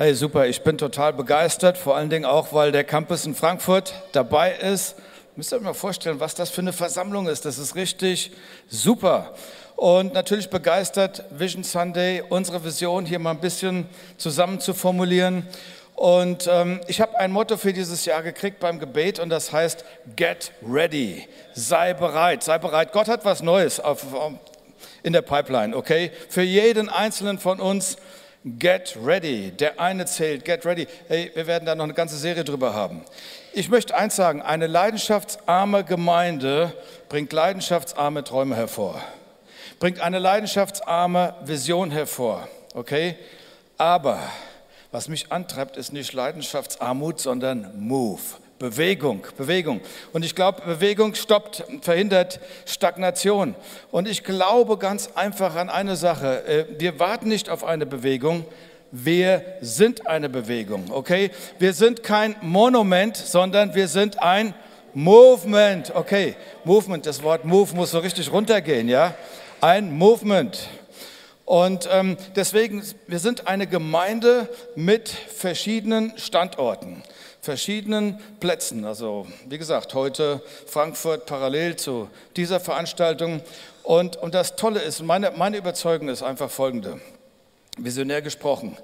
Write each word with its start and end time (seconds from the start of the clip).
Hey, 0.00 0.14
super, 0.14 0.46
ich 0.46 0.62
bin 0.62 0.78
total 0.78 1.12
begeistert, 1.12 1.76
vor 1.76 1.96
allen 1.96 2.08
Dingen 2.08 2.24
auch, 2.24 2.52
weil 2.52 2.70
der 2.70 2.84
Campus 2.84 3.26
in 3.26 3.34
Frankfurt 3.34 3.92
dabei 4.12 4.52
ist. 4.52 4.94
Müsst 5.34 5.52
ihr 5.52 5.56
euch 5.56 5.62
mal 5.64 5.74
vorstellen, 5.74 6.20
was 6.20 6.36
das 6.36 6.50
für 6.50 6.60
eine 6.60 6.72
Versammlung 6.72 7.26
ist. 7.26 7.44
Das 7.44 7.58
ist 7.58 7.74
richtig 7.74 8.30
super. 8.68 9.34
Und 9.74 10.14
natürlich 10.14 10.50
begeistert 10.50 11.24
Vision 11.30 11.64
Sunday, 11.64 12.22
unsere 12.28 12.64
Vision 12.64 13.06
hier 13.06 13.18
mal 13.18 13.32
ein 13.32 13.40
bisschen 13.40 13.88
zusammen 14.18 14.60
zu 14.60 14.72
formulieren. 14.72 15.48
Und 15.96 16.48
ähm, 16.48 16.80
ich 16.86 17.00
habe 17.00 17.18
ein 17.18 17.32
Motto 17.32 17.56
für 17.56 17.72
dieses 17.72 18.04
Jahr 18.04 18.22
gekriegt 18.22 18.60
beim 18.60 18.78
Gebet 18.78 19.18
und 19.18 19.30
das 19.30 19.50
heißt 19.50 19.84
Get 20.14 20.52
ready, 20.62 21.26
sei 21.54 21.92
bereit, 21.92 22.44
sei 22.44 22.58
bereit. 22.58 22.92
Gott 22.92 23.08
hat 23.08 23.24
was 23.24 23.42
Neues 23.42 23.80
auf, 23.80 24.06
in 25.02 25.12
der 25.12 25.22
Pipeline, 25.22 25.76
okay? 25.76 26.12
Für 26.28 26.42
jeden 26.42 26.88
einzelnen 26.88 27.40
von 27.40 27.58
uns 27.58 27.96
Get 28.44 28.96
ready. 29.04 29.50
Der 29.50 29.80
eine 29.80 30.06
zählt, 30.06 30.44
get 30.44 30.64
ready. 30.64 30.86
Hey, 31.08 31.30
wir 31.34 31.46
werden 31.46 31.66
da 31.66 31.74
noch 31.74 31.84
eine 31.84 31.94
ganze 31.94 32.16
Serie 32.16 32.44
drüber 32.44 32.72
haben. 32.72 33.02
Ich 33.52 33.68
möchte 33.68 33.96
eins 33.96 34.14
sagen, 34.14 34.42
eine 34.42 34.68
leidenschaftsarme 34.68 35.84
Gemeinde 35.84 36.72
bringt 37.08 37.32
leidenschaftsarme 37.32 38.22
Träume 38.22 38.54
hervor. 38.54 39.02
Bringt 39.80 40.00
eine 40.00 40.18
leidenschaftsarme 40.18 41.34
Vision 41.44 41.90
hervor, 41.90 42.48
okay? 42.74 43.16
Aber 43.76 44.20
was 44.92 45.08
mich 45.08 45.32
antreibt, 45.32 45.76
ist 45.76 45.92
nicht 45.92 46.12
Leidenschaftsarmut, 46.12 47.20
sondern 47.20 47.78
Move. 47.78 48.22
Bewegung, 48.58 49.24
Bewegung. 49.36 49.80
Und 50.12 50.24
ich 50.24 50.34
glaube, 50.34 50.62
Bewegung 50.62 51.14
stoppt, 51.14 51.64
verhindert 51.80 52.40
Stagnation. 52.66 53.54
Und 53.90 54.08
ich 54.08 54.24
glaube 54.24 54.78
ganz 54.78 55.10
einfach 55.14 55.54
an 55.56 55.70
eine 55.70 55.96
Sache. 55.96 56.44
Äh, 56.46 56.64
wir 56.78 56.98
warten 56.98 57.28
nicht 57.28 57.48
auf 57.48 57.64
eine 57.64 57.86
Bewegung, 57.86 58.44
wir 58.90 59.44
sind 59.60 60.06
eine 60.06 60.28
Bewegung, 60.28 60.86
okay? 60.90 61.30
Wir 61.58 61.74
sind 61.74 62.02
kein 62.02 62.36
Monument, 62.40 63.16
sondern 63.16 63.74
wir 63.74 63.86
sind 63.86 64.22
ein 64.22 64.54
Movement, 64.94 65.94
okay? 65.94 66.34
Movement, 66.64 67.04
das 67.04 67.22
Wort 67.22 67.44
Move 67.44 67.74
muss 67.74 67.90
so 67.90 67.98
richtig 67.98 68.32
runtergehen, 68.32 68.88
ja? 68.88 69.14
Ein 69.60 69.96
Movement. 69.96 70.68
Und 71.48 71.88
ähm, 71.90 72.18
deswegen, 72.36 72.82
wir 73.06 73.18
sind 73.20 73.48
eine 73.48 73.66
Gemeinde 73.66 74.50
mit 74.76 75.08
verschiedenen 75.08 76.12
Standorten 76.18 77.02
verschiedenen 77.40 78.20
Plätzen. 78.40 78.84
Also 78.84 79.26
wie 79.46 79.56
gesagt, 79.56 79.94
heute 79.94 80.42
Frankfurt 80.66 81.24
parallel 81.24 81.76
zu 81.76 82.10
dieser 82.36 82.60
Veranstaltung. 82.60 83.40
Und, 83.82 84.16
und 84.16 84.34
das 84.34 84.56
Tolle 84.56 84.80
ist, 84.80 85.02
meine, 85.02 85.30
meine 85.30 85.56
Überzeugung 85.56 86.10
ist 86.10 86.22
einfach 86.22 86.50
folgende, 86.50 87.00
visionär 87.78 88.20
gesprochen. 88.20 88.76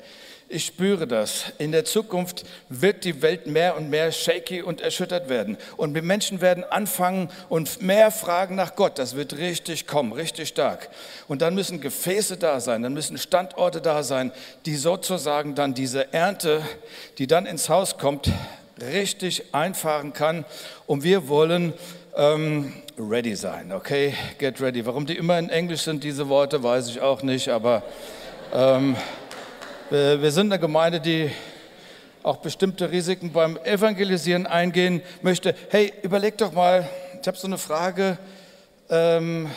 Ich 0.46 0.66
spüre 0.66 1.06
das. 1.06 1.44
In 1.56 1.72
der 1.72 1.86
Zukunft 1.86 2.44
wird 2.68 3.04
die 3.04 3.22
Welt 3.22 3.46
mehr 3.46 3.76
und 3.76 3.88
mehr 3.88 4.12
shaky 4.12 4.60
und 4.60 4.82
erschüttert 4.82 5.30
werden. 5.30 5.56
Und 5.78 5.94
wir 5.94 6.02
Menschen 6.02 6.42
werden 6.42 6.64
anfangen 6.64 7.30
und 7.48 7.80
mehr 7.80 8.10
fragen 8.10 8.54
nach 8.54 8.76
Gott. 8.76 8.98
Das 8.98 9.16
wird 9.16 9.38
richtig 9.38 9.86
kommen, 9.86 10.12
richtig 10.12 10.48
stark. 10.48 10.90
Und 11.28 11.40
dann 11.40 11.54
müssen 11.54 11.80
Gefäße 11.80 12.36
da 12.36 12.60
sein, 12.60 12.82
dann 12.82 12.92
müssen 12.92 13.16
Standorte 13.16 13.80
da 13.80 14.02
sein, 14.02 14.32
die 14.66 14.76
sozusagen 14.76 15.54
dann 15.54 15.72
diese 15.72 16.12
Ernte, 16.12 16.60
die 17.16 17.26
dann 17.26 17.46
ins 17.46 17.70
Haus 17.70 17.96
kommt, 17.96 18.30
richtig 18.80 19.54
einfahren 19.54 20.12
kann. 20.12 20.44
Und 20.86 21.04
wir 21.04 21.26
wollen 21.26 21.72
ähm, 22.16 22.74
ready 22.98 23.34
sein, 23.34 23.72
okay? 23.72 24.14
Get 24.38 24.60
ready. 24.60 24.84
Warum 24.84 25.06
die 25.06 25.16
immer 25.16 25.38
in 25.38 25.48
Englisch 25.48 25.82
sind, 25.82 26.04
diese 26.04 26.28
Worte, 26.28 26.62
weiß 26.62 26.88
ich 26.88 27.00
auch 27.00 27.22
nicht, 27.22 27.48
aber... 27.48 27.82
Ähm, 28.52 28.94
wir 29.90 30.30
sind 30.30 30.52
eine 30.52 30.58
Gemeinde, 30.58 31.00
die 31.00 31.30
auch 32.22 32.38
bestimmte 32.38 32.90
Risiken 32.90 33.32
beim 33.32 33.58
Evangelisieren 33.58 34.46
eingehen 34.46 35.02
möchte. 35.20 35.54
Hey, 35.68 35.92
überleg 36.02 36.38
doch 36.38 36.52
mal, 36.52 36.88
ich 37.20 37.26
habe 37.26 37.36
so 37.36 37.46
eine 37.46 37.58
Frage. 37.58 38.16
Ähm, 38.88 39.50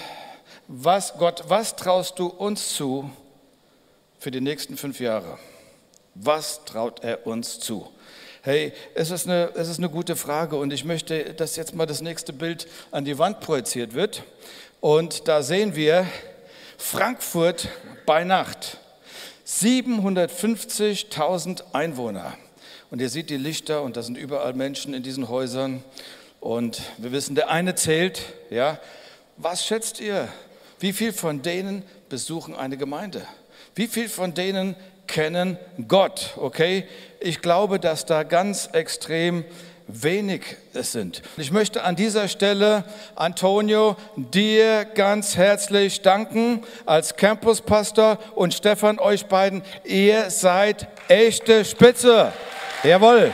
was, 0.68 1.14
Gott, 1.18 1.46
was 1.48 1.78
traust 1.78 2.20
du 2.20 2.28
uns 2.28 2.76
zu 2.76 3.10
für 4.20 4.32
die 4.32 4.42
nächsten 4.42 4.76
fünf 4.76 5.00
Jahre? 5.00 5.38
Was 6.14 6.66
traut 6.66 7.04
er 7.06 7.26
uns 7.26 7.60
zu? 7.60 7.90
Hey, 8.42 8.74
es 8.96 9.12
ist, 9.12 9.28
eine, 9.28 9.52
es 9.56 9.70
ist 9.70 9.78
eine 9.78 9.90
gute 9.90 10.18
Frage 10.18 10.58
und 10.58 10.74
ich 10.74 10.84
möchte, 10.84 11.34
dass 11.36 11.56
jetzt 11.56 11.74
mal 11.74 11.86
das 11.86 12.02
nächste 12.02 12.34
Bild 12.34 12.68
an 12.92 13.06
die 13.06 13.18
Wand 13.18 13.40
projiziert 13.40 13.94
wird. 13.94 14.24
Und 14.82 15.30
da 15.30 15.42
sehen 15.42 15.76
wir 15.76 16.06
Frankfurt 16.78 17.70
bei 18.06 18.26
Nacht. 18.26 18.78
750.000 19.48 21.74
Einwohner. 21.74 22.38
Und 22.92 23.02
ihr 23.02 23.10
seht 23.10 23.30
die 23.30 23.38
Lichter 23.38 23.82
und 23.82 23.96
da 23.96 24.04
sind 24.04 24.18
überall 24.18 24.52
Menschen 24.54 24.94
in 24.94 25.04
diesen 25.04 25.30
Häusern. 25.30 25.86
Und 26.42 26.82
wir 26.98 27.14
wissen, 27.14 27.36
der 27.36 27.50
eine 27.50 27.76
zählt, 27.76 28.22
ja. 28.50 28.78
Was 29.38 29.66
schätzt 29.66 30.02
ihr? 30.02 30.28
Wie 30.80 30.92
viel 30.92 31.14
von 31.14 31.42
denen 31.42 31.84
besuchen 32.10 32.56
eine 32.56 32.76
Gemeinde? 32.76 33.26
Wie 33.74 33.88
viel 33.88 34.10
von 34.10 34.34
denen 34.34 34.76
kennen 35.08 35.58
Gott? 35.88 36.34
Okay? 36.36 36.86
Ich 37.20 37.42
glaube, 37.42 37.80
dass 37.80 38.06
da 38.06 38.24
ganz 38.24 38.70
extrem 38.74 39.46
wenig 39.88 40.42
es 40.74 40.92
sind. 40.92 41.22
Ich 41.38 41.52
möchte 41.52 41.84
an 41.84 41.96
dieser 41.96 42.28
Stelle, 42.28 42.84
Antonio, 43.16 43.96
dir 44.16 44.86
ganz 44.86 45.38
herzlich 45.38 46.02
danken 46.02 46.64
als 46.86 47.16
Campuspastor 47.16 48.20
und 48.36 48.54
Stefan, 48.54 49.00
euch 49.00 49.26
beiden. 49.28 49.64
Ihr 49.84 50.30
seid 50.30 50.88
echte 51.08 51.64
Spitze. 51.66 52.34
Jawohl. 52.84 53.32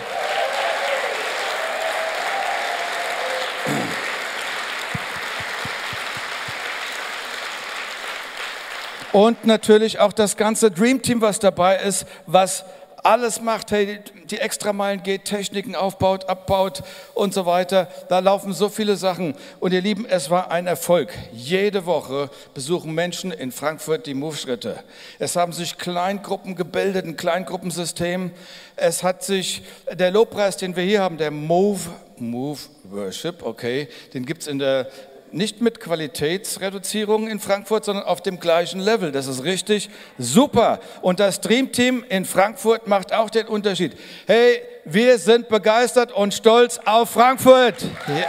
Und 9.11 9.45
natürlich 9.45 9.99
auch 9.99 10.11
das 10.11 10.37
ganze 10.37 10.71
Dream 10.71 11.03
Team, 11.03 11.21
was 11.21 11.37
dabei 11.37 11.77
ist, 11.77 12.07
was 12.25 12.65
alles 13.03 13.41
macht, 13.41 13.71
hey, 13.71 13.99
die 14.25 14.39
Extrameilen 14.39 15.03
geht, 15.03 15.25
Techniken 15.25 15.75
aufbaut, 15.75 16.29
abbaut 16.29 16.83
und 17.13 17.33
so 17.33 17.45
weiter. 17.45 17.87
Da 18.09 18.19
laufen 18.19 18.53
so 18.53 18.69
viele 18.69 18.95
Sachen. 18.95 19.35
Und 19.59 19.73
ihr 19.73 19.81
Lieben, 19.81 20.05
es 20.05 20.29
war 20.29 20.49
ein 20.51 20.67
Erfolg. 20.67 21.09
Jede 21.33 21.85
Woche 21.85 22.29
besuchen 22.53 22.93
Menschen 22.93 23.31
in 23.31 23.51
Frankfurt 23.51 24.07
die 24.07 24.13
Move-Schritte. 24.13 24.83
Es 25.19 25.35
haben 25.35 25.51
sich 25.51 25.77
Kleingruppen 25.77 26.55
gebildet, 26.55 27.05
ein 27.05 27.17
Kleingruppensystem. 27.17 28.31
Es 28.75 29.03
hat 29.03 29.23
sich 29.23 29.63
der 29.91 30.11
Lobpreis, 30.11 30.57
den 30.57 30.75
wir 30.75 30.83
hier 30.83 31.01
haben, 31.01 31.17
der 31.17 31.31
Move, 31.31 31.81
Move 32.17 32.59
Worship, 32.85 33.43
okay, 33.43 33.87
den 34.13 34.25
gibt 34.25 34.43
es 34.43 34.47
in 34.47 34.59
der 34.59 34.87
nicht 35.33 35.61
mit 35.61 35.79
Qualitätsreduzierung 35.79 37.27
in 37.27 37.39
Frankfurt, 37.39 37.85
sondern 37.85 38.05
auf 38.05 38.21
dem 38.21 38.39
gleichen 38.39 38.79
Level. 38.79 39.11
Das 39.11 39.27
ist 39.27 39.43
richtig 39.43 39.89
super. 40.17 40.79
Und 41.01 41.19
das 41.19 41.41
Dream 41.41 41.71
Team 41.71 42.05
in 42.07 42.25
Frankfurt 42.25 42.87
macht 42.87 43.13
auch 43.13 43.29
den 43.29 43.47
Unterschied. 43.47 43.97
Hey, 44.27 44.61
wir 44.85 45.17
sind 45.17 45.49
begeistert 45.49 46.11
und 46.11 46.33
stolz 46.33 46.79
auf 46.85 47.09
Frankfurt. 47.09 47.81
Ja. 48.07 48.27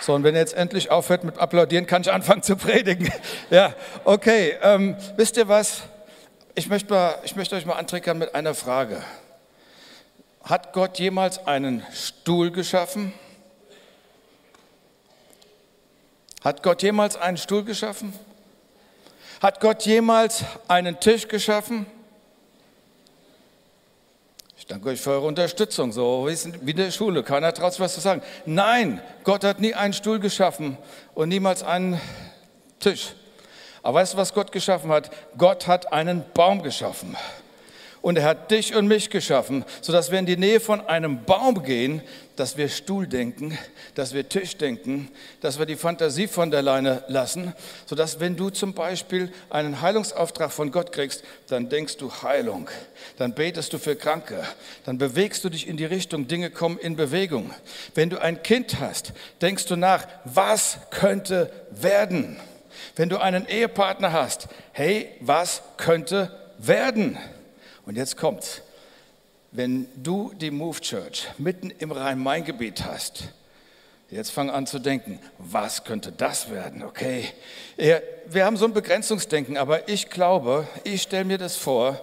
So, 0.00 0.14
und 0.14 0.24
wenn 0.24 0.34
ihr 0.34 0.40
jetzt 0.40 0.54
endlich 0.54 0.90
aufhört 0.90 1.24
mit 1.24 1.38
Applaudieren, 1.38 1.86
kann 1.86 2.02
ich 2.02 2.10
anfangen 2.10 2.42
zu 2.42 2.56
predigen. 2.56 3.12
Ja, 3.50 3.74
okay. 4.04 4.54
Ähm, 4.62 4.96
wisst 5.16 5.36
ihr 5.36 5.48
was? 5.48 5.82
Ich 6.60 6.68
möchte, 6.68 6.92
mal, 6.92 7.18
ich 7.24 7.36
möchte 7.36 7.56
euch 7.56 7.64
mal 7.64 7.76
antriggern 7.76 8.18
mit 8.18 8.34
einer 8.34 8.54
Frage. 8.54 9.02
Hat 10.42 10.74
Gott 10.74 10.98
jemals 10.98 11.46
einen 11.46 11.82
Stuhl 11.90 12.50
geschaffen? 12.50 13.14
Hat 16.44 16.62
Gott 16.62 16.82
jemals 16.82 17.16
einen 17.16 17.38
Stuhl 17.38 17.64
geschaffen? 17.64 18.12
Hat 19.40 19.58
Gott 19.60 19.86
jemals 19.86 20.44
einen 20.68 21.00
Tisch 21.00 21.28
geschaffen? 21.28 21.86
Ich 24.58 24.66
danke 24.66 24.90
euch 24.90 25.00
für 25.00 25.12
eure 25.12 25.28
Unterstützung, 25.28 25.92
so 25.92 26.28
wie 26.28 26.70
in 26.72 26.76
der 26.76 26.90
Schule. 26.90 27.22
Keiner 27.22 27.54
traut 27.54 27.72
sich 27.72 27.80
was 27.80 27.94
zu 27.94 28.00
sagen. 28.00 28.20
Nein, 28.44 29.00
Gott 29.24 29.44
hat 29.44 29.60
nie 29.60 29.72
einen 29.72 29.94
Stuhl 29.94 30.20
geschaffen 30.20 30.76
und 31.14 31.30
niemals 31.30 31.62
einen 31.62 31.98
Tisch. 32.80 33.14
Aber 33.82 34.00
weißt 34.00 34.14
du, 34.14 34.18
was 34.18 34.34
Gott 34.34 34.52
geschaffen 34.52 34.90
hat? 34.90 35.10
Gott 35.38 35.66
hat 35.66 35.92
einen 35.92 36.24
Baum 36.34 36.62
geschaffen. 36.62 37.16
Und 38.02 38.16
er 38.16 38.24
hat 38.24 38.50
dich 38.50 38.74
und 38.74 38.86
mich 38.88 39.10
geschaffen, 39.10 39.64
sodass 39.82 40.10
wir 40.10 40.18
in 40.18 40.24
die 40.24 40.38
Nähe 40.38 40.58
von 40.58 40.80
einem 40.80 41.24
Baum 41.24 41.62
gehen, 41.62 42.00
dass 42.34 42.56
wir 42.56 42.70
Stuhl 42.70 43.06
denken, 43.06 43.58
dass 43.94 44.14
wir 44.14 44.26
Tisch 44.26 44.56
denken, 44.56 45.10
dass 45.42 45.58
wir 45.58 45.66
die 45.66 45.76
Fantasie 45.76 46.26
von 46.26 46.50
der 46.50 46.62
Leine 46.62 47.04
lassen, 47.08 47.52
sodass 47.84 48.18
wenn 48.18 48.36
du 48.36 48.48
zum 48.48 48.72
Beispiel 48.72 49.30
einen 49.50 49.82
Heilungsauftrag 49.82 50.50
von 50.50 50.70
Gott 50.72 50.92
kriegst, 50.92 51.22
dann 51.48 51.68
denkst 51.68 51.98
du 51.98 52.10
Heilung, 52.22 52.70
dann 53.18 53.34
betest 53.34 53.74
du 53.74 53.78
für 53.78 53.96
Kranke, 53.96 54.42
dann 54.86 54.96
bewegst 54.96 55.44
du 55.44 55.50
dich 55.50 55.68
in 55.68 55.76
die 55.76 55.84
Richtung, 55.84 56.26
Dinge 56.26 56.48
kommen 56.48 56.78
in 56.78 56.96
Bewegung. 56.96 57.50
Wenn 57.94 58.08
du 58.08 58.18
ein 58.18 58.42
Kind 58.42 58.80
hast, 58.80 59.12
denkst 59.42 59.66
du 59.66 59.76
nach, 59.76 60.06
was 60.24 60.78
könnte 60.88 61.52
werden? 61.70 62.38
Wenn 62.96 63.08
du 63.08 63.18
einen 63.18 63.46
Ehepartner 63.46 64.12
hast, 64.12 64.48
hey, 64.72 65.08
was 65.20 65.62
könnte 65.76 66.30
werden? 66.58 67.18
Und 67.86 67.96
jetzt 67.96 68.16
kommt's. 68.16 68.62
Wenn 69.52 69.88
du 69.96 70.32
die 70.34 70.50
Move 70.52 70.80
Church 70.80 71.26
mitten 71.38 71.70
im 71.70 71.90
Rhein-Main-Gebiet 71.90 72.84
hast, 72.84 73.24
jetzt 74.08 74.30
fang 74.30 74.48
an 74.48 74.66
zu 74.66 74.78
denken, 74.78 75.18
was 75.38 75.82
könnte 75.82 76.12
das 76.12 76.50
werden? 76.50 76.84
Okay, 76.84 77.24
wir 77.76 78.44
haben 78.44 78.56
so 78.56 78.64
ein 78.64 78.72
Begrenzungsdenken, 78.72 79.56
aber 79.56 79.88
ich 79.88 80.08
glaube, 80.08 80.68
ich 80.84 81.02
stelle 81.02 81.24
mir 81.24 81.38
das 81.38 81.56
vor, 81.56 82.00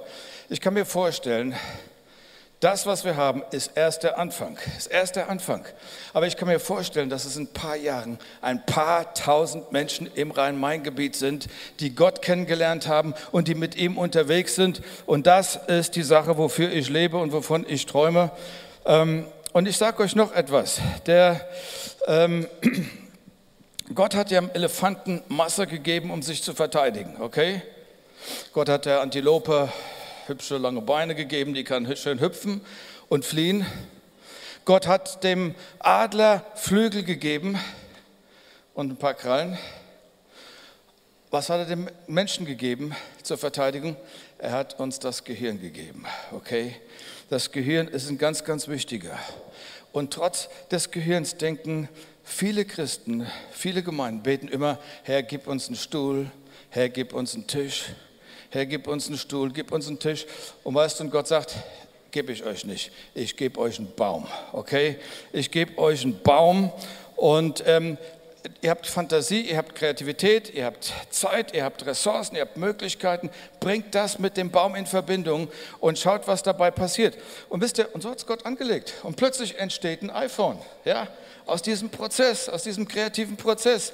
ich 0.50 0.60
kann 0.60 0.74
mir 0.74 0.86
vorstellen, 0.86 1.56
das, 2.60 2.88
was 2.88 3.06
wir 3.06 3.16
haben, 3.16 3.44
ist 3.52 3.72
erst 3.76 4.02
der 4.02 4.18
Anfang. 4.18 4.58
Ist 4.78 4.88
erst 4.88 5.16
der 5.16 5.30
Anfang. 5.30 5.64
Aber 6.14 6.26
ich 6.26 6.38
kann 6.38 6.48
mir 6.48 6.60
vorstellen, 6.60 7.08
dass 7.08 7.26
es 7.26 7.36
in 7.36 7.44
ein 7.44 7.54
paar 7.54 7.76
Jahren 7.76 8.18
ein 8.42 8.66
paar 8.66 9.14
tausend 9.14 9.72
Menschen 9.72 10.10
im 10.16 10.32
Rhein-Main-Gebiet 10.32 11.16
sind, 11.16 11.48
die 11.80 11.94
Gott 11.94 12.24
kennengelernt 12.24 12.88
haben 12.88 13.14
und 13.32 13.48
die 13.48 13.54
mit 13.54 13.76
ihm 13.76 13.96
unterwegs 13.96 14.56
sind. 14.56 14.82
Und 15.06 15.28
das 15.28 15.60
ist 15.68 15.96
die 15.96 16.02
Sache, 16.02 16.40
wofür 16.40 16.72
ich 16.72 16.90
lebe 16.90 17.18
und 17.18 17.32
wovon 17.32 17.64
ich 17.68 17.86
träume. 17.86 18.32
Ähm, 18.88 19.28
und 19.54 19.68
ich 19.68 19.78
sage 19.78 20.02
euch 20.02 20.16
noch 20.16 20.34
etwas. 20.34 20.82
Der, 21.06 21.48
ähm, 22.08 22.48
Gott 23.94 24.16
hat 24.16 24.32
ja 24.32 24.42
dem 24.42 24.50
Elefanten 24.56 25.22
Masse 25.28 25.68
gegeben, 25.68 26.10
um 26.10 26.24
sich 26.24 26.42
zu 26.42 26.56
verteidigen. 26.56 27.22
Okay? 27.22 27.62
Gott 28.52 28.68
hat 28.68 28.86
der 28.86 29.02
Antilope 29.02 29.70
hübsche 30.28 30.58
lange 30.58 30.82
Beine 30.82 31.16
gegeben, 31.16 31.54
die 31.54 31.64
kann 31.64 31.96
schön 31.96 32.20
hüpfen 32.20 32.62
und 33.10 33.26
fliehen. 33.26 33.66
Gott 34.66 34.88
hat 34.88 35.24
dem 35.24 35.56
Adler 35.80 36.46
Flügel 36.56 37.04
gegeben 37.04 37.58
und 38.74 38.92
ein 38.92 38.98
paar 38.98 39.14
Krallen. 39.14 39.58
Was 41.30 41.50
hat 41.50 41.60
er 41.60 41.66
dem 41.66 41.90
Menschen 42.08 42.46
gegeben 42.46 42.96
zur 43.24 43.38
Verteidigung? 43.38 43.96
Er 44.38 44.52
hat 44.52 44.80
uns 44.80 45.00
das 45.00 45.24
Gehirn 45.24 45.60
gegeben. 45.60 46.06
Okay? 46.32 46.76
Das 47.30 47.52
Gehirn 47.52 47.88
ist 47.88 48.10
ein 48.10 48.18
ganz, 48.18 48.44
ganz 48.44 48.68
wichtiger. 48.68 49.18
Und 49.92 50.14
trotz 50.14 50.50
des 50.72 50.92
Gehirns 50.92 51.38
denken 51.38 51.90
viele 52.24 52.66
Christen, 52.66 53.26
viele 53.52 53.84
Gemeinden 53.84 54.24
beten 54.24 54.48
immer, 54.48 54.80
Herr, 55.04 55.24
gib 55.24 55.48
uns 55.48 55.68
einen 55.68 55.76
Stuhl, 55.76 56.30
Herr, 56.70 56.90
gib 56.90 57.14
uns 57.14 57.34
einen 57.36 57.48
Tisch, 57.48 57.86
Herr, 58.50 58.66
gib 58.66 58.88
uns 58.88 59.08
einen 59.08 59.18
Stuhl, 59.18 59.52
gib 59.52 59.72
uns 59.72 59.88
einen 59.88 60.00
Tisch. 60.00 60.26
Und 60.64 60.76
weißt 60.76 61.00
du, 61.00 61.04
und 61.06 61.12
Gott 61.12 61.28
sagt, 61.28 61.56
gebe 62.12 62.32
ich 62.32 62.44
euch 62.46 62.66
nicht. 62.66 62.92
Ich 63.14 63.36
gebe 63.36 63.60
euch 63.60 63.78
einen 63.78 63.94
Baum, 63.94 64.26
okay? 64.54 64.98
Ich 65.34 65.52
gebe 65.52 65.78
euch 65.78 66.04
einen 66.04 66.22
Baum 66.22 66.72
und 67.16 67.64
ähm, 67.68 67.98
ihr 68.62 68.70
habt 68.70 68.88
Fantasie, 68.88 69.42
ihr 69.42 69.58
habt 69.58 69.76
Kreativität, 69.76 70.54
ihr 70.54 70.66
habt 70.66 70.94
Zeit, 71.10 71.54
ihr 71.54 71.64
habt 71.64 71.86
Ressourcen, 71.86 72.36
ihr 72.36 72.42
habt 72.42 72.58
Möglichkeiten. 72.58 73.30
Bringt 73.60 73.94
das 73.94 74.20
mit 74.20 74.38
dem 74.38 74.50
Baum 74.50 74.76
in 74.76 74.86
Verbindung 74.86 75.50
und 75.80 76.00
schaut, 76.00 76.28
was 76.28 76.44
dabei 76.44 76.72
passiert. 76.72 77.18
Und 77.50 77.62
wisst 77.62 77.78
ihr, 77.78 77.94
und 77.94 78.02
so 78.02 78.10
hat 78.10 78.20
es 78.20 78.26
Gott 78.26 78.46
angelegt. 78.46 78.94
Und 79.04 79.18
plötzlich 79.18 79.60
entsteht 79.60 80.02
ein 80.02 80.10
iPhone, 80.10 80.58
ja? 80.86 81.08
Aus 81.46 81.62
diesem 81.62 81.90
Prozess, 81.90 82.50
aus 82.50 82.64
diesem 82.64 82.88
kreativen 82.88 83.38
Prozess. 83.38 83.94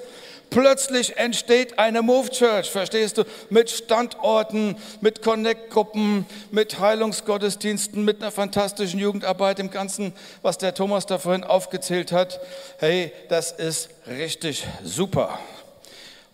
Plötzlich 0.54 1.16
entsteht 1.16 1.80
eine 1.80 2.00
Move 2.00 2.30
Church, 2.30 2.70
verstehst 2.70 3.18
du? 3.18 3.24
Mit 3.50 3.70
Standorten, 3.70 4.76
mit 5.00 5.20
Connect-Gruppen, 5.20 6.26
mit 6.52 6.78
Heilungsgottesdiensten, 6.78 8.04
mit 8.04 8.22
einer 8.22 8.30
fantastischen 8.30 9.00
Jugendarbeit, 9.00 9.58
im 9.58 9.72
Ganzen, 9.72 10.12
was 10.42 10.56
der 10.56 10.72
Thomas 10.72 11.06
da 11.06 11.18
vorhin 11.18 11.42
aufgezählt 11.42 12.12
hat. 12.12 12.38
Hey, 12.78 13.10
das 13.28 13.50
ist 13.50 13.88
richtig 14.06 14.64
super. 14.84 15.40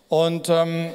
Und 0.07 0.49
ähm, 0.49 0.91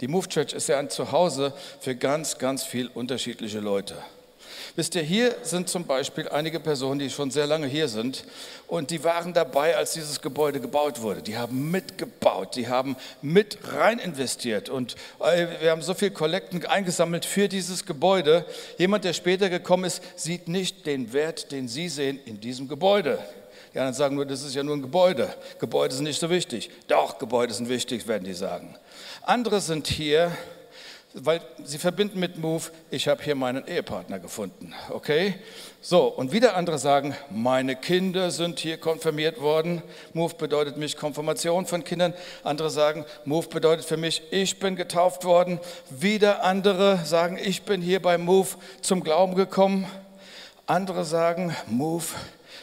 die 0.00 0.06
Move 0.06 0.28
Church 0.28 0.52
ist 0.52 0.68
ja 0.68 0.78
ein 0.78 0.90
Zuhause 0.90 1.54
für 1.80 1.96
ganz, 1.96 2.38
ganz 2.38 2.62
viel 2.62 2.86
unterschiedliche 2.86 3.58
Leute. 3.58 3.96
Wisst 4.74 4.94
ihr, 4.94 5.02
hier 5.02 5.34
sind 5.42 5.68
zum 5.68 5.84
Beispiel 5.84 6.28
einige 6.30 6.58
Personen, 6.58 6.98
die 6.98 7.10
schon 7.10 7.30
sehr 7.30 7.46
lange 7.46 7.66
hier 7.66 7.88
sind 7.88 8.24
und 8.68 8.90
die 8.90 9.04
waren 9.04 9.34
dabei, 9.34 9.76
als 9.76 9.92
dieses 9.92 10.22
Gebäude 10.22 10.60
gebaut 10.60 11.02
wurde. 11.02 11.20
Die 11.20 11.36
haben 11.36 11.70
mitgebaut, 11.70 12.56
die 12.56 12.68
haben 12.68 12.96
mit 13.20 13.58
rein 13.74 13.98
investiert 13.98 14.70
und 14.70 14.96
äh, 15.20 15.46
wir 15.60 15.70
haben 15.72 15.82
so 15.82 15.92
viel 15.92 16.10
Kollekten 16.10 16.64
eingesammelt 16.64 17.26
für 17.26 17.48
dieses 17.48 17.84
Gebäude. 17.84 18.46
Jemand, 18.78 19.04
der 19.04 19.12
später 19.12 19.50
gekommen 19.50 19.84
ist, 19.84 20.02
sieht 20.16 20.48
nicht 20.48 20.86
den 20.86 21.12
Wert, 21.12 21.52
den 21.52 21.68
Sie 21.68 21.90
sehen 21.90 22.18
in 22.24 22.40
diesem 22.40 22.66
Gebäude. 22.66 23.18
Die 23.74 23.78
anderen 23.78 23.94
sagen 23.94 24.16
nur, 24.16 24.24
das 24.24 24.42
ist 24.42 24.54
ja 24.54 24.62
nur 24.62 24.76
ein 24.76 24.82
Gebäude. 24.82 25.34
Gebäude 25.58 25.94
sind 25.94 26.04
nicht 26.04 26.20
so 26.20 26.30
wichtig. 26.30 26.70
Doch, 26.88 27.18
Gebäude 27.18 27.52
sind 27.52 27.68
wichtig, 27.68 28.06
werden 28.06 28.24
die 28.24 28.34
sagen. 28.34 28.74
Andere 29.22 29.60
sind 29.60 29.86
hier, 29.86 30.32
weil 31.14 31.40
sie 31.64 31.78
verbinden 31.78 32.18
mit 32.18 32.38
Move, 32.38 32.64
ich 32.90 33.08
habe 33.08 33.22
hier 33.22 33.34
meinen 33.34 33.66
Ehepartner 33.66 34.18
gefunden, 34.18 34.72
okay? 34.90 35.34
So, 35.80 36.06
und 36.06 36.32
wieder 36.32 36.56
andere 36.56 36.78
sagen, 36.78 37.14
meine 37.28 37.76
Kinder 37.76 38.30
sind 38.30 38.60
hier 38.60 38.78
konfirmiert 38.78 39.40
worden. 39.40 39.82
Move 40.14 40.34
bedeutet 40.34 40.76
mich 40.76 40.96
Konfirmation 40.96 41.66
von 41.66 41.84
Kindern. 41.84 42.14
Andere 42.44 42.70
sagen, 42.70 43.04
Move 43.24 43.48
bedeutet 43.48 43.84
für 43.84 43.96
mich, 43.96 44.22
ich 44.30 44.58
bin 44.58 44.76
getauft 44.76 45.24
worden. 45.24 45.58
Wieder 45.90 46.44
andere 46.44 47.00
sagen, 47.04 47.38
ich 47.42 47.62
bin 47.62 47.82
hier 47.82 48.00
bei 48.00 48.16
Move 48.16 48.48
zum 48.80 49.02
Glauben 49.02 49.34
gekommen. 49.34 49.86
Andere 50.66 51.04
sagen, 51.04 51.54
Move 51.66 52.04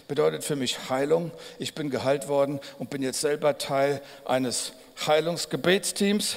bedeutet 0.07 0.44
für 0.44 0.56
mich 0.56 0.90
Heilung. 0.90 1.31
Ich 1.60 1.75
bin 1.75 1.90
geheilt 1.90 2.28
worden 2.28 2.60
und 2.80 2.90
bin 2.90 3.04
jetzt 3.04 3.22
selber 3.22 3.57
Teil 3.57 4.01
eines 4.25 4.74
Heilungsgebetsteams. 5.06 6.36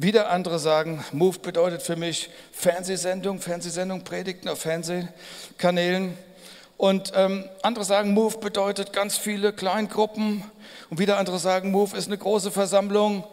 Wieder 0.00 0.30
andere 0.30 0.60
sagen, 0.60 1.04
Move 1.10 1.40
bedeutet 1.40 1.82
für 1.82 1.96
mich 1.96 2.30
Fernsehsendung, 2.52 3.40
Fernsehsendung, 3.40 4.04
Predigten 4.04 4.48
auf 4.48 4.60
Fernsehkanälen. 4.60 6.16
Und 6.76 7.10
ähm, 7.16 7.46
andere 7.62 7.84
sagen, 7.84 8.14
Move 8.14 8.38
bedeutet 8.38 8.92
ganz 8.92 9.18
viele 9.18 9.52
Kleingruppen. 9.52 10.44
Und 10.88 11.00
wieder 11.00 11.18
andere 11.18 11.40
sagen, 11.40 11.72
Move 11.72 11.96
ist 11.96 12.06
eine 12.06 12.16
große 12.16 12.52
Versammlung. 12.52 13.24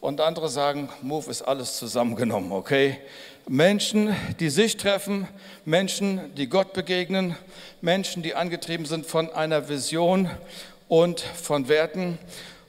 Und 0.00 0.20
andere 0.20 0.48
sagen, 0.48 0.90
Move 1.02 1.28
ist 1.28 1.42
alles 1.42 1.76
zusammengenommen, 1.76 2.52
okay? 2.52 2.98
Menschen, 3.48 4.14
die 4.38 4.50
sich 4.50 4.76
treffen, 4.76 5.26
Menschen, 5.64 6.32
die 6.36 6.48
Gott 6.48 6.72
begegnen, 6.72 7.34
Menschen, 7.80 8.22
die 8.22 8.36
angetrieben 8.36 8.86
sind 8.86 9.06
von 9.06 9.32
einer 9.32 9.68
Vision 9.68 10.30
und 10.86 11.20
von 11.20 11.66
Werten 11.66 12.20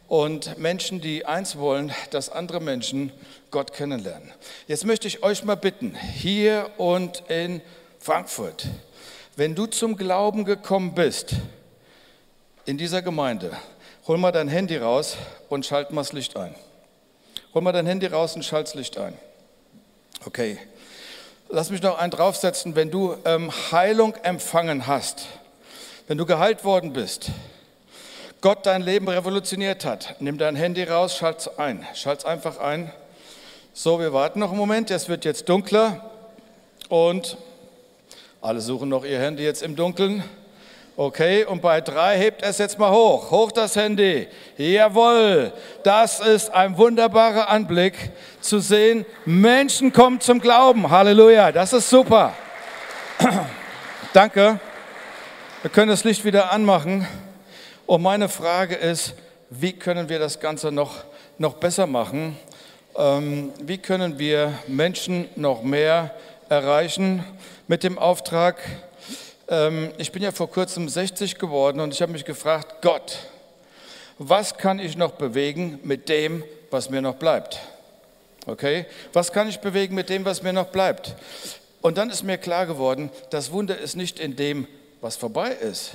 und 0.08 0.58
Menschen, 0.58 1.02
die 1.02 1.26
eins 1.26 1.58
wollen, 1.58 1.94
dass 2.12 2.30
andere 2.30 2.62
Menschen 2.62 3.12
Gott 3.52 3.74
kennenlernen. 3.74 4.32
Jetzt 4.68 4.86
möchte 4.86 5.08
ich 5.08 5.24
euch 5.24 5.44
mal 5.44 5.56
bitten, 5.56 5.96
hier 5.96 6.70
und 6.78 7.24
in 7.28 7.62
Frankfurt, 8.00 8.68
wenn 9.36 9.56
du 9.56 9.66
zum 9.66 9.98
Glauben 9.98 10.46
gekommen 10.46 10.94
bist, 10.94 11.36
in 12.66 12.78
dieser 12.78 13.02
Gemeinde, 13.02 13.52
hol 14.08 14.18
mal 14.18 14.32
dein 14.32 14.48
Handy 14.48 14.78
raus 14.78 15.18
und 15.50 15.66
schalt 15.66 15.92
mal 15.92 16.02
das 16.02 16.14
Licht 16.14 16.36
ein. 16.36 16.56
Hol 17.54 17.62
mal 17.62 17.72
dein 17.72 17.86
Handy 17.86 18.08
raus 18.08 18.36
und 18.36 18.44
schalt 18.44 18.68
das 18.68 18.76
Licht 18.76 18.98
ein. 18.98 19.14
Okay. 20.26 20.58
Lass 21.50 21.70
mich 21.70 21.82
noch 21.82 21.98
einen 21.98 22.12
draufsetzen, 22.12 22.76
wenn 22.76 22.92
du 22.92 23.16
ähm, 23.24 23.52
Heilung 23.72 24.16
empfangen 24.16 24.86
hast, 24.86 25.28
wenn 26.08 26.18
du 26.18 26.26
geheilt 26.26 26.66
worden 26.66 26.92
bist, 26.92 27.32
Gott 28.48 28.66
dein 28.66 28.82
Leben 28.82 29.10
revolutioniert 29.10 29.84
hat. 29.84 30.16
Nimm 30.22 30.38
dein 30.38 30.56
Handy 30.56 30.82
raus, 30.86 31.18
schalt 31.18 31.39
es 31.39 31.60
ein. 31.60 31.86
Schalt 31.94 32.20
es 32.20 32.25
einfach 32.25 32.60
ein. 32.60 32.94
So, 33.74 34.00
wir 34.00 34.13
warten 34.13 34.39
noch 34.39 34.51
einen 34.51 34.58
Moment. 34.58 34.89
Es 34.89 35.10
wird 35.10 35.25
jetzt 35.25 35.50
dunkler. 35.50 36.10
Und 36.88 37.36
alle 38.39 38.62
suchen 38.62 38.88
noch 38.88 39.04
ihr 39.04 39.20
Handy 39.20 39.44
jetzt 39.44 39.63
im 39.63 39.75
Dunkeln. 39.75 40.24
Okay, 40.96 41.44
und 41.44 41.62
bei 41.62 41.82
drei 41.82 42.18
hebt 42.18 42.42
es 42.42 42.58
jetzt 42.58 42.80
mal 42.80 42.89
hoch. 42.89 43.32
Hoch 43.32 43.51
das 43.51 43.75
Handy. 43.75 44.30
Jawohl, 44.56 45.51
das 45.84 46.22
ist 46.22 46.50
ein 46.50 46.77
wunderbarer 46.77 47.50
Anblick 47.50 47.96
zu 48.39 48.60
sehen. 48.60 49.06
Menschen 49.25 49.92
kommen 49.92 50.22
zum 50.22 50.39
Glauben. 50.39 50.89
Halleluja, 50.89 51.51
das 51.51 51.74
ist 51.74 51.89
super. 51.89 52.34
Danke. 54.13 54.58
Wir 55.63 55.70
können 55.70 55.89
das 55.89 56.06
Licht 56.06 56.24
wieder 56.24 56.54
anmachen. 56.54 57.06
Und 57.88 58.01
meine 58.01 58.27
Frage 58.27 58.75
ist, 58.75 59.13
wie 59.50 59.72
können 59.72 60.10
wir 60.10 60.20
das 60.20 60.41
Ganze 60.41 60.74
noch, 60.74 61.06
noch 61.38 61.53
besser 61.53 61.88
machen? 61.88 62.38
Ähm, 62.98 63.53
wie 63.62 63.77
können 63.77 64.20
wir 64.20 64.60
Menschen 64.67 65.29
noch 65.38 65.63
mehr 65.63 66.13
erreichen 66.50 67.24
mit 67.70 67.84
dem 67.84 67.98
Auftrag? 67.98 68.58
Ähm, 69.48 69.91
ich 69.98 70.12
bin 70.12 70.22
ja 70.22 70.34
vor 70.34 70.51
kurzem 70.51 70.89
60 70.89 71.38
geworden 71.38 71.79
und 71.79 71.94
ich 71.94 72.01
habe 72.01 72.12
mich 72.12 72.25
gefragt, 72.25 72.82
Gott, 72.82 73.20
was 74.17 74.58
kann 74.58 74.79
ich 74.79 74.98
noch 74.98 75.12
bewegen 75.12 75.79
mit 75.84 76.10
dem, 76.10 76.44
was 76.70 76.89
mir 76.89 77.01
noch 77.01 77.15
bleibt? 77.15 77.58
Okay? 78.48 78.86
Was 79.13 79.32
kann 79.32 79.48
ich 79.48 79.60
bewegen 79.60 79.96
mit 79.96 80.10
dem, 80.10 80.25
was 80.25 80.44
mir 80.44 80.51
noch 80.51 80.67
bleibt? 80.67 81.15
Und 81.79 81.98
dann 81.98 82.10
ist 82.10 82.24
mir 82.24 82.38
klar 82.38 82.65
geworden, 82.65 83.12
das 83.29 83.53
Wunder 83.53 83.77
ist 83.77 83.96
nicht 83.96 84.20
in 84.20 84.36
dem, 84.36 84.67
was 85.00 85.15
vorbei 85.15 85.51
ist. 85.51 85.91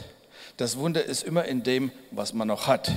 Das 0.56 0.76
Wunder 0.76 1.04
ist 1.04 1.22
immer 1.24 1.44
in 1.44 1.62
dem, 1.62 1.90
was 2.10 2.32
man 2.32 2.48
noch 2.48 2.66
hat. 2.66 2.90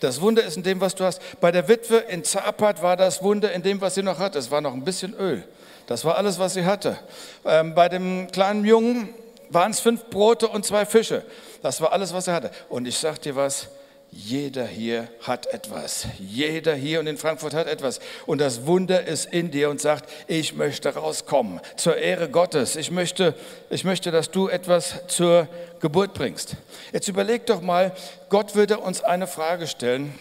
Das 0.00 0.20
Wunder 0.20 0.42
ist 0.42 0.56
in 0.56 0.62
dem, 0.62 0.80
was 0.80 0.94
du 0.94 1.04
hast. 1.04 1.20
Bei 1.40 1.52
der 1.52 1.68
Witwe 1.68 1.98
in 1.98 2.24
Zapat 2.24 2.82
war 2.82 2.96
das 2.96 3.22
Wunder 3.22 3.52
in 3.52 3.62
dem, 3.62 3.80
was 3.80 3.94
sie 3.94 4.02
noch 4.02 4.18
hatte. 4.18 4.38
Es 4.38 4.50
war 4.50 4.60
noch 4.60 4.72
ein 4.72 4.84
bisschen 4.84 5.14
Öl. 5.14 5.44
Das 5.86 6.04
war 6.04 6.16
alles, 6.16 6.38
was 6.38 6.54
sie 6.54 6.64
hatte. 6.64 6.98
Ähm, 7.44 7.74
bei 7.74 7.88
dem 7.88 8.30
kleinen 8.30 8.64
Jungen 8.64 9.14
waren 9.50 9.70
es 9.72 9.80
fünf 9.80 10.04
Brote 10.06 10.48
und 10.48 10.64
zwei 10.64 10.86
Fische. 10.86 11.24
Das 11.62 11.80
war 11.80 11.92
alles, 11.92 12.12
was 12.12 12.26
er 12.26 12.34
hatte. 12.34 12.50
Und 12.68 12.86
ich 12.86 12.98
sag 12.98 13.20
dir 13.20 13.36
was, 13.36 13.68
jeder 14.14 14.66
hier 14.66 15.08
hat 15.22 15.46
etwas. 15.46 16.06
Jeder 16.18 16.74
hier 16.74 17.00
und 17.00 17.06
in 17.06 17.16
Frankfurt 17.16 17.54
hat 17.54 17.66
etwas. 17.66 17.98
Und 18.26 18.42
das 18.42 18.66
Wunder 18.66 19.06
ist 19.06 19.32
in 19.32 19.50
dir 19.50 19.70
und 19.70 19.80
sagt, 19.80 20.08
ich 20.26 20.54
möchte 20.54 20.94
rauskommen 20.94 21.60
zur 21.76 21.96
Ehre 21.96 22.28
Gottes. 22.28 22.76
Ich 22.76 22.90
möchte, 22.90 23.34
ich 23.70 23.84
möchte, 23.84 24.10
dass 24.10 24.30
du 24.30 24.48
etwas 24.48 25.06
zur 25.06 25.48
Geburt 25.82 26.14
bringst. 26.14 26.56
Jetzt 26.92 27.08
überleg 27.08 27.44
doch 27.46 27.60
mal, 27.60 27.92
Gott 28.28 28.54
würde 28.54 28.78
uns 28.78 29.02
eine 29.02 29.26
Frage 29.26 29.66
stellen 29.66 30.14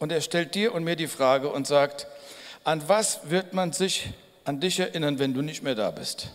und 0.00 0.10
er 0.10 0.20
stellt 0.20 0.56
dir 0.56 0.74
und 0.74 0.82
mir 0.82 0.96
die 0.96 1.06
Frage 1.06 1.50
und 1.50 1.68
sagt, 1.68 2.08
an 2.64 2.82
was 2.88 3.30
wird 3.30 3.54
man 3.54 3.72
sich 3.72 4.10
an 4.44 4.58
dich 4.58 4.80
erinnern, 4.80 5.20
wenn 5.20 5.32
du 5.32 5.40
nicht 5.40 5.62
mehr 5.62 5.76
da 5.76 5.92
bist? 5.92 6.30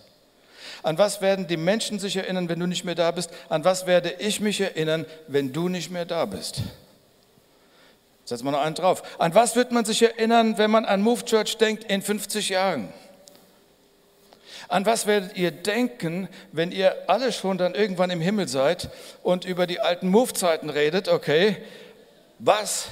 An 0.82 0.98
was 0.98 1.20
werden 1.20 1.46
die 1.46 1.58
Menschen 1.58 2.00
sich 2.00 2.16
erinnern, 2.16 2.48
wenn 2.48 2.60
du 2.60 2.68
nicht 2.68 2.86
mehr 2.86 2.96
da 2.96 3.12
bist? 3.12 3.32
An 3.50 3.66
was 3.66 3.86
werde 3.86 4.16
ich 4.20 4.40
mich 4.40 4.62
erinnern, 4.62 5.06
wenn 5.28 5.52
du 5.52 5.68
nicht 5.68 5.92
mehr 5.92 6.06
da 6.06 6.24
bist? 6.26 6.62
Setzen 8.24 8.46
wir 8.46 8.52
noch 8.52 8.62
einen 8.62 8.76
drauf. 8.76 9.04
An 9.20 9.36
was 9.36 9.58
wird 9.58 9.74
man 9.74 9.84
sich 9.84 10.02
erinnern, 10.04 10.58
wenn 10.58 10.72
man 10.72 10.86
an 10.86 11.02
Move 11.02 11.26
Church 11.26 11.58
denkt 11.58 11.84
in 11.84 12.02
50 12.02 12.48
Jahren? 12.48 12.94
An 14.70 14.86
was 14.86 15.08
werdet 15.08 15.36
ihr 15.36 15.50
denken, 15.50 16.30
wenn 16.52 16.72
ihr 16.72 16.96
alle 17.10 17.32
schon 17.32 17.58
dann 17.58 17.74
irgendwann 17.74 18.12
im 18.12 18.22
Himmel 18.22 18.48
seid 18.48 18.92
und 19.24 19.44
über 19.44 19.66
die 19.66 19.80
alten 19.80 20.10
Move-Zeiten 20.10 20.70
redet? 20.70 21.08
Okay, 21.08 21.58
was 22.38 22.90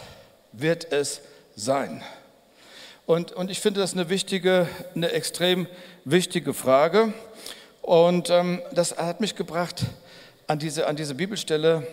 wird 0.53 0.91
es 0.91 1.21
sein? 1.55 2.03
Und, 3.05 3.31
und 3.31 3.51
ich 3.51 3.61
finde 3.61 3.79
das 3.79 3.93
eine 3.93 4.09
wichtige, 4.09 4.67
eine 4.95 5.11
extrem 5.11 5.67
wichtige 6.03 6.55
Frage. 6.55 7.13
Und 7.83 8.31
ähm, 8.31 8.59
das 8.73 8.97
hat 8.97 9.21
mich 9.21 9.35
gebracht 9.35 9.83
an 10.47 10.57
diese, 10.57 10.87
an 10.87 10.95
diese 10.95 11.13
Bibelstelle, 11.13 11.85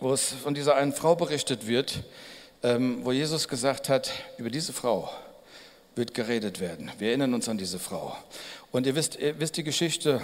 wo 0.00 0.12
es 0.12 0.32
von 0.32 0.52
dieser 0.52 0.74
einen 0.74 0.92
Frau 0.92 1.14
berichtet 1.14 1.68
wird, 1.68 2.02
ähm, 2.64 3.04
wo 3.04 3.12
Jesus 3.12 3.46
gesagt 3.46 3.88
hat, 3.88 4.10
über 4.36 4.50
diese 4.50 4.72
Frau 4.72 5.08
wird 5.94 6.14
geredet 6.14 6.60
werden. 6.60 6.90
Wir 6.98 7.08
erinnern 7.08 7.34
uns 7.34 7.48
an 7.48 7.58
diese 7.58 7.78
Frau. 7.78 8.16
Und 8.72 8.86
ihr 8.86 8.94
wisst, 8.94 9.18
ihr 9.18 9.40
wisst 9.40 9.56
die 9.56 9.64
Geschichte, 9.64 10.20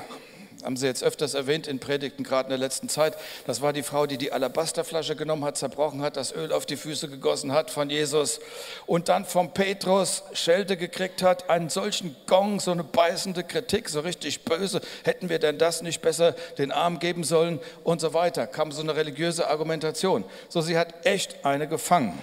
haben 0.67 0.77
Sie 0.77 0.87
jetzt 0.87 1.05
öfters 1.05 1.35
erwähnt 1.35 1.69
in 1.69 1.79
Predigten, 1.79 2.25
gerade 2.25 2.47
in 2.47 2.51
der 2.51 2.59
letzten 2.59 2.89
Zeit. 2.89 3.17
Das 3.47 3.61
war 3.61 3.73
die 3.73 3.83
Frau, 3.83 4.07
die 4.07 4.19
die 4.19 4.33
Alabasterflasche 4.33 5.15
genommen 5.15 5.45
hat, 5.45 5.57
zerbrochen 5.57 6.03
hat, 6.03 6.17
das 6.17 6.33
Öl 6.33 6.53
auf 6.53 6.67
die 6.67 6.77
Füße 6.77 7.09
gegossen 7.09 7.53
hat 7.53 7.71
von 7.71 7.89
Jesus 7.89 8.41
und 8.87 9.09
dann 9.09 9.25
vom 9.25 9.53
Petrus 9.53 10.25
Schelte 10.33 10.77
gekriegt 10.77 11.23
hat, 11.23 11.51
einen 11.51 11.69
solchen 11.69 12.17
Gong, 12.27 12.59
so 12.59 12.73
eine 12.73 12.83
beißende 12.83 13.45
Kritik, 13.45 13.89
so 13.89 14.01
richtig 14.01 14.45
böse. 14.45 14.81
Hätten 15.05 15.29
wir 15.29 15.39
denn 15.39 15.59
das 15.59 15.83
nicht 15.83 16.03
besser 16.03 16.33
den 16.59 16.73
Arm 16.73 16.99
geben 16.99 17.23
sollen 17.23 17.61
und 17.85 18.01
so 18.01 18.13
weiter? 18.13 18.47
Kam 18.47 18.73
so 18.73 18.83
eine 18.83 18.97
religiöse 18.97 19.49
Argumentation. 19.49 20.25
So, 20.49 20.61
sie 20.61 20.79
hat 20.79 21.07
echt 21.07 21.45
eine 21.45 21.69
gefangen. 21.69 22.19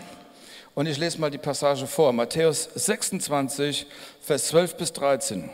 Und 0.76 0.88
ich 0.88 0.98
lese 0.98 1.22
mal 1.22 1.32
die 1.32 1.38
Passage 1.38 1.88
vor, 1.88 2.12
Matthäus 2.14 2.68
26, 2.76 3.86
Vers 4.22 4.48
12 4.48 4.76
bis 4.76 4.92
13. 4.94 5.50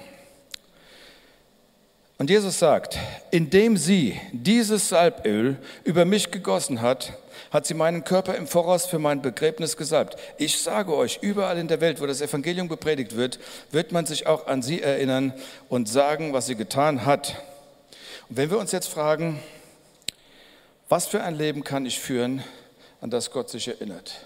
Und 2.19 2.29
Jesus 2.29 2.59
sagt, 2.59 2.99
indem 3.31 3.77
sie 3.77 4.19
dieses 4.33 4.89
Salböl 4.89 5.55
über 5.85 6.03
mich 6.03 6.31
gegossen 6.31 6.81
hat, 6.81 7.13
hat 7.49 7.65
sie 7.65 7.73
meinen 7.73 8.03
Körper 8.03 8.35
im 8.35 8.45
Voraus 8.45 8.85
für 8.85 8.99
mein 8.99 9.21
Begräbnis 9.21 9.77
gesalbt. 9.77 10.17
Ich 10.38 10.61
sage 10.61 10.93
euch, 10.93 11.19
überall 11.21 11.57
in 11.57 11.69
der 11.69 11.79
Welt, 11.79 12.01
wo 12.01 12.05
das 12.05 12.19
Evangelium 12.19 12.67
gepredigt 12.67 13.15
wird, 13.15 13.39
wird 13.71 13.93
man 13.93 14.05
sich 14.05 14.27
auch 14.27 14.47
an 14.47 14.61
sie 14.61 14.81
erinnern 14.81 15.33
und 15.69 15.88
sagen, 15.88 16.33
was 16.33 16.47
sie 16.47 16.55
getan 16.55 17.05
hat. 17.05 17.41
Und 18.27 18.35
wenn 18.35 18.51
wir 18.51 18.59
uns 18.59 18.73
jetzt 18.73 18.89
fragen, 18.89 19.39
was 20.89 21.07
für 21.07 21.23
ein 21.23 21.35
Leben 21.35 21.63
kann 21.63 21.85
ich 21.85 22.01
führen, 22.01 22.43
an 22.99 23.11
das 23.11 23.31
Gott 23.31 23.49
sich 23.49 23.69
erinnert 23.69 24.25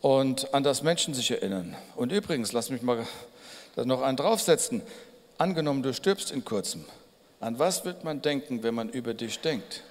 und 0.00 0.52
an 0.52 0.64
das 0.64 0.82
Menschen 0.82 1.14
sich 1.14 1.30
erinnern. 1.30 1.76
Und 1.94 2.10
übrigens, 2.10 2.50
lass 2.50 2.70
mich 2.70 2.82
mal 2.82 3.06
noch 3.76 4.02
einen 4.02 4.16
draufsetzen. 4.16 4.82
Angenommen, 5.38 5.82
du 5.82 5.92
stirbst 5.92 6.30
in 6.30 6.44
kurzem. 6.44 6.84
An 7.40 7.58
was 7.58 7.84
wird 7.84 8.04
man 8.04 8.22
denken, 8.22 8.62
wenn 8.62 8.74
man 8.74 8.88
über 8.88 9.12
dich 9.12 9.40
denkt? 9.40 9.82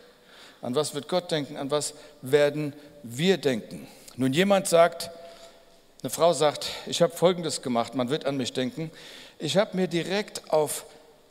An 0.61 0.73
was 0.73 0.95
wird 0.95 1.07
Gott 1.07 1.29
denken? 1.29 1.57
An 1.57 1.69
was 1.69 1.93
werden 2.23 2.73
wir 3.03 3.37
denken? 3.37 3.87
Nun, 4.15 4.33
jemand 4.33 4.67
sagt, 4.67 5.11
eine 6.01 6.09
Frau 6.09 6.33
sagt, 6.33 6.67
ich 6.87 7.01
habe 7.01 7.15
Folgendes 7.15 7.61
gemacht, 7.61 7.93
man 7.93 8.09
wird 8.09 8.25
an 8.25 8.37
mich 8.37 8.53
denken. 8.53 8.89
Ich 9.37 9.57
habe 9.57 9.77
mir 9.77 9.87
direkt 9.87 10.51
auf 10.51 10.85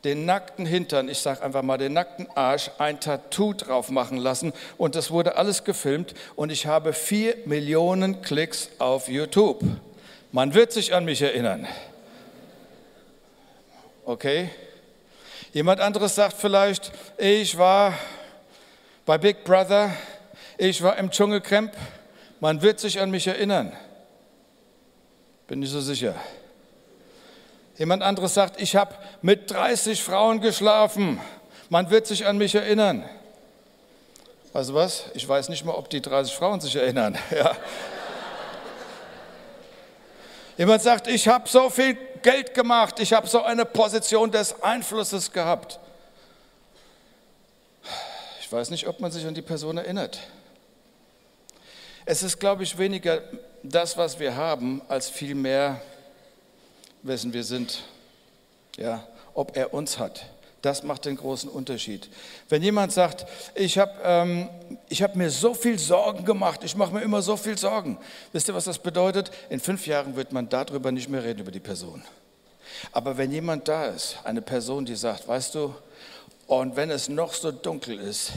den 0.05 0.25
nackten 0.25 0.65
Hintern, 0.65 1.09
ich 1.09 1.17
sage 1.17 1.41
einfach 1.41 1.63
mal 1.63 1.77
den 1.77 1.93
nackten 1.93 2.27
Arsch, 2.35 2.69
ein 2.77 2.99
Tattoo 2.99 3.53
drauf 3.53 3.89
machen 3.89 4.17
lassen 4.17 4.53
und 4.77 4.95
das 4.95 5.09
wurde 5.09 5.35
alles 5.35 5.63
gefilmt 5.63 6.13
und 6.35 6.51
ich 6.51 6.67
habe 6.67 6.93
vier 6.93 7.35
Millionen 7.45 8.21
Klicks 8.21 8.69
auf 8.77 9.07
YouTube. 9.09 9.63
Man 10.31 10.53
wird 10.53 10.71
sich 10.71 10.93
an 10.93 11.05
mich 11.05 11.21
erinnern. 11.21 11.67
Okay? 14.05 14.51
Jemand 15.51 15.81
anderes 15.81 16.13
sagt 16.13 16.37
vielleicht, 16.37 16.91
ich 17.17 17.57
war 17.57 17.93
bei 19.05 19.17
Big 19.17 19.43
Brother, 19.43 19.91
ich 20.59 20.81
war 20.83 20.97
im 20.97 21.09
Dschungelcamp, 21.09 21.73
man 22.39 22.61
wird 22.61 22.79
sich 22.79 22.99
an 22.99 23.09
mich 23.09 23.25
erinnern. 23.25 23.73
Bin 25.47 25.63
ich 25.63 25.71
so 25.71 25.81
sicher. 25.81 26.13
Jemand 27.77 28.03
anderes 28.03 28.35
sagt, 28.35 28.61
ich 28.61 28.75
habe 28.75 28.93
mit 29.23 29.49
30 29.49 30.03
Frauen 30.03 30.39
geschlafen, 30.39 31.19
man 31.69 31.89
wird 31.89 32.05
sich 32.05 32.27
an 32.27 32.37
mich 32.37 32.53
erinnern. 32.53 33.09
Also 34.53 34.75
was? 34.75 35.05
Ich 35.15 35.27
weiß 35.27 35.49
nicht 35.49 35.65
mal, 35.65 35.73
ob 35.73 35.89
die 35.89 36.01
30 36.01 36.33
Frauen 36.35 36.61
sich 36.61 36.75
erinnern. 36.75 37.17
Ja. 37.31 37.55
Jemand 40.57 40.81
sagt, 40.81 41.07
ich 41.07 41.27
habe 41.27 41.49
so 41.49 41.69
viel 41.69 41.97
Geld 42.25 42.55
gemacht, 42.55 42.99
ich 42.99 43.13
habe 43.13 43.27
so 43.27 43.43
eine 43.43 43.65
Position 43.65 44.31
des 44.31 44.63
Einflusses 44.63 45.31
gehabt. 45.31 45.79
Ich 48.41 48.51
weiß 48.51 48.71
nicht, 48.71 48.87
ob 48.87 48.99
man 48.99 49.11
sich 49.11 49.27
an 49.27 49.35
die 49.35 49.43
Person 49.43 49.77
erinnert. 49.77 50.19
Es 52.03 52.23
ist, 52.23 52.39
glaube 52.39 52.63
ich, 52.63 52.79
weniger 52.79 53.21
das, 53.61 53.95
was 53.95 54.17
wir 54.17 54.35
haben, 54.35 54.81
als 54.87 55.07
vielmehr, 55.07 55.79
wessen 57.03 57.31
wir 57.31 57.43
sind. 57.43 57.83
Ja, 58.75 59.05
ob 59.35 59.55
er 59.55 59.71
uns 59.71 59.99
hat. 59.99 60.25
Das 60.65 60.81
macht 60.81 61.05
den 61.05 61.15
großen 61.15 61.47
Unterschied. 61.47 62.09
Wenn 62.49 62.63
jemand 62.63 62.91
sagt, 62.91 63.27
ich 63.53 63.77
habe 63.77 63.91
ähm, 64.03 64.49
hab 64.93 65.15
mir 65.15 65.29
so 65.29 65.53
viel 65.53 65.77
Sorgen 65.77 66.25
gemacht, 66.25 66.63
ich 66.63 66.75
mache 66.75 66.91
mir 66.91 67.01
immer 67.03 67.21
so 67.21 67.37
viel 67.37 67.55
Sorgen, 67.55 67.99
wisst 68.31 68.47
ihr, 68.47 68.55
was 68.55 68.65
das 68.65 68.79
bedeutet? 68.79 69.29
In 69.51 69.59
fünf 69.59 69.85
Jahren 69.85 70.15
wird 70.15 70.31
man 70.31 70.49
darüber 70.49 70.91
nicht 70.91 71.07
mehr 71.07 71.23
reden, 71.23 71.41
über 71.41 71.51
die 71.51 71.59
Person. 71.59 72.01
Aber 72.91 73.15
wenn 73.15 73.31
jemand 73.31 73.67
da 73.67 73.85
ist, 73.85 74.17
eine 74.23 74.41
Person, 74.41 74.85
die 74.85 74.95
sagt, 74.95 75.27
weißt 75.27 75.53
du, 75.53 75.75
und 76.47 76.75
wenn 76.75 76.89
es 76.89 77.09
noch 77.09 77.33
so 77.33 77.51
dunkel 77.51 77.99
ist, 77.99 78.31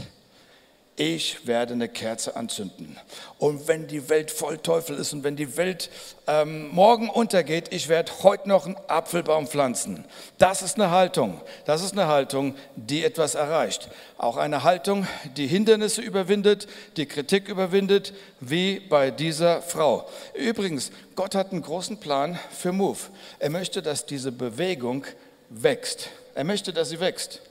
ich 0.99 1.47
werde 1.47 1.75
eine 1.75 1.87
Kerze 1.87 2.35
anzünden. 2.35 2.97
Und 3.37 3.69
wenn 3.69 3.87
die 3.87 4.09
Welt 4.09 4.31
voll 4.31 4.57
Teufel 4.57 4.97
ist 4.97 5.13
und 5.13 5.23
wenn 5.23 5.37
die 5.37 5.55
Welt 5.55 5.89
ähm, 6.27 6.67
morgen 6.71 7.09
untergeht, 7.09 7.71
ich 7.71 7.87
werde 7.87 8.11
heute 8.21 8.49
noch 8.49 8.65
einen 8.65 8.75
Apfelbaum 8.87 9.47
pflanzen. 9.47 10.03
Das 10.39 10.61
ist 10.61 10.75
eine 10.75 10.91
Haltung. 10.91 11.39
Das 11.63 11.81
ist 11.81 11.93
eine 11.93 12.07
Haltung, 12.07 12.53
die 12.75 13.05
etwas 13.05 13.35
erreicht. 13.35 13.87
Auch 14.17 14.35
eine 14.35 14.65
Haltung, 14.65 15.07
die 15.37 15.47
Hindernisse 15.47 16.01
überwindet, 16.01 16.67
die 16.97 17.05
Kritik 17.05 17.47
überwindet, 17.47 18.13
wie 18.41 18.81
bei 18.81 19.09
dieser 19.09 19.61
Frau. 19.61 20.05
Übrigens, 20.33 20.91
Gott 21.15 21.33
hat 21.33 21.53
einen 21.53 21.61
großen 21.61 22.01
Plan 22.01 22.37
für 22.51 22.73
Move. 22.73 22.99
Er 23.39 23.51
möchte, 23.51 23.81
dass 23.81 24.05
diese 24.05 24.33
Bewegung 24.33 25.05
wächst. 25.47 26.09
Er 26.35 26.43
möchte, 26.43 26.73
dass 26.73 26.89
sie 26.89 26.99
wächst. 26.99 27.41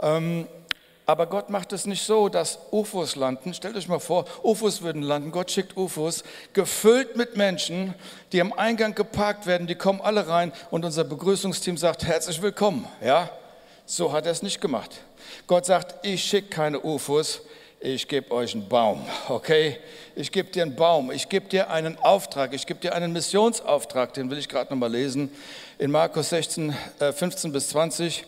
Ähm, 0.00 0.46
Aber 1.06 1.26
Gott 1.26 1.50
macht 1.50 1.72
es 1.74 1.84
nicht 1.86 2.02
so, 2.02 2.30
dass 2.30 2.58
UFOs 2.70 3.14
landen. 3.16 3.52
Stellt 3.52 3.76
euch 3.76 3.88
mal 3.88 3.98
vor, 3.98 4.24
UFOs 4.42 4.80
würden 4.80 5.02
landen. 5.02 5.32
Gott 5.32 5.50
schickt 5.50 5.76
UFOs, 5.76 6.24
gefüllt 6.54 7.16
mit 7.16 7.36
Menschen, 7.36 7.94
die 8.32 8.40
am 8.40 8.54
Eingang 8.54 8.94
geparkt 8.94 9.46
werden. 9.46 9.66
Die 9.66 9.74
kommen 9.74 10.00
alle 10.00 10.26
rein 10.28 10.50
und 10.70 10.84
unser 10.84 11.04
Begrüßungsteam 11.04 11.76
sagt, 11.76 12.04
herzlich 12.04 12.40
willkommen. 12.40 12.88
Ja, 13.04 13.28
so 13.84 14.12
hat 14.12 14.24
er 14.24 14.32
es 14.32 14.42
nicht 14.42 14.62
gemacht. 14.62 15.02
Gott 15.46 15.66
sagt, 15.66 16.06
ich 16.06 16.24
schicke 16.24 16.48
keine 16.48 16.80
UFOs, 16.80 17.42
ich 17.80 18.08
gebe 18.08 18.30
euch 18.30 18.54
einen 18.54 18.66
Baum, 18.66 19.04
okay? 19.28 19.76
Ich 20.16 20.32
gebe 20.32 20.50
dir 20.50 20.62
einen 20.62 20.74
Baum, 20.74 21.10
ich 21.10 21.28
gebe 21.28 21.48
dir 21.48 21.68
einen 21.68 21.98
Auftrag, 21.98 22.54
ich 22.54 22.66
gebe 22.66 22.80
dir 22.80 22.94
einen 22.94 23.12
Missionsauftrag, 23.12 24.14
den 24.14 24.30
will 24.30 24.38
ich 24.38 24.48
gerade 24.48 24.72
nochmal 24.72 24.90
lesen. 24.90 25.30
In 25.78 25.90
Markus 25.90 26.30
16, 26.30 26.74
15 26.98 27.50
äh, 27.50 27.52
bis 27.52 27.68
20. 27.68 28.24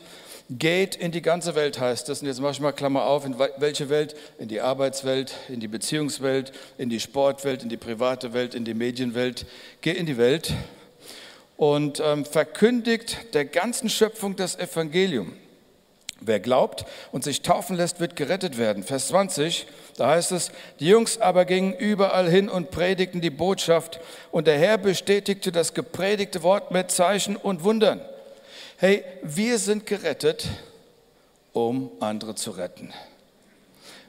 Geht 0.49 0.95
in 0.95 1.11
die 1.11 1.23
ganze 1.23 1.57
Welt 1.57 1.81
heißt 1.81 2.09
das. 2.09 2.23
Und 2.23 2.29
jetzt 2.29 2.41
mache 2.41 2.53
ich 2.53 2.61
mal 2.61 2.73
Klammer 2.73 3.05
auf. 3.07 3.25
In 3.25 3.37
welche 3.39 3.89
Welt? 3.89 4.15
In 4.39 4.47
die 4.47 4.61
Arbeitswelt, 4.61 5.35
in 5.49 5.59
die 5.59 5.67
Beziehungswelt, 5.67 6.53
in 6.79 6.89
die 6.89 7.01
Sportwelt, 7.01 7.65
in 7.65 7.69
die 7.69 7.77
private 7.77 8.33
Welt, 8.33 8.55
in 8.55 8.65
die 8.65 8.75
Medienwelt. 8.75 9.47
Geh 9.81 9.91
in 9.91 10.07
die 10.07 10.19
Welt 10.19 10.55
und 11.57 12.01
ähm, 12.05 12.25
verkündigt 12.25 13.35
der 13.35 13.45
ganzen 13.45 13.89
Schöpfung 13.89 14.37
das 14.37 14.57
Evangelium. 14.57 15.33
Wer 16.21 16.41
glaubt 16.41 16.87
und 17.13 17.25
sich 17.25 17.43
taufen 17.43 17.77
lässt, 17.77 18.01
wird 18.01 18.17
gerettet 18.17 18.57
werden. 18.57 18.83
Vers 18.83 19.09
20, 19.09 19.67
da 19.97 20.09
heißt 20.09 20.33
es, 20.33 20.51
die 20.81 20.89
Jungs 20.89 21.21
aber 21.21 21.45
gingen 21.45 21.75
überall 21.75 22.31
hin 22.31 22.49
und 22.49 22.71
predigten 22.71 23.21
die 23.21 23.31
Botschaft 23.31 24.01
und 24.31 24.47
der 24.47 24.59
Herr 24.59 24.79
bestätigte 24.79 25.53
das 25.53 25.75
gepredigte 25.75 26.43
Wort 26.43 26.71
mit 26.71 26.91
Zeichen 26.91 27.37
und 27.37 27.65
Wundern. 27.65 28.01
Hey, 28.79 29.05
wir 29.23 29.59
sind 29.59 29.87
gerettet, 29.87 30.47
um 31.55 31.91
andere 31.99 32.35
zu 32.35 32.51
retten. 32.51 32.93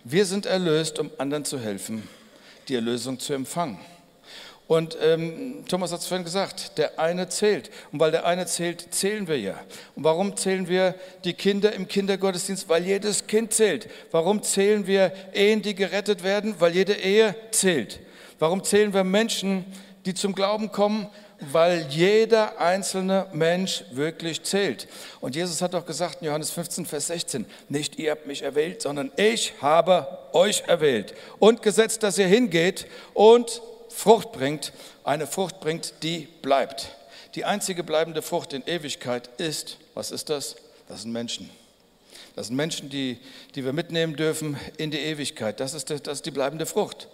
Wir 0.03 0.25
sind 0.25 0.45
erlöst, 0.45 0.99
um 0.99 1.09
anderen 1.17 1.45
zu 1.45 1.57
helfen, 1.57 2.03
die 2.67 2.75
Erlösung 2.75 3.17
zu 3.17 3.31
empfangen. 3.31 3.79
Und 4.67 4.97
ähm, 5.01 5.63
Thomas 5.69 5.93
hat 5.93 6.01
es 6.01 6.07
vorhin 6.07 6.25
gesagt, 6.25 6.77
der 6.77 6.99
eine 6.99 7.29
zählt. 7.29 7.71
Und 7.93 8.01
weil 8.01 8.11
der 8.11 8.25
eine 8.25 8.45
zählt, 8.45 8.93
zählen 8.93 9.29
wir 9.29 9.39
ja. 9.39 9.57
Und 9.95 10.03
warum 10.03 10.35
zählen 10.35 10.67
wir 10.67 10.95
die 11.23 11.33
Kinder 11.33 11.71
im 11.71 11.87
Kindergottesdienst? 11.87 12.67
Weil 12.67 12.85
jedes 12.85 13.25
Kind 13.25 13.53
zählt. 13.53 13.89
Warum 14.11 14.43
zählen 14.43 14.85
wir 14.85 15.13
Ehen, 15.33 15.61
die 15.61 15.75
gerettet 15.75 16.23
werden? 16.23 16.55
Weil 16.59 16.75
jede 16.75 16.95
Ehe 16.95 17.37
zählt. 17.51 18.01
Warum 18.37 18.65
zählen 18.65 18.93
wir 18.93 19.05
Menschen, 19.05 19.63
die 20.05 20.13
zum 20.13 20.35
Glauben 20.35 20.73
kommen? 20.73 21.07
Weil 21.39 21.85
jeder 21.89 22.59
einzelne 22.59 23.27
Mensch 23.31 23.83
wirklich 23.91 24.43
zählt. 24.43 24.87
Und 25.21 25.35
Jesus 25.35 25.61
hat 25.61 25.75
auch 25.75 25.85
gesagt 25.85 26.21
in 26.21 26.27
Johannes 26.27 26.51
15, 26.51 26.85
Vers 26.85 27.07
16, 27.07 27.45
nicht 27.69 27.99
ihr 27.99 28.11
habt 28.11 28.25
mich 28.27 28.41
erwählt, 28.41 28.81
sondern 28.81 29.11
ich 29.17 29.53
habe 29.61 30.07
euch 30.33 30.63
erwählt 30.67 31.13
und 31.39 31.61
gesetzt, 31.61 32.03
dass 32.03 32.17
ihr 32.17 32.27
hingeht 32.27 32.87
und 33.13 33.61
Frucht 33.89 34.31
bringt, 34.31 34.73
eine 35.03 35.27
Frucht 35.27 35.59
bringt, 35.59 35.93
die 36.03 36.27
bleibt. 36.41 36.95
Die 37.35 37.45
einzige 37.45 37.83
bleibende 37.83 38.21
Frucht 38.21 38.53
in 38.53 38.63
Ewigkeit 38.65 39.29
ist, 39.37 39.77
was 39.93 40.11
ist 40.11 40.29
das? 40.29 40.55
Das 40.87 41.03
sind 41.03 41.11
Menschen. 41.11 41.49
Das 42.35 42.47
sind 42.47 42.55
Menschen, 42.55 42.89
die, 42.89 43.17
die 43.55 43.65
wir 43.65 43.73
mitnehmen 43.73 44.15
dürfen 44.15 44.57
in 44.77 44.91
die 44.91 44.99
Ewigkeit. 44.99 45.59
Das 45.59 45.73
ist, 45.73 45.89
das 45.89 46.19
ist 46.19 46.25
die 46.25 46.31
bleibende 46.31 46.65
Frucht. 46.65 47.07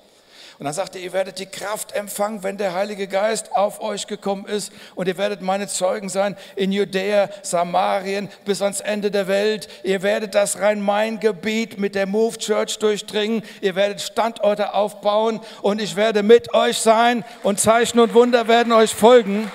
Und 0.59 0.65
dann 0.65 0.73
sagt 0.73 0.95
er, 0.95 1.01
ihr 1.01 1.13
werdet 1.13 1.39
die 1.39 1.45
Kraft 1.45 1.93
empfangen, 1.93 2.43
wenn 2.43 2.57
der 2.57 2.73
Heilige 2.73 3.07
Geist 3.07 3.51
auf 3.55 3.81
euch 3.81 4.07
gekommen 4.07 4.45
ist. 4.45 4.71
Und 4.95 5.07
ihr 5.07 5.17
werdet 5.17 5.41
meine 5.41 5.67
Zeugen 5.67 6.09
sein 6.09 6.37
in 6.55 6.71
Judäa, 6.71 7.29
Samarien, 7.41 8.29
bis 8.45 8.61
ans 8.61 8.79
Ende 8.79 9.09
der 9.09 9.27
Welt. 9.27 9.67
Ihr 9.83 10.03
werdet 10.03 10.35
das 10.35 10.59
Rhein-Main-Gebiet 10.59 11.79
mit 11.79 11.95
der 11.95 12.05
Move 12.05 12.37
Church 12.37 12.77
durchdringen. 12.79 13.43
Ihr 13.61 13.75
werdet 13.75 14.01
Standorte 14.01 14.73
aufbauen 14.73 15.39
und 15.61 15.81
ich 15.81 15.95
werde 15.95 16.23
mit 16.23 16.53
euch 16.53 16.77
sein 16.77 17.25
und 17.41 17.59
Zeichen 17.59 17.99
und 17.99 18.13
Wunder 18.13 18.47
werden 18.47 18.73
euch 18.73 18.93
folgen. 18.93 19.51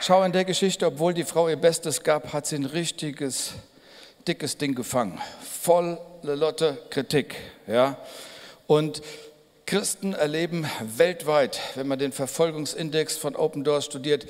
Schau 0.00 0.22
in 0.22 0.30
der 0.30 0.44
Geschichte, 0.44 0.86
obwohl 0.86 1.14
die 1.14 1.24
Frau 1.24 1.48
ihr 1.48 1.56
Bestes 1.56 2.04
gab, 2.04 2.32
hat 2.32 2.46
sie 2.46 2.54
ein 2.54 2.64
richtiges 2.64 3.54
dickes 4.26 4.56
Ding 4.56 4.74
gefangen. 4.74 5.20
Volle 5.60 5.98
Lotte 6.22 6.78
Kritik. 6.90 7.36
Ja? 7.66 7.96
Und 8.66 9.02
Christen 9.66 10.14
erleben 10.14 10.68
weltweit, 10.96 11.60
wenn 11.74 11.86
man 11.86 11.98
den 11.98 12.12
Verfolgungsindex 12.12 13.16
von 13.16 13.36
Open 13.36 13.64
Doors 13.64 13.84
studiert, 13.84 14.26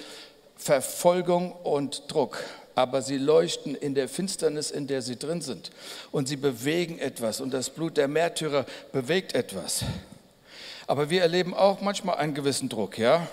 Verfolgung 0.57 1.53
und 1.53 2.05
Druck. 2.09 2.43
Aber 2.75 3.01
sie 3.01 3.17
leuchten 3.17 3.75
in 3.75 3.95
der 3.95 4.09
Finsternis, 4.09 4.71
in 4.71 4.87
der 4.87 5.01
sie 5.01 5.17
drin 5.17 5.41
sind. 5.41 5.71
Und 6.13 6.29
sie 6.29 6.37
bewegen 6.37 6.99
etwas. 6.99 7.41
Und 7.41 7.55
das 7.55 7.71
Blut 7.71 7.97
der 7.97 8.09
Märtyrer 8.09 8.67
bewegt 8.93 9.35
etwas. 9.35 9.85
Aber 10.87 11.11
wir 11.11 11.23
erleben 11.23 11.55
auch 11.55 11.81
manchmal 11.81 12.17
einen 12.17 12.35
gewissen 12.35 12.69
Druck, 12.69 12.99
ja? 12.99 13.27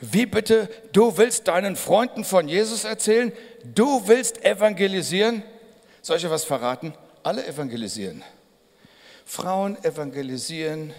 Wie 0.00 0.26
bitte, 0.26 0.68
du 0.92 1.16
willst 1.16 1.48
deinen 1.48 1.76
Freunden 1.76 2.24
von 2.24 2.48
Jesus 2.48 2.84
erzählen? 2.84 3.32
Du 3.74 4.06
willst 4.06 4.44
evangelisieren? 4.44 5.42
Soll 6.04 6.18
ich 6.18 6.26
euch 6.26 6.30
was 6.30 6.44
verraten? 6.44 6.92
Alle 7.22 7.46
evangelisieren. 7.46 8.22
Frauen 9.24 9.82
evangelisieren 9.82 10.92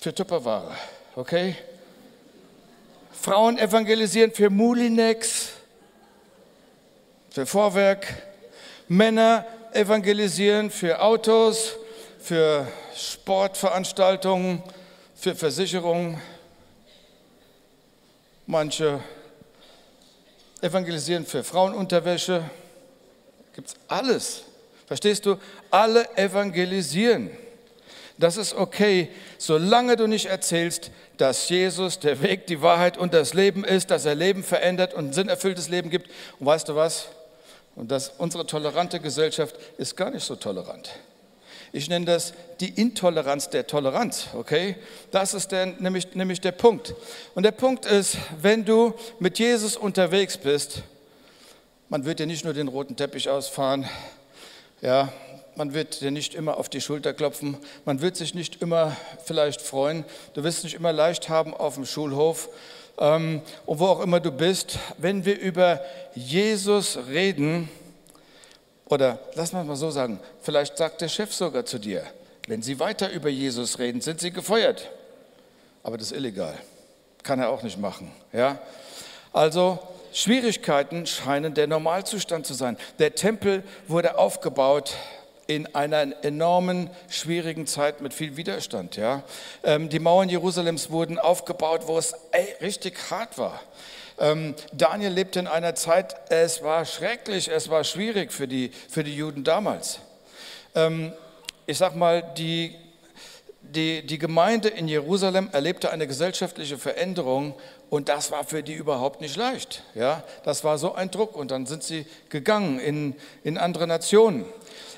für 0.00 0.12
Tupperware, 0.12 0.74
okay? 1.14 1.54
Frauen 3.12 3.56
evangelisieren 3.56 4.32
für 4.32 4.50
Mulinex, 4.50 5.50
für 7.30 7.46
Vorwerk. 7.46 8.20
Männer 8.88 9.46
evangelisieren 9.72 10.72
für 10.72 11.00
Autos, 11.00 11.76
für 12.18 12.66
Sportveranstaltungen, 12.96 14.60
für 15.14 15.36
Versicherungen. 15.36 16.20
Manche 18.44 18.98
evangelisieren 20.62 21.24
für 21.24 21.44
Frauenunterwäsche. 21.44 22.42
Gibt 23.58 23.70
es 23.70 23.76
alles. 23.88 24.42
Verstehst 24.86 25.26
du? 25.26 25.36
Alle 25.72 26.16
evangelisieren. 26.16 27.28
Das 28.16 28.36
ist 28.36 28.54
okay, 28.54 29.08
solange 29.36 29.96
du 29.96 30.06
nicht 30.06 30.26
erzählst, 30.26 30.92
dass 31.16 31.48
Jesus 31.48 31.98
der 31.98 32.22
Weg, 32.22 32.46
die 32.46 32.62
Wahrheit 32.62 32.96
und 32.96 33.12
das 33.12 33.34
Leben 33.34 33.64
ist, 33.64 33.90
dass 33.90 34.04
er 34.04 34.14
Leben 34.14 34.44
verändert 34.44 34.94
und 34.94 35.06
ein 35.06 35.12
sinnerfülltes 35.12 35.68
Leben 35.70 35.90
gibt. 35.90 36.08
Und 36.38 36.46
weißt 36.46 36.68
du 36.68 36.76
was? 36.76 37.08
Und 37.74 37.90
dass 37.90 38.10
unsere 38.10 38.46
tolerante 38.46 39.00
Gesellschaft 39.00 39.56
ist 39.76 39.96
gar 39.96 40.10
nicht 40.12 40.22
so 40.22 40.36
tolerant. 40.36 40.90
Ich 41.72 41.88
nenne 41.88 42.04
das 42.04 42.34
die 42.60 42.80
Intoleranz 42.80 43.50
der 43.50 43.66
Toleranz, 43.66 44.28
okay? 44.34 44.76
Das 45.10 45.34
ist 45.34 45.50
der, 45.50 45.66
nämlich, 45.66 46.14
nämlich 46.14 46.40
der 46.40 46.52
Punkt. 46.52 46.94
Und 47.34 47.42
der 47.42 47.50
Punkt 47.50 47.86
ist, 47.86 48.18
wenn 48.40 48.64
du 48.64 48.94
mit 49.18 49.40
Jesus 49.40 49.76
unterwegs 49.76 50.36
bist, 50.36 50.84
man 51.88 52.04
wird 52.04 52.18
dir 52.18 52.26
nicht 52.26 52.44
nur 52.44 52.54
den 52.54 52.68
roten 52.68 52.96
Teppich 52.96 53.28
ausfahren, 53.28 53.88
ja, 54.80 55.12
man 55.56 55.74
wird 55.74 56.00
dir 56.00 56.10
nicht 56.10 56.34
immer 56.34 56.56
auf 56.56 56.68
die 56.68 56.80
Schulter 56.80 57.12
klopfen, 57.12 57.56
man 57.84 58.00
wird 58.00 58.16
sich 58.16 58.34
nicht 58.34 58.62
immer 58.62 58.96
vielleicht 59.24 59.60
freuen, 59.60 60.04
du 60.34 60.44
wirst 60.44 60.64
nicht 60.64 60.74
immer 60.74 60.92
leicht 60.92 61.28
haben 61.28 61.54
auf 61.54 61.74
dem 61.74 61.84
Schulhof 61.86 62.48
ähm, 62.98 63.42
und 63.66 63.80
wo 63.80 63.86
auch 63.86 64.00
immer 64.00 64.20
du 64.20 64.30
bist. 64.30 64.78
Wenn 64.98 65.24
wir 65.24 65.38
über 65.38 65.80
Jesus 66.14 66.98
reden, 67.08 67.68
oder 68.86 69.18
lass 69.34 69.52
mal 69.52 69.64
mal 69.64 69.76
so 69.76 69.90
sagen, 69.90 70.20
vielleicht 70.42 70.78
sagt 70.78 71.00
der 71.00 71.08
Chef 71.08 71.34
sogar 71.34 71.64
zu 71.64 71.78
dir, 71.78 72.04
wenn 72.46 72.62
Sie 72.62 72.78
weiter 72.78 73.10
über 73.10 73.28
Jesus 73.28 73.78
reden, 73.78 74.00
sind 74.00 74.20
Sie 74.20 74.30
gefeuert. 74.30 74.88
Aber 75.82 75.98
das 75.98 76.12
ist 76.12 76.16
illegal. 76.16 76.54
Kann 77.22 77.40
er 77.40 77.50
auch 77.50 77.62
nicht 77.62 77.78
machen. 77.78 78.10
Ja? 78.32 78.58
Also 79.32 79.78
Schwierigkeiten 80.12 81.06
scheinen 81.06 81.54
der 81.54 81.66
Normalzustand 81.66 82.46
zu 82.46 82.54
sein. 82.54 82.76
Der 82.98 83.14
Tempel 83.14 83.62
wurde 83.86 84.18
aufgebaut 84.18 84.94
in 85.46 85.74
einer 85.74 86.24
enormen, 86.24 86.90
schwierigen 87.08 87.66
Zeit 87.66 88.00
mit 88.02 88.12
viel 88.12 88.36
Widerstand. 88.36 88.96
Ja? 88.96 89.22
Ähm, 89.62 89.88
die 89.88 89.98
Mauern 89.98 90.28
Jerusalems 90.28 90.90
wurden 90.90 91.18
aufgebaut, 91.18 91.82
wo 91.86 91.96
es 91.96 92.14
ey, 92.32 92.54
richtig 92.60 92.98
hart 93.10 93.38
war. 93.38 93.60
Ähm, 94.18 94.54
Daniel 94.72 95.12
lebte 95.12 95.38
in 95.38 95.46
einer 95.46 95.74
Zeit, 95.74 96.16
es 96.28 96.62
war 96.62 96.84
schrecklich, 96.84 97.48
es 97.48 97.70
war 97.70 97.84
schwierig 97.84 98.32
für 98.32 98.46
die, 98.46 98.70
für 98.90 99.04
die 99.04 99.14
Juden 99.14 99.42
damals. 99.42 100.00
Ähm, 100.74 101.12
ich 101.66 101.78
sag 101.78 101.96
mal, 101.96 102.22
die 102.36 102.74
die, 103.74 104.06
die 104.06 104.18
Gemeinde 104.18 104.68
in 104.68 104.88
Jerusalem 104.88 105.50
erlebte 105.52 105.90
eine 105.90 106.06
gesellschaftliche 106.06 106.78
Veränderung 106.78 107.54
und 107.90 108.08
das 108.08 108.30
war 108.30 108.44
für 108.44 108.62
die 108.62 108.74
überhaupt 108.74 109.20
nicht 109.20 109.36
leicht. 109.36 109.82
Ja, 109.94 110.22
das 110.44 110.64
war 110.64 110.78
so 110.78 110.94
ein 110.94 111.10
Druck 111.10 111.36
und 111.36 111.50
dann 111.50 111.66
sind 111.66 111.82
sie 111.82 112.06
gegangen 112.28 112.78
in, 112.78 113.14
in 113.44 113.58
andere 113.58 113.86
Nationen. 113.86 114.44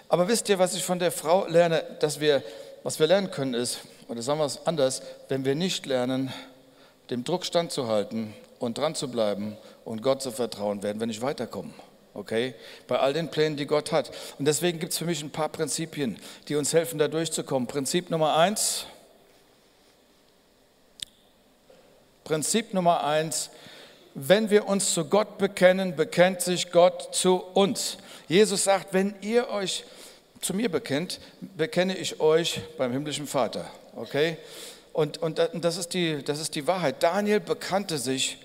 Aber 0.09 0.27
wisst 0.29 0.49
ihr, 0.49 0.59
was 0.59 0.75
ich 0.75 0.85
von 0.85 0.99
der 0.99 1.13
Frau 1.13 1.47
lerne, 1.47 1.85
dass 2.01 2.21
wir, 2.21 2.43
was 2.83 2.99
wir 2.99 3.07
lernen 3.07 3.31
können 3.31 3.55
ist, 3.55 3.79
oder 4.09 4.23
sagen 4.23 4.41
wir 4.41 4.47
es 4.47 4.67
anders, 4.67 5.03
wenn 5.29 5.45
wir 5.45 5.55
nicht 5.55 5.87
lernen, 5.87 6.33
dem 7.11 7.23
Druck 7.23 7.45
standzuhalten 7.45 8.35
und 8.59 8.77
dran 8.77 8.97
zu 8.97 9.09
bleiben 9.09 9.57
und 9.85 10.03
Gott 10.03 10.21
zu 10.21 10.33
vertrauen, 10.33 10.83
werden 10.83 10.99
wir 10.99 11.07
nicht 11.07 11.23
weiterkommen. 11.23 11.73
Okay? 12.15 12.55
Bei 12.89 12.99
all 12.99 13.13
den 13.13 13.31
Plänen, 13.31 13.57
die 13.57 13.67
Gott 13.67 13.93
hat. 13.93 14.11
Und 14.39 14.47
deswegen 14.47 14.81
gibt 14.81 14.93
es 14.93 14.99
für 14.99 15.05
mich 15.05 15.23
ein 15.23 15.31
paar 15.31 15.49
Prinzipien, 15.49 16.19
die 16.49 16.57
uns 16.57 16.73
helfen, 16.73 16.99
da 16.99 17.07
durchzukommen. 17.07 17.69
Prinzip 17.69 18.11
Nummer 18.11 18.37
eins. 18.37 18.87
Prinzip 22.31 22.75
Nummer 22.75 23.03
eins. 23.03 23.51
Wenn 24.15 24.51
wir 24.51 24.69
uns 24.69 24.95
zu 24.95 25.07
Gott 25.07 25.37
bekennen, 25.37 25.97
bekennt 25.97 26.43
sich 26.43 26.71
Gott 26.71 27.13
zu 27.13 27.39
uns. 27.55 27.99
Jesus 28.29 28.63
sagt, 28.63 28.95
wenn 28.95 29.17
ihr 29.21 29.49
euch 29.49 29.85
zu 30.41 30.55
mir 30.55 30.71
bekennt, 30.71 31.19
bekenne 31.41 31.97
ich 31.97 32.21
euch 32.21 32.61
beim 32.79 32.93
himmlischen 32.93 33.27
Vater. 33.27 33.69
Okay? 33.97 34.37
Und, 34.93 35.19
und 35.19 35.41
das, 35.55 35.77
ist 35.77 35.93
die, 35.93 36.23
das 36.23 36.39
ist 36.39 36.55
die 36.55 36.69
Wahrheit. 36.69 37.03
Daniel 37.03 37.41
bekannte 37.41 37.99
sich 37.99 38.39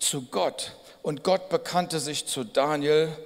zu 0.00 0.22
Gott 0.22 0.72
und 1.02 1.22
Gott 1.22 1.48
bekannte 1.48 2.00
sich 2.00 2.26
zu 2.26 2.42
Daniel, 2.42 3.16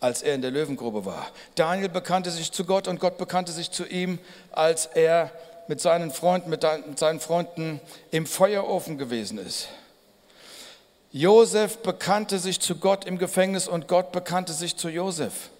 als 0.00 0.22
er 0.22 0.36
in 0.36 0.40
der 0.40 0.52
Löwengrube 0.52 1.04
war. 1.04 1.26
Daniel 1.54 1.90
bekannte 1.90 2.30
sich 2.30 2.50
zu 2.50 2.64
Gott 2.64 2.88
und 2.88 2.98
Gott 2.98 3.18
bekannte 3.18 3.52
sich 3.52 3.70
zu 3.72 3.84
ihm, 3.84 4.18
als 4.52 4.86
er 4.86 5.30
mit 5.68 5.80
seinen 5.80 6.10
Freunden, 6.10 6.50
mit 6.50 6.62
seinen 6.98 7.20
Freunden 7.20 7.80
im 8.10 8.26
Feuerofen 8.26 8.98
gewesen 8.98 9.38
ist. 9.38 9.68
Josef 11.12 11.78
bekannte 11.78 12.38
sich 12.38 12.60
zu 12.60 12.76
Gott 12.76 13.04
im 13.04 13.18
Gefängnis 13.18 13.68
und 13.68 13.86
Gott 13.86 14.12
bekannte 14.12 14.54
sich 14.54 14.76
zu 14.76 14.88
Josef. 14.88 15.50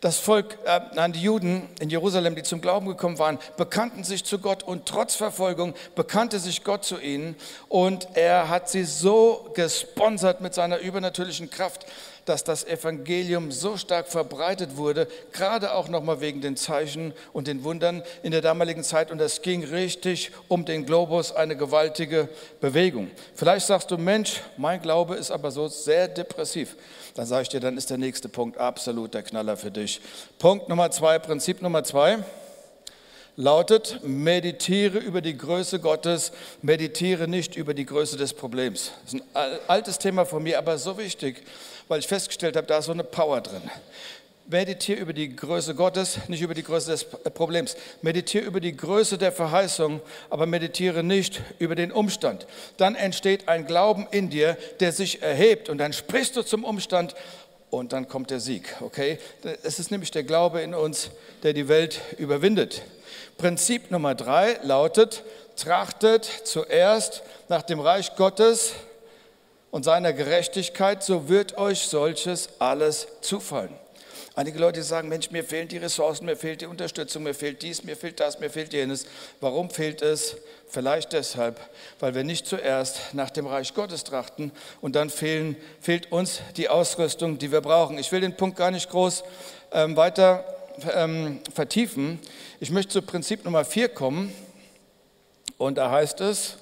Das 0.00 0.18
Volk, 0.18 0.58
äh, 0.64 0.80
nein, 0.94 1.12
die 1.12 1.22
Juden 1.22 1.68
in 1.80 1.90
Jerusalem, 1.90 2.36
die 2.36 2.44
zum 2.44 2.60
Glauben 2.60 2.86
gekommen 2.86 3.18
waren, 3.18 3.38
bekannten 3.56 4.04
sich 4.04 4.24
zu 4.24 4.38
Gott 4.38 4.62
und 4.62 4.86
trotz 4.86 5.16
Verfolgung 5.16 5.74
bekannte 5.96 6.38
sich 6.38 6.62
Gott 6.62 6.84
zu 6.84 7.00
ihnen 7.00 7.34
und 7.68 8.06
er 8.14 8.48
hat 8.48 8.68
sie 8.70 8.84
so 8.84 9.50
gesponsert 9.54 10.40
mit 10.40 10.54
seiner 10.54 10.78
übernatürlichen 10.78 11.50
Kraft, 11.50 11.84
dass 12.28 12.44
das 12.44 12.64
Evangelium 12.64 13.50
so 13.50 13.76
stark 13.76 14.08
verbreitet 14.08 14.76
wurde, 14.76 15.08
gerade 15.32 15.72
auch 15.72 15.88
nochmal 15.88 16.20
wegen 16.20 16.40
den 16.40 16.56
Zeichen 16.56 17.12
und 17.32 17.46
den 17.46 17.64
Wundern 17.64 18.02
in 18.22 18.32
der 18.32 18.40
damaligen 18.40 18.84
Zeit. 18.84 19.10
Und 19.10 19.20
es 19.20 19.42
ging 19.42 19.64
richtig 19.64 20.30
um 20.48 20.64
den 20.64 20.86
Globus, 20.86 21.32
eine 21.32 21.56
gewaltige 21.56 22.28
Bewegung. 22.60 23.10
Vielleicht 23.34 23.66
sagst 23.66 23.90
du, 23.90 23.98
Mensch, 23.98 24.40
mein 24.56 24.80
Glaube 24.82 25.16
ist 25.16 25.30
aber 25.30 25.50
so 25.50 25.68
sehr 25.68 26.08
depressiv. 26.08 26.76
Dann 27.14 27.26
sage 27.26 27.42
ich 27.42 27.48
dir, 27.48 27.60
dann 27.60 27.76
ist 27.76 27.90
der 27.90 27.98
nächste 27.98 28.28
Punkt 28.28 28.58
absolut 28.58 29.14
der 29.14 29.22
Knaller 29.22 29.56
für 29.56 29.70
dich. 29.70 30.00
Punkt 30.38 30.68
Nummer 30.68 30.90
zwei, 30.90 31.18
Prinzip 31.18 31.62
Nummer 31.62 31.82
zwei 31.84 32.18
lautet, 33.38 34.00
meditiere 34.02 34.98
über 34.98 35.20
die 35.20 35.38
Größe 35.38 35.78
Gottes, 35.78 36.32
meditiere 36.60 37.28
nicht 37.28 37.54
über 37.54 37.72
die 37.72 37.86
Größe 37.86 38.16
des 38.16 38.34
Problems. 38.34 38.90
Das 39.04 39.14
ist 39.14 39.20
ein 39.20 39.58
altes 39.68 39.98
Thema 39.98 40.26
von 40.26 40.42
mir, 40.42 40.58
aber 40.58 40.76
so 40.76 40.98
wichtig 40.98 41.44
weil 41.88 42.00
ich 42.00 42.06
festgestellt 42.06 42.56
habe, 42.56 42.66
da 42.66 42.78
ist 42.78 42.86
so 42.86 42.92
eine 42.92 43.04
Power 43.04 43.40
drin. 43.40 43.62
Meditiere 44.50 44.98
über 44.98 45.12
die 45.12 45.36
Größe 45.36 45.74
Gottes, 45.74 46.20
nicht 46.28 46.40
über 46.40 46.54
die 46.54 46.62
Größe 46.62 46.90
des 46.90 47.04
Problems. 47.04 47.76
Meditiere 48.00 48.44
über 48.44 48.60
die 48.60 48.74
Größe 48.74 49.18
der 49.18 49.30
Verheißung, 49.30 50.00
aber 50.30 50.46
meditiere 50.46 51.04
nicht 51.04 51.42
über 51.58 51.74
den 51.74 51.92
Umstand. 51.92 52.46
Dann 52.78 52.94
entsteht 52.94 53.46
ein 53.46 53.66
Glauben 53.66 54.06
in 54.10 54.30
dir, 54.30 54.56
der 54.80 54.92
sich 54.92 55.20
erhebt 55.20 55.68
und 55.68 55.76
dann 55.76 55.92
sprichst 55.92 56.34
du 56.34 56.42
zum 56.42 56.64
Umstand 56.64 57.14
und 57.68 57.92
dann 57.92 58.08
kommt 58.08 58.30
der 58.30 58.40
Sieg. 58.40 58.74
Okay? 58.80 59.18
Es 59.62 59.78
ist 59.78 59.90
nämlich 59.90 60.12
der 60.12 60.22
Glaube 60.22 60.62
in 60.62 60.74
uns, 60.74 61.10
der 61.42 61.52
die 61.52 61.68
Welt 61.68 62.00
überwindet. 62.16 62.80
Prinzip 63.36 63.90
Nummer 63.90 64.14
drei 64.14 64.58
lautet: 64.62 65.24
Trachtet 65.56 66.24
zuerst 66.44 67.22
nach 67.48 67.62
dem 67.62 67.80
Reich 67.80 68.16
Gottes 68.16 68.72
und 69.70 69.84
seiner 69.84 70.12
Gerechtigkeit, 70.12 71.02
so 71.02 71.28
wird 71.28 71.58
euch 71.58 71.80
solches 71.80 72.48
alles 72.58 73.06
zufallen. 73.20 73.74
Einige 74.38 74.60
Leute 74.60 74.84
sagen, 74.84 75.08
Mensch, 75.08 75.32
mir 75.32 75.42
fehlen 75.42 75.66
die 75.66 75.78
Ressourcen, 75.78 76.24
mir 76.24 76.36
fehlt 76.36 76.60
die 76.60 76.66
Unterstützung, 76.66 77.24
mir 77.24 77.34
fehlt 77.34 77.60
dies, 77.62 77.82
mir 77.82 77.96
fehlt 77.96 78.20
das, 78.20 78.38
mir 78.38 78.50
fehlt 78.50 78.72
jenes. 78.72 79.04
Warum 79.40 79.68
fehlt 79.68 80.00
es? 80.00 80.36
Vielleicht 80.68 81.12
deshalb, 81.12 81.58
weil 81.98 82.14
wir 82.14 82.22
nicht 82.22 82.46
zuerst 82.46 83.14
nach 83.14 83.30
dem 83.30 83.48
Reich 83.48 83.74
Gottes 83.74 84.04
trachten 84.04 84.52
und 84.80 84.94
dann 84.94 85.10
fehlen, 85.10 85.56
fehlt 85.80 86.12
uns 86.12 86.40
die 86.56 86.68
Ausrüstung, 86.68 87.38
die 87.38 87.50
wir 87.50 87.62
brauchen. 87.62 87.98
Ich 87.98 88.12
will 88.12 88.20
den 88.20 88.36
Punkt 88.36 88.56
gar 88.56 88.70
nicht 88.70 88.90
groß 88.90 89.24
ähm, 89.72 89.96
weiter 89.96 90.44
ähm, 90.94 91.40
vertiefen. 91.52 92.20
Ich 92.60 92.70
möchte 92.70 92.92
zu 92.92 93.02
Prinzip 93.02 93.44
Nummer 93.44 93.64
vier 93.64 93.88
kommen 93.88 94.32
und 95.56 95.78
da 95.78 95.90
heißt 95.90 96.20
es, 96.20 96.58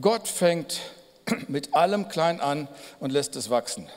Gott 0.00 0.26
fängt 0.26 0.80
mit 1.48 1.74
allem 1.74 2.08
klein 2.08 2.40
an 2.40 2.68
und 3.00 3.12
lässt 3.12 3.36
es 3.36 3.50
wachsen. 3.50 3.88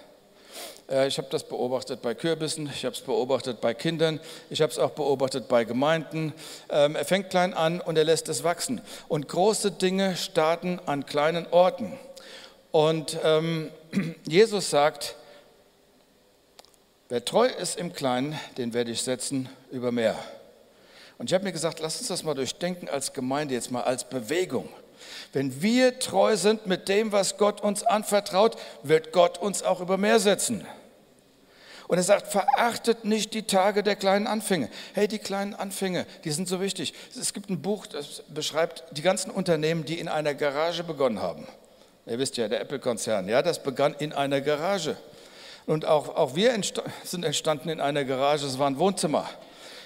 Äh, 0.90 1.08
ich 1.08 1.18
habe 1.18 1.28
das 1.30 1.44
beobachtet 1.44 2.02
bei 2.02 2.14
Kürbissen, 2.14 2.70
ich 2.74 2.86
habe 2.86 2.96
es 2.96 3.02
beobachtet 3.02 3.62
bei 3.62 3.74
Kindern, 3.74 4.20
ich 4.50 4.62
habe 4.62 4.72
es 4.72 4.80
auch 4.80 4.92
beobachtet 4.92 5.48
bei 5.48 5.64
Gemeinden. 5.64 6.34
Ähm, 6.70 6.96
er 6.96 7.06
fängt 7.06 7.30
klein 7.30 7.54
an 7.54 7.82
und 7.82 7.98
er 7.98 8.04
lässt 8.04 8.30
es 8.30 8.44
wachsen. 8.44 8.82
Und 9.08 9.28
große 9.28 9.72
Dinge 9.72 10.16
starten 10.16 10.80
an 10.86 11.06
kleinen 11.06 11.48
Orten. 11.48 11.94
Und 12.72 13.18
ähm, 13.24 13.72
Jesus 14.28 14.70
sagt, 14.70 15.16
wer 17.10 17.24
treu 17.24 17.48
ist 17.48 17.78
im 17.78 17.94
Kleinen, 17.94 18.38
den 18.58 18.74
werde 18.74 18.92
ich 18.92 19.02
setzen 19.02 19.50
über 19.72 19.92
mehr. 19.92 20.16
Und 21.18 21.30
ich 21.30 21.34
habe 21.34 21.46
mir 21.46 21.52
gesagt, 21.52 21.80
lass 21.80 21.98
uns 21.98 22.10
das 22.10 22.24
mal 22.24 22.36
durchdenken 22.36 22.90
als 22.90 23.14
Gemeinde, 23.14 23.56
jetzt 23.56 23.72
mal 23.72 23.82
als 23.84 24.08
Bewegung. 24.08 24.70
Wenn 25.34 25.62
wir 25.62 26.00
treu 26.00 26.36
sind 26.36 26.68
mit 26.68 26.88
dem, 26.90 27.12
was 27.12 27.38
Gott 27.38 27.62
uns 27.62 27.84
anvertraut, 27.84 28.58
wird 28.84 29.12
Gott 29.12 29.38
uns 29.38 29.64
auch 29.64 29.82
über 29.82 29.98
mehr 29.98 30.20
setzen. 30.20 30.66
Und 31.88 31.98
er 31.98 32.04
sagt, 32.04 32.28
verachtet 32.28 33.06
nicht 33.06 33.34
die 33.34 33.44
Tage 33.44 33.82
der 33.82 33.96
kleinen 33.96 34.28
Anfänge. 34.28 34.70
Hey, 34.94 35.08
die 35.08 35.20
kleinen 35.20 35.54
Anfänge, 35.54 36.06
die 36.26 36.32
sind 36.32 36.50
so 36.50 36.60
wichtig. 36.60 36.94
Es 37.18 37.34
gibt 37.34 37.50
ein 37.50 37.62
Buch, 37.62 37.88
das 37.88 38.24
beschreibt 38.28 38.84
die 38.92 39.02
ganzen 39.02 39.32
Unternehmen, 39.32 39.86
die 39.86 39.98
in 39.98 40.10
einer 40.10 40.34
Garage 40.34 40.84
begonnen 40.84 41.22
haben. 41.22 41.48
Ihr 42.06 42.20
wisst 42.20 42.38
ja, 42.38 42.48
der 42.48 42.62
Apple-Konzern, 42.62 43.30
ja, 43.30 43.42
das 43.42 43.64
begann 43.64 43.94
in 44.00 44.12
einer 44.12 44.42
Garage. 44.42 44.98
Und 45.66 45.86
auch, 45.86 46.16
auch 46.16 46.36
wir 46.36 46.54
entst 46.54 46.82
sind 47.04 47.24
entstanden 47.24 47.70
in 47.70 47.82
einer 47.82 48.04
Garage, 48.04 48.46
es 48.46 48.60
war 48.60 48.70
ein 48.70 48.80
Wohnzimmer. 48.80 49.30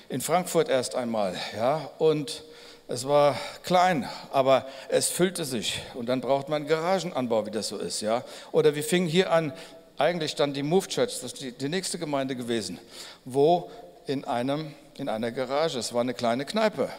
In 0.09 0.21
Frankfurt 0.21 0.69
erst 0.69 0.95
einmal, 0.95 1.35
ja. 1.55 1.89
Und 1.97 2.43
es 2.91 3.07
war 3.07 3.37
klein, 3.63 4.07
aber 4.31 4.67
es 4.89 5.09
füllte 5.09 5.45
sich 5.45 5.81
und 5.93 6.07
dann 6.07 6.21
braucht 6.21 6.49
man 6.49 6.67
Garagenanbau, 6.67 7.45
wie 7.45 7.51
das 7.51 7.69
so 7.69 7.77
ist, 7.77 8.01
ja. 8.01 8.23
Oder 8.51 8.75
wir 8.75 8.83
fingen 8.83 9.07
hier 9.07 9.31
an, 9.31 9.53
eigentlich 9.97 10.35
dann 10.35 10.53
die 10.53 10.63
Move 10.63 10.87
Church, 10.87 11.13
das 11.21 11.33
ist 11.33 11.41
die, 11.41 11.51
die 11.51 11.69
nächste 11.69 11.97
Gemeinde 11.97 12.35
gewesen, 12.35 12.79
wo 13.23 13.71
in 14.07 14.25
einem 14.25 14.73
in 14.97 15.09
einer 15.09 15.31
Garage, 15.31 15.79
es 15.79 15.93
war 15.93 16.01
eine 16.01 16.13
kleine 16.13 16.45
Kneipe. 16.45 16.89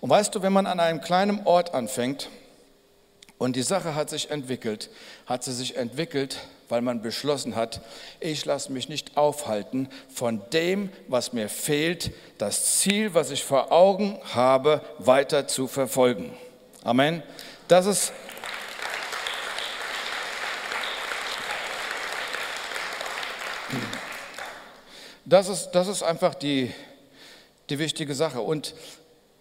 Und 0.00 0.10
weißt 0.10 0.34
du, 0.34 0.42
wenn 0.42 0.52
man 0.52 0.66
an 0.66 0.80
einem 0.80 1.00
kleinen 1.00 1.46
Ort 1.46 1.72
anfängt 1.72 2.28
und 3.38 3.56
die 3.56 3.62
Sache 3.62 3.94
hat 3.94 4.10
sich 4.10 4.30
entwickelt, 4.30 4.90
hat 5.26 5.44
sie 5.44 5.52
sich 5.52 5.76
entwickelt 5.76 6.38
weil 6.68 6.80
man 6.82 7.02
beschlossen 7.02 7.56
hat, 7.56 7.80
ich 8.20 8.44
lasse 8.44 8.72
mich 8.72 8.88
nicht 8.88 9.16
aufhalten 9.16 9.88
von 10.12 10.42
dem, 10.52 10.90
was 11.08 11.32
mir 11.32 11.48
fehlt, 11.48 12.12
das 12.38 12.78
Ziel, 12.78 13.14
was 13.14 13.30
ich 13.30 13.44
vor 13.44 13.72
Augen 13.72 14.18
habe, 14.34 14.80
weiter 14.98 15.46
zu 15.46 15.66
verfolgen. 15.66 16.32
Amen. 16.82 17.22
Das 17.68 17.86
ist 17.86 18.12
Das 25.26 25.48
ist, 25.48 25.70
das 25.70 25.88
ist 25.88 26.02
einfach 26.02 26.34
die, 26.34 26.70
die 27.70 27.78
wichtige 27.78 28.14
Sache. 28.14 28.42
Und 28.42 28.74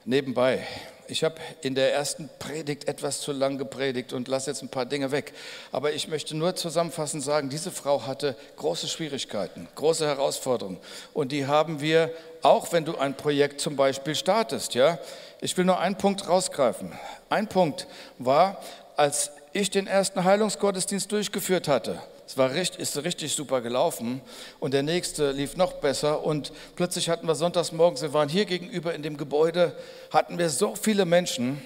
nebenbei, 0.06 0.66
ich 1.08 1.24
habe 1.24 1.36
in 1.62 1.76
der 1.76 1.94
ersten 1.94 2.30
Predigt 2.40 2.88
etwas 2.88 3.22
zu 3.22 3.32
lang 3.32 3.58
gepredigt 3.58 4.14
und 4.14 4.28
lasse 4.28 4.52
jetzt 4.52 4.62
ein 4.62 4.70
paar 4.70 4.86
Dinge 4.86 5.12
weg. 5.12 5.34
Aber 5.72 5.94
ich 5.94 6.08
möchte 6.08 6.36
nur 6.36 6.56
zusammenfassend 6.56 7.24
sagen, 7.24 7.50
diese 7.50 7.72
Frau 7.72 8.06
hatte 8.06 8.36
große 8.58 8.88
Schwierigkeiten, 8.88 9.68
große 9.76 10.06
Herausforderungen. 10.06 10.80
Und 11.14 11.32
die 11.32 11.48
haben 11.48 11.82
wir, 11.82 12.12
auch 12.42 12.72
wenn 12.72 12.86
du 12.86 12.98
ein 12.98 13.16
Projekt 13.16 13.62
zum 13.62 13.76
Beispiel 13.76 14.16
startest. 14.16 14.74
Ja? 14.74 15.00
Ich 15.42 15.58
will 15.58 15.66
nur 15.66 15.80
einen 15.80 15.98
Punkt 15.98 16.28
rausgreifen. 16.28 16.92
Ein 17.30 17.48
Punkt 17.48 17.88
war, 18.18 18.62
als 18.96 19.32
ich 19.52 19.70
den 19.70 19.88
ersten 19.88 20.24
Heilungsgottesdienst 20.24 21.12
durchgeführt 21.12 21.68
hatte, 21.68 22.02
es 22.34 22.38
war 22.40 22.52
richtig, 22.52 22.80
ist 22.80 23.04
richtig 23.04 23.36
super 23.36 23.62
gelaufen 23.62 24.20
und 24.60 24.74
der 24.74 24.82
nächste 24.82 25.30
lief 25.34 25.56
noch 25.56 25.74
besser 25.74 26.26
und 26.26 26.52
plötzlich 26.76 27.08
hatten 27.08 27.28
wir 27.28 27.36
sonntags 27.36 27.72
morgens, 27.72 28.02
wir 28.02 28.12
waren 28.12 28.28
hier 28.28 28.46
gegenüber 28.46 28.96
in 28.96 29.04
dem 29.04 29.18
Gebäude, 29.18 29.78
hatten 30.10 30.40
wir 30.40 30.50
so 30.50 30.74
viele 30.76 31.06
Menschen, 31.06 31.62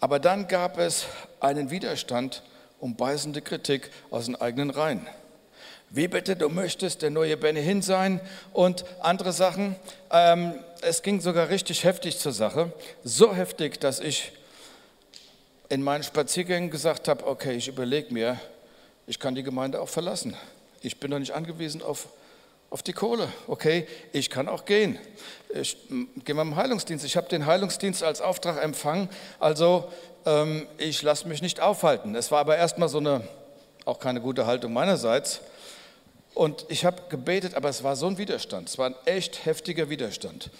aber 0.00 0.18
dann 0.18 0.48
gab 0.48 0.78
es 0.78 1.04
einen 1.40 1.70
Widerstand 1.70 2.42
und 2.80 2.96
beißende 2.96 3.42
Kritik 3.42 3.90
aus 4.10 4.24
den 4.24 4.36
eigenen 4.36 4.70
Reihen. 4.70 5.06
Wie 5.90 6.08
bitte, 6.08 6.36
du 6.36 6.48
möchtest 6.48 7.02
der 7.02 7.10
neue 7.10 7.36
Benny 7.36 7.62
Hinn 7.62 7.82
sein 7.82 8.22
und 8.54 8.86
andere 9.02 9.34
Sachen. 9.34 9.76
Ähm, 10.10 10.54
es 10.80 11.02
ging 11.02 11.20
sogar 11.20 11.50
richtig 11.50 11.84
heftig 11.84 12.18
zur 12.18 12.32
Sache. 12.32 12.72
So 13.04 13.34
heftig, 13.34 13.78
dass 13.78 14.00
ich 14.00 14.32
in 15.68 15.82
meinen 15.82 16.02
Spaziergängen 16.02 16.70
gesagt 16.70 17.08
habe, 17.08 17.26
okay, 17.26 17.56
ich 17.56 17.68
überlege 17.68 18.14
mir, 18.14 18.40
ich 19.06 19.18
kann 19.18 19.34
die 19.34 19.42
Gemeinde 19.42 19.80
auch 19.80 19.88
verlassen. 19.88 20.36
Ich 20.80 20.98
bin 20.98 21.10
doch 21.10 21.18
nicht 21.18 21.32
angewiesen 21.32 21.82
auf, 21.82 22.08
auf 22.70 22.82
die 22.82 22.92
Kohle. 22.92 23.28
Okay, 23.46 23.86
ich 24.12 24.30
kann 24.30 24.48
auch 24.48 24.64
gehen. 24.64 24.98
Ich 25.54 25.76
gehe 26.24 26.34
mal 26.34 26.42
im 26.42 26.56
Heilungsdienst. 26.56 27.04
Ich 27.04 27.16
habe 27.16 27.28
den 27.28 27.46
Heilungsdienst 27.46 28.02
als 28.02 28.20
Auftrag 28.20 28.62
empfangen. 28.62 29.08
Also 29.38 29.90
ähm, 30.24 30.66
ich 30.78 31.02
lasse 31.02 31.28
mich 31.28 31.40
nicht 31.40 31.60
aufhalten. 31.60 32.14
Es 32.14 32.30
war 32.30 32.40
aber 32.40 32.56
erstmal 32.56 32.88
so 32.88 32.98
eine, 32.98 33.26
auch 33.84 34.00
keine 34.00 34.20
gute 34.20 34.46
Haltung 34.46 34.72
meinerseits. 34.72 35.40
Und 36.34 36.66
ich 36.68 36.84
habe 36.84 37.02
gebetet, 37.08 37.54
aber 37.54 37.68
es 37.68 37.82
war 37.82 37.96
so 37.96 38.08
ein 38.08 38.18
Widerstand. 38.18 38.68
Es 38.68 38.76
war 38.76 38.90
ein 38.90 38.96
echt 39.06 39.46
heftiger 39.46 39.88
Widerstand. 39.88 40.50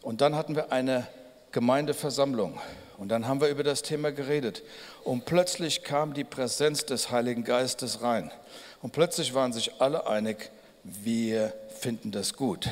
Und 0.00 0.20
dann 0.20 0.34
hatten 0.34 0.54
wir 0.54 0.72
eine 0.72 1.06
Gemeindeversammlung. 1.52 2.58
Und 2.96 3.08
dann 3.08 3.28
haben 3.28 3.40
wir 3.40 3.48
über 3.48 3.62
das 3.62 3.82
Thema 3.82 4.12
geredet. 4.12 4.62
Und 5.06 5.24
plötzlich 5.24 5.84
kam 5.84 6.14
die 6.14 6.24
Präsenz 6.24 6.84
des 6.84 7.12
Heiligen 7.12 7.44
Geistes 7.44 8.02
rein. 8.02 8.32
Und 8.82 8.90
plötzlich 8.90 9.34
waren 9.34 9.52
sich 9.52 9.80
alle 9.80 10.08
einig, 10.08 10.50
wir 10.82 11.52
finden 11.78 12.10
das 12.10 12.34
gut. 12.34 12.68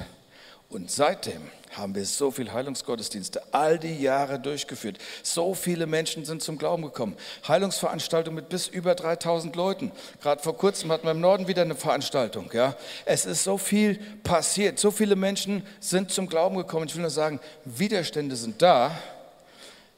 Und 0.69 0.91
seitdem 0.91 1.43
haben 1.77 1.95
wir 1.95 2.05
so 2.05 2.33
viele 2.33 2.53
Heilungsgottesdienste 2.53 3.41
all 3.53 3.79
die 3.79 4.03
Jahre 4.03 4.41
durchgeführt. 4.41 4.99
So 5.23 5.55
viele 5.55 5.87
Menschen 5.87 6.25
sind 6.25 6.43
zum 6.43 6.59
Glauben 6.59 6.83
gekommen. 6.83 7.17
Heilungsveranstaltungen 7.47 8.35
mit 8.35 8.49
bis 8.49 8.67
über 8.67 8.97
3000 8.97 9.55
Leuten. 9.55 9.93
Gerade 10.21 10.43
vor 10.43 10.57
kurzem 10.57 10.91
hatten 10.91 11.05
wir 11.05 11.13
im 11.13 11.21
Norden 11.21 11.47
wieder 11.47 11.63
eine 11.63 11.77
Veranstaltung. 11.77 12.51
Ja. 12.53 12.75
Es 13.05 13.27
ist 13.27 13.45
so 13.45 13.59
viel 13.59 13.95
passiert. 14.25 14.81
So 14.81 14.91
viele 14.91 15.15
Menschen 15.15 15.65
sind 15.79 16.11
zum 16.11 16.29
Glauben 16.29 16.57
gekommen. 16.57 16.89
Ich 16.89 16.97
will 16.97 17.03
nur 17.03 17.11
sagen, 17.11 17.39
Widerstände 17.65 18.35
sind 18.35 18.61
da, 18.61 18.91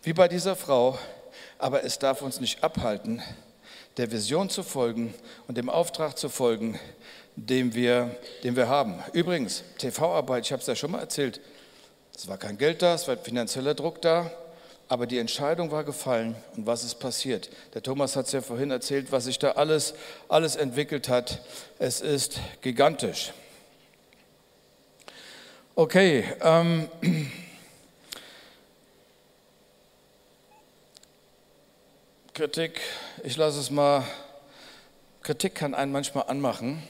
wie 0.02 0.12
bei 0.12 0.28
dieser 0.28 0.54
Frau. 0.54 0.98
Aber 1.58 1.84
es 1.84 1.98
darf 1.98 2.22
uns 2.22 2.40
nicht 2.40 2.62
abhalten, 2.62 3.22
der 3.96 4.10
Vision 4.12 4.50
zu 4.50 4.62
folgen 4.62 5.14
und 5.48 5.56
dem 5.56 5.70
Auftrag 5.70 6.18
zu 6.18 6.28
folgen, 6.28 6.78
den 7.36 7.74
wir, 7.74 8.16
den 8.44 8.56
wir 8.56 8.68
haben. 8.68 8.98
Übrigens, 9.12 9.62
TV-Arbeit, 9.78 10.44
ich 10.44 10.52
habe 10.52 10.60
es 10.60 10.66
ja 10.66 10.74
schon 10.74 10.90
mal 10.90 11.00
erzählt, 11.00 11.40
es 12.14 12.28
war 12.28 12.38
kein 12.38 12.56
Geld 12.56 12.82
da, 12.82 12.94
es 12.94 13.06
war 13.08 13.16
finanzieller 13.16 13.74
Druck 13.74 14.00
da, 14.00 14.30
aber 14.88 15.06
die 15.06 15.18
Entscheidung 15.18 15.70
war 15.70 15.84
gefallen 15.84 16.36
und 16.56 16.66
was 16.66 16.84
ist 16.84 16.96
passiert? 16.96 17.50
Der 17.74 17.82
Thomas 17.82 18.16
hat 18.16 18.26
es 18.26 18.32
ja 18.32 18.40
vorhin 18.40 18.70
erzählt, 18.70 19.12
was 19.12 19.24
sich 19.24 19.38
da 19.38 19.52
alles, 19.52 19.94
alles 20.28 20.56
entwickelt 20.56 21.08
hat. 21.08 21.40
Es 21.78 22.00
ist 22.00 22.40
gigantisch. 22.62 23.32
Okay, 25.74 26.24
ähm, 26.40 26.88
Kritik, 32.36 32.82
ich 33.24 33.34
lasse 33.38 33.58
es 33.58 33.70
mal. 33.70 34.04
Kritik 35.22 35.54
kann 35.54 35.74
einen 35.74 35.90
manchmal 35.90 36.24
anmachen. 36.28 36.82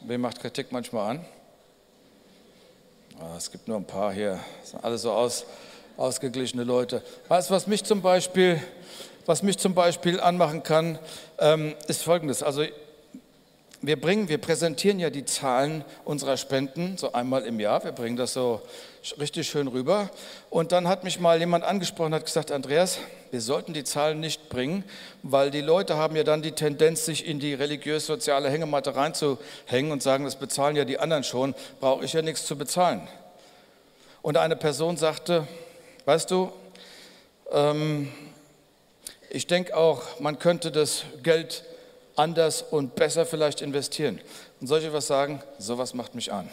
Wer 0.00 0.16
macht 0.16 0.40
Kritik 0.40 0.72
manchmal 0.72 1.10
an? 1.10 1.24
Ah, 3.20 3.36
es 3.36 3.50
gibt 3.50 3.68
nur 3.68 3.76
ein 3.76 3.84
paar 3.84 4.14
hier, 4.14 4.40
das 4.62 4.70
sind 4.70 4.82
alle 4.82 4.96
so 4.96 5.12
aus, 5.12 5.44
ausgeglichene 5.98 6.64
Leute. 6.64 7.02
Weißt 7.28 7.50
du, 7.50 7.54
was 7.54 7.66
mich 7.66 7.84
zum 7.84 8.00
Beispiel, 8.00 8.62
was 9.26 9.42
mich 9.42 9.58
zum 9.58 9.74
Beispiel 9.74 10.18
anmachen 10.18 10.62
kann, 10.62 10.98
ähm, 11.38 11.74
ist 11.86 12.02
folgendes. 12.02 12.42
Also 12.42 12.64
wir 13.82 14.00
bringen, 14.00 14.30
wir 14.30 14.38
präsentieren 14.38 14.98
ja 14.98 15.10
die 15.10 15.26
Zahlen 15.26 15.84
unserer 16.06 16.38
Spenden 16.38 16.96
so 16.96 17.12
einmal 17.12 17.42
im 17.42 17.60
Jahr. 17.60 17.84
Wir 17.84 17.92
bringen 17.92 18.16
das 18.16 18.32
so 18.32 18.62
richtig 19.18 19.48
schön 19.48 19.68
rüber. 19.68 20.10
Und 20.50 20.72
dann 20.72 20.88
hat 20.88 21.04
mich 21.04 21.18
mal 21.18 21.38
jemand 21.38 21.64
angesprochen, 21.64 22.14
hat 22.14 22.24
gesagt, 22.24 22.52
Andreas, 22.52 22.98
wir 23.30 23.40
sollten 23.40 23.72
die 23.72 23.84
Zahlen 23.84 24.20
nicht 24.20 24.48
bringen, 24.48 24.84
weil 25.22 25.50
die 25.50 25.60
Leute 25.60 25.96
haben 25.96 26.16
ja 26.16 26.22
dann 26.22 26.42
die 26.42 26.52
Tendenz, 26.52 27.04
sich 27.04 27.26
in 27.26 27.40
die 27.40 27.54
religiös-soziale 27.54 28.48
Hängematte 28.50 28.94
reinzuhängen 28.94 29.90
und 29.90 30.02
sagen, 30.02 30.24
das 30.24 30.36
bezahlen 30.36 30.76
ja 30.76 30.84
die 30.84 30.98
anderen 30.98 31.24
schon, 31.24 31.54
brauche 31.80 32.04
ich 32.04 32.12
ja 32.12 32.22
nichts 32.22 32.46
zu 32.46 32.56
bezahlen. 32.56 33.08
Und 34.22 34.36
eine 34.36 34.54
Person 34.54 34.96
sagte, 34.96 35.46
weißt 36.04 36.30
du, 36.30 36.52
ähm, 37.50 38.12
ich 39.30 39.46
denke 39.46 39.76
auch, 39.76 40.20
man 40.20 40.38
könnte 40.38 40.70
das 40.70 41.04
Geld 41.22 41.64
anders 42.16 42.62
und 42.62 42.94
besser 42.94 43.26
vielleicht 43.26 43.62
investieren. 43.62 44.20
Und 44.60 44.66
soll 44.66 44.80
ich 44.80 44.92
was 44.92 45.06
sagen? 45.06 45.42
Sowas 45.58 45.94
macht 45.94 46.14
mich 46.14 46.32
an. 46.32 46.48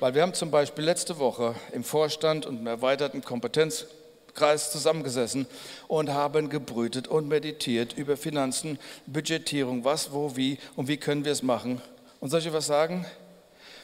Weil 0.00 0.14
wir 0.14 0.22
haben 0.22 0.34
zum 0.34 0.50
Beispiel 0.50 0.84
letzte 0.84 1.18
Woche 1.18 1.54
im 1.72 1.84
Vorstand 1.84 2.46
und 2.46 2.60
im 2.60 2.66
erweiterten 2.66 3.22
Kompetenzkreis 3.22 4.72
zusammengesessen 4.72 5.46
und 5.86 6.10
haben 6.10 6.48
gebrütet 6.48 7.06
und 7.06 7.28
meditiert 7.28 7.92
über 7.92 8.16
Finanzen, 8.16 8.78
Budgetierung, 9.06 9.84
was, 9.84 10.12
wo, 10.12 10.36
wie 10.36 10.58
und 10.76 10.88
wie 10.88 10.96
können 10.96 11.24
wir 11.24 11.32
es 11.32 11.42
machen. 11.42 11.80
Und 12.20 12.30
soll 12.30 12.40
ich 12.40 12.52
was 12.52 12.66
sagen? 12.66 13.06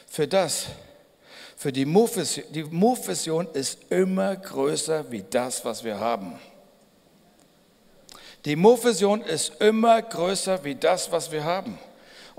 Für 0.07 0.27
das, 0.27 0.65
für 1.55 1.71
die 1.71 1.85
Move-Vision 1.85 3.47
ist 3.53 3.77
immer 3.89 4.35
größer 4.35 5.09
wie 5.11 5.23
das, 5.29 5.63
was 5.63 5.83
wir 5.83 5.99
haben. 5.99 6.37
Die 8.45 8.55
Mo-Vision 8.55 9.21
ist 9.21 9.61
immer 9.61 10.01
größer 10.01 10.63
wie 10.63 10.73
das, 10.75 11.11
was 11.11 11.31
wir 11.31 11.43
haben. 11.43 11.77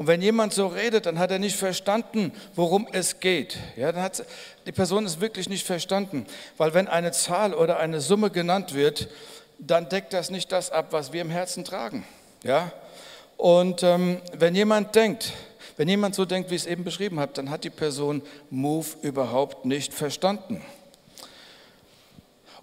Und 0.02 0.08
wenn 0.08 0.20
jemand 0.20 0.52
so 0.52 0.66
redet, 0.66 1.06
dann 1.06 1.20
hat 1.20 1.30
er 1.30 1.38
nicht 1.38 1.54
verstanden, 1.54 2.32
worum 2.56 2.88
es 2.90 3.20
geht. 3.20 3.56
Ja, 3.76 3.92
dann 3.92 4.02
hat 4.02 4.26
die 4.66 4.72
Person 4.72 5.06
es 5.06 5.20
wirklich 5.20 5.48
nicht 5.48 5.64
verstanden. 5.64 6.26
Weil 6.56 6.74
wenn 6.74 6.88
eine 6.88 7.12
Zahl 7.12 7.54
oder 7.54 7.78
eine 7.78 8.00
Summe 8.00 8.30
genannt 8.30 8.74
wird, 8.74 9.06
dann 9.60 9.88
deckt 9.88 10.12
das 10.12 10.28
nicht 10.28 10.50
das 10.50 10.72
ab, 10.72 10.88
was 10.90 11.12
wir 11.12 11.20
im 11.20 11.30
Herzen 11.30 11.64
tragen. 11.64 12.04
Ja? 12.42 12.72
Und 13.36 13.84
ähm, 13.84 14.20
wenn 14.36 14.56
jemand 14.56 14.92
denkt, 14.96 15.34
wenn 15.76 15.88
jemand 15.88 16.16
so 16.16 16.24
denkt, 16.24 16.50
wie 16.50 16.56
ich 16.56 16.62
es 16.62 16.66
eben 16.66 16.82
beschrieben 16.82 17.20
habe, 17.20 17.30
dann 17.34 17.48
hat 17.48 17.62
die 17.62 17.70
Person 17.70 18.22
Move 18.50 18.88
überhaupt 19.02 19.66
nicht 19.66 19.94
verstanden. 19.94 20.62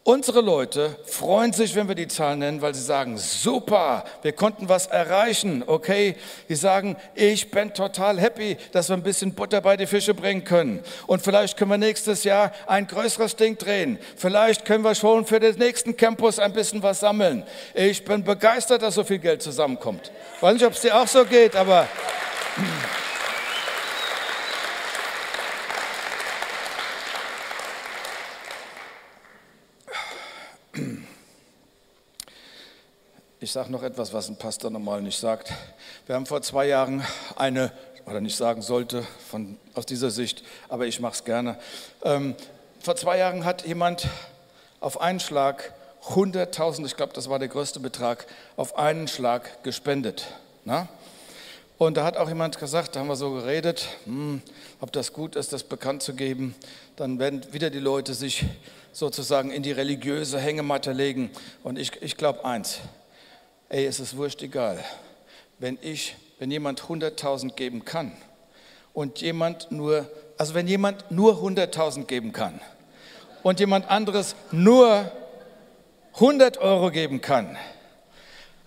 Unsere 0.03 0.41
Leute 0.41 0.95
freuen 1.05 1.51
sich, 1.53 1.75
wenn 1.75 1.87
wir 1.87 1.93
die 1.93 2.07
Zahlen 2.07 2.39
nennen, 2.39 2.61
weil 2.61 2.73
sie 2.73 2.81
sagen, 2.81 3.17
super, 3.17 4.05
wir 4.21 4.31
konnten 4.31 4.69
was 4.69 4.87
erreichen, 4.87 5.63
okay? 5.67 6.15
Die 6.47 6.55
sagen, 6.55 6.95
ich 7.15 7.51
bin 7.51 7.73
total 7.73 8.19
happy, 8.19 8.57
dass 8.71 8.89
wir 8.89 8.95
ein 8.95 9.03
bisschen 9.03 9.33
Butter 9.33 9.61
bei 9.61 9.77
die 9.77 9.85
Fische 9.85 10.13
bringen 10.13 10.45
können. 10.45 10.81
Und 11.05 11.21
vielleicht 11.21 11.57
können 11.57 11.71
wir 11.71 11.77
nächstes 11.77 12.23
Jahr 12.23 12.51
ein 12.65 12.87
größeres 12.87 13.35
Ding 13.35 13.57
drehen. 13.57 13.99
Vielleicht 14.15 14.65
können 14.65 14.83
wir 14.83 14.95
schon 14.95 15.25
für 15.25 15.39
den 15.39 15.55
nächsten 15.55 15.95
Campus 15.95 16.39
ein 16.39 16.53
bisschen 16.53 16.81
was 16.81 17.01
sammeln. 17.01 17.43
Ich 17.73 18.03
bin 18.05 18.23
begeistert, 18.23 18.81
dass 18.81 18.95
so 18.95 19.03
viel 19.03 19.19
Geld 19.19 19.43
zusammenkommt. 19.43 20.11
Ich 20.37 20.41
weiß 20.41 20.53
nicht, 20.53 20.65
ob 20.65 20.73
es 20.73 20.81
dir 20.81 20.95
auch 20.99 21.07
so 21.07 21.25
geht, 21.25 21.55
aber... 21.55 21.87
Ich 33.41 33.53
sage 33.53 33.71
noch 33.71 33.83
etwas, 33.83 34.11
was 34.11 34.27
ein 34.27 34.35
Pastor 34.35 34.69
normal 34.69 35.01
nicht 35.01 35.17
sagt. 35.17 35.53
Wir 36.05 36.15
haben 36.15 36.25
vor 36.25 36.41
zwei 36.41 36.67
Jahren 36.67 37.03
eine, 37.37 37.71
oder 38.05 38.19
nicht 38.19 38.35
sagen 38.35 38.61
sollte, 38.61 39.07
von, 39.29 39.57
aus 39.75 39.85
dieser 39.85 40.09
Sicht, 40.09 40.43
aber 40.67 40.87
ich 40.87 40.99
mache 40.99 41.13
es 41.13 41.23
gerne. 41.23 41.57
Ähm, 42.03 42.35
vor 42.81 42.97
zwei 42.97 43.17
Jahren 43.17 43.45
hat 43.45 43.65
jemand 43.65 44.07
auf 44.81 44.99
einen 44.99 45.19
Schlag 45.19 45.73
100.000, 46.09 46.85
ich 46.85 46.97
glaube, 46.97 47.13
das 47.13 47.29
war 47.29 47.39
der 47.39 47.47
größte 47.47 47.79
Betrag, 47.79 48.25
auf 48.57 48.77
einen 48.77 49.07
Schlag 49.07 49.63
gespendet. 49.63 50.27
Na? 50.65 50.87
Und 51.79 51.95
da 51.95 52.03
hat 52.03 52.17
auch 52.17 52.27
jemand 52.27 52.59
gesagt, 52.59 52.95
da 52.95 52.99
haben 52.99 53.07
wir 53.07 53.15
so 53.15 53.31
geredet, 53.31 53.87
hm, 54.03 54.41
ob 54.81 54.91
das 54.91 55.13
gut 55.13 55.37
ist, 55.37 55.53
das 55.53 55.63
bekannt 55.63 56.03
zu 56.03 56.13
geben. 56.13 56.53
Dann 56.97 57.19
werden 57.19 57.41
wieder 57.53 57.69
die 57.69 57.79
Leute 57.79 58.13
sich 58.13 58.43
sozusagen 58.91 59.49
in 59.49 59.63
die 59.63 59.71
religiöse 59.71 60.39
Hängematte 60.41 60.91
legen. 60.91 61.31
Und 61.63 61.79
ich, 61.79 61.93
ich 62.01 62.17
glaube 62.17 62.43
eins, 62.43 62.79
ey, 63.69 63.85
es 63.85 64.01
ist 64.01 64.17
wurscht 64.17 64.41
egal. 64.41 64.83
Wenn 65.57 65.77
ich, 65.81 66.17
wenn 66.37 66.51
jemand 66.51 66.81
100.000 66.81 67.53
geben 67.53 67.85
kann 67.85 68.11
und 68.93 69.21
jemand 69.21 69.71
nur, 69.71 70.05
also 70.37 70.55
wenn 70.55 70.67
jemand 70.67 71.09
nur 71.11 71.35
100.000 71.35 72.07
geben 72.07 72.33
kann 72.33 72.59
und 73.41 73.61
jemand 73.61 73.89
anderes 73.89 74.35
nur 74.51 75.09
100 76.15 76.57
Euro 76.57 76.91
geben 76.91 77.21
kann, 77.21 77.57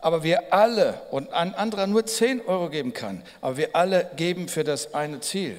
aber 0.02 0.24
wir 0.24 0.52
alle 0.52 1.00
und 1.10 1.32
ein 1.32 1.54
anderer 1.54 1.86
nur 1.86 2.04
10 2.04 2.44
Euro 2.46 2.68
geben 2.68 2.92
kann, 2.92 3.22
aber 3.40 3.56
wir 3.56 3.74
alle 3.74 4.10
geben 4.16 4.48
für 4.48 4.64
das 4.64 4.94
eine 4.94 5.20
Ziel, 5.20 5.58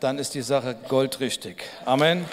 dann 0.00 0.18
ist 0.18 0.34
die 0.34 0.42
Sache 0.42 0.76
goldrichtig. 0.88 1.64
Amen. 1.84 2.24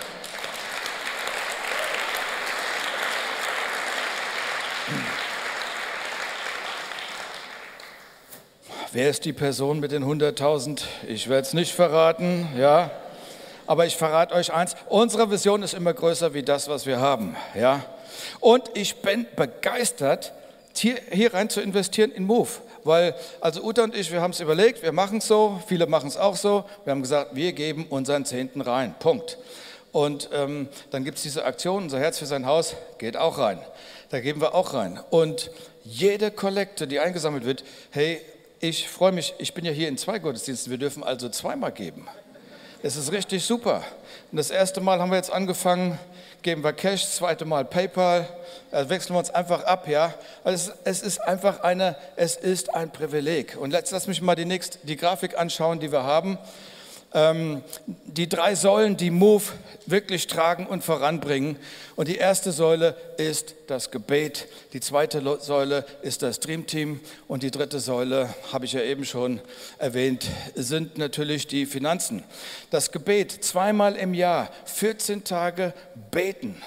Wer 8.92 9.10
ist 9.10 9.26
die 9.26 9.34
Person 9.34 9.80
mit 9.80 9.92
den 9.92 10.06
100.000? 10.06 10.84
Ich 11.08 11.28
werde 11.28 11.48
es 11.48 11.54
nicht 11.54 11.74
verraten, 11.74 12.48
ja. 12.58 12.92
Aber 13.66 13.88
ich 13.88 13.98
verrate 13.98 14.36
euch 14.36 14.54
eins, 14.54 14.76
unsere 14.88 15.32
Vision 15.32 15.64
ist 15.64 15.74
immer 15.74 15.96
größer 15.96 16.36
wie 16.36 16.44
das, 16.44 16.70
was 16.70 16.86
wir 16.86 17.00
haben, 17.00 17.36
ja. 17.56 17.84
Und 18.40 18.70
ich 18.76 19.02
bin 19.02 19.26
begeistert, 19.36 20.32
hier, 20.78 20.98
hier 21.12 21.34
rein 21.34 21.50
zu 21.50 21.62
investieren 21.62 22.12
in 22.12 22.26
Move. 22.26 22.50
Weil, 22.84 23.16
also 23.42 23.64
Uta 23.64 23.84
und 23.84 23.96
ich, 23.96 24.12
wir 24.12 24.22
haben 24.22 24.32
es 24.32 24.40
überlegt, 24.40 24.84
wir 24.84 24.92
machen 24.92 25.18
es 25.18 25.28
so, 25.28 25.60
viele 25.68 25.88
machen 25.88 26.08
es 26.08 26.18
auch 26.18 26.36
so. 26.36 26.66
Wir 26.84 26.92
haben 26.92 27.02
gesagt, 27.02 27.36
wir 27.36 27.54
geben 27.54 27.88
unseren 27.90 28.26
Zehnten 28.26 28.62
rein. 28.62 28.94
Punkt. 29.00 29.38
Und 29.92 30.30
ähm, 30.34 30.68
dann 30.92 31.04
gibt 31.04 31.18
es 31.18 31.24
diese 31.24 31.46
Aktion, 31.46 31.84
unser 31.84 32.00
Herz 32.00 32.20
für 32.20 32.26
sein 32.26 32.46
Haus 32.46 32.76
geht 32.98 33.16
auch 33.16 33.38
rein. 33.38 33.60
Da 34.10 34.20
geben 34.20 34.42
wir 34.42 34.54
auch 34.54 34.74
rein. 34.74 35.00
Und 35.10 35.52
jede 35.84 36.32
Kollekte, 36.32 36.86
die 36.88 37.00
eingesammelt 37.00 37.46
wird, 37.46 37.64
hey, 37.92 38.22
ich 38.60 38.90
freue 38.90 39.12
mich, 39.12 39.34
ich 39.38 39.54
bin 39.54 39.66
ja 39.66 39.72
hier 39.72 39.88
in 39.88 39.98
zwei 39.98 40.20
Gottesdiensten, 40.20 40.70
wir 40.70 40.78
dürfen 40.78 41.04
also 41.04 41.30
zweimal 41.30 41.72
geben. 41.72 42.08
Es 42.86 42.98
ist 42.98 43.12
richtig 43.12 43.44
super. 43.44 43.82
Und 44.32 44.38
das 44.38 44.52
erste 44.52 44.80
Mal 44.80 45.00
haben 45.00 45.10
wir 45.10 45.16
jetzt 45.16 45.34
angefangen, 45.34 45.98
geben 46.44 46.64
wir 46.64 46.72
Cash, 46.72 47.02
das 47.02 47.16
zweite 47.16 47.44
Mal 47.44 47.66
PayPal, 47.66 48.28
also 48.72 48.92
wechseln 48.92 49.16
wir 49.16 49.20
uns 49.22 49.32
einfach 49.32 49.64
ab, 49.64 49.88
ja. 49.88 50.14
Also 50.44 50.72
es, 50.84 51.00
es, 51.00 51.02
ist 51.02 51.20
einfach 51.24 51.62
eine, 51.62 51.96
es 52.16 52.36
ist 52.36 52.76
ein 52.76 52.92
Privileg. 52.92 53.58
Und 53.60 53.72
jetzt 53.72 53.90
lass 53.90 54.06
mich 54.06 54.22
mal 54.22 54.36
die 54.36 54.46
nächste, 54.46 54.78
die 54.84 54.98
Grafik 54.98 55.36
anschauen, 55.36 55.80
die 55.80 55.92
wir 55.92 56.04
haben 56.04 56.38
ähm, 57.16 57.64
die 58.06 58.30
drei 58.30 58.54
Säulen, 58.54 58.98
die 58.98 59.10
Move 59.10 59.44
wirklich 59.88 60.28
tragen 60.28 60.68
und 60.68 60.84
voranbringen. 60.84 61.58
Und 61.96 62.10
die 62.10 62.18
erste 62.18 62.52
Säule 62.52 62.96
ist 63.18 63.56
das 63.68 63.90
Gebet, 63.90 64.48
die 64.74 64.82
zweite 64.82 65.24
Säule 65.40 65.86
ist 66.02 66.22
das 66.22 66.40
Dream 66.40 66.68
Team 66.68 67.00
und 67.28 67.42
die 67.42 67.52
dritte 67.52 67.80
Säule, 67.80 68.34
habe 68.52 68.66
ich 68.66 68.74
ja 68.74 68.82
eben 68.82 69.06
schon 69.06 69.40
erwähnt, 69.78 70.28
sind 70.56 70.98
natürlich 70.98 71.48
die 71.48 71.66
Finanzen. 71.66 72.24
Das 72.70 72.92
Gebet 72.92 73.32
zweimal 73.32 73.96
im 73.96 74.14
Jahr, 74.14 74.50
14 74.66 75.24
Tage 75.24 75.74
beten. 76.12 76.62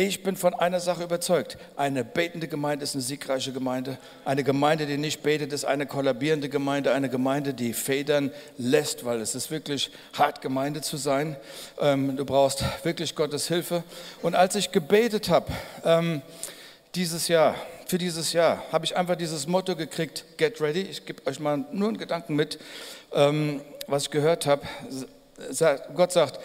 Ich 0.00 0.22
bin 0.22 0.36
von 0.36 0.54
einer 0.54 0.78
Sache 0.78 1.02
überzeugt. 1.02 1.58
Eine 1.74 2.04
betende 2.04 2.46
Gemeinde 2.46 2.84
ist 2.84 2.94
eine 2.94 3.02
siegreiche 3.02 3.50
Gemeinde. 3.50 3.98
Eine 4.24 4.44
Gemeinde, 4.44 4.86
die 4.86 4.96
nicht 4.96 5.24
betet, 5.24 5.52
ist 5.52 5.64
eine 5.64 5.86
kollabierende 5.86 6.48
Gemeinde. 6.48 6.92
Eine 6.92 7.08
Gemeinde, 7.08 7.52
die 7.52 7.72
Federn 7.72 8.30
lässt, 8.58 9.04
weil 9.04 9.20
es 9.20 9.34
ist 9.34 9.50
wirklich 9.50 9.90
hart, 10.12 10.40
Gemeinde 10.40 10.82
zu 10.82 10.98
sein. 10.98 11.36
Ähm, 11.80 12.16
du 12.16 12.24
brauchst 12.24 12.62
wirklich 12.84 13.16
Gottes 13.16 13.48
Hilfe. 13.48 13.82
Und 14.22 14.36
als 14.36 14.54
ich 14.54 14.70
gebetet 14.70 15.30
habe, 15.30 15.50
ähm, 15.84 16.22
dieses 16.94 17.26
Jahr, 17.26 17.56
für 17.88 17.98
dieses 17.98 18.32
Jahr, 18.32 18.62
habe 18.70 18.84
ich 18.84 18.96
einfach 18.96 19.16
dieses 19.16 19.48
Motto 19.48 19.74
gekriegt, 19.74 20.26
get 20.36 20.60
ready. 20.60 20.82
Ich 20.82 21.06
gebe 21.06 21.26
euch 21.26 21.40
mal 21.40 21.64
nur 21.72 21.88
einen 21.88 21.98
Gedanken 21.98 22.36
mit, 22.36 22.60
ähm, 23.12 23.62
was 23.88 24.04
ich 24.04 24.10
gehört 24.12 24.46
habe. 24.46 24.62
Gott 25.96 26.12
sagt, 26.12 26.38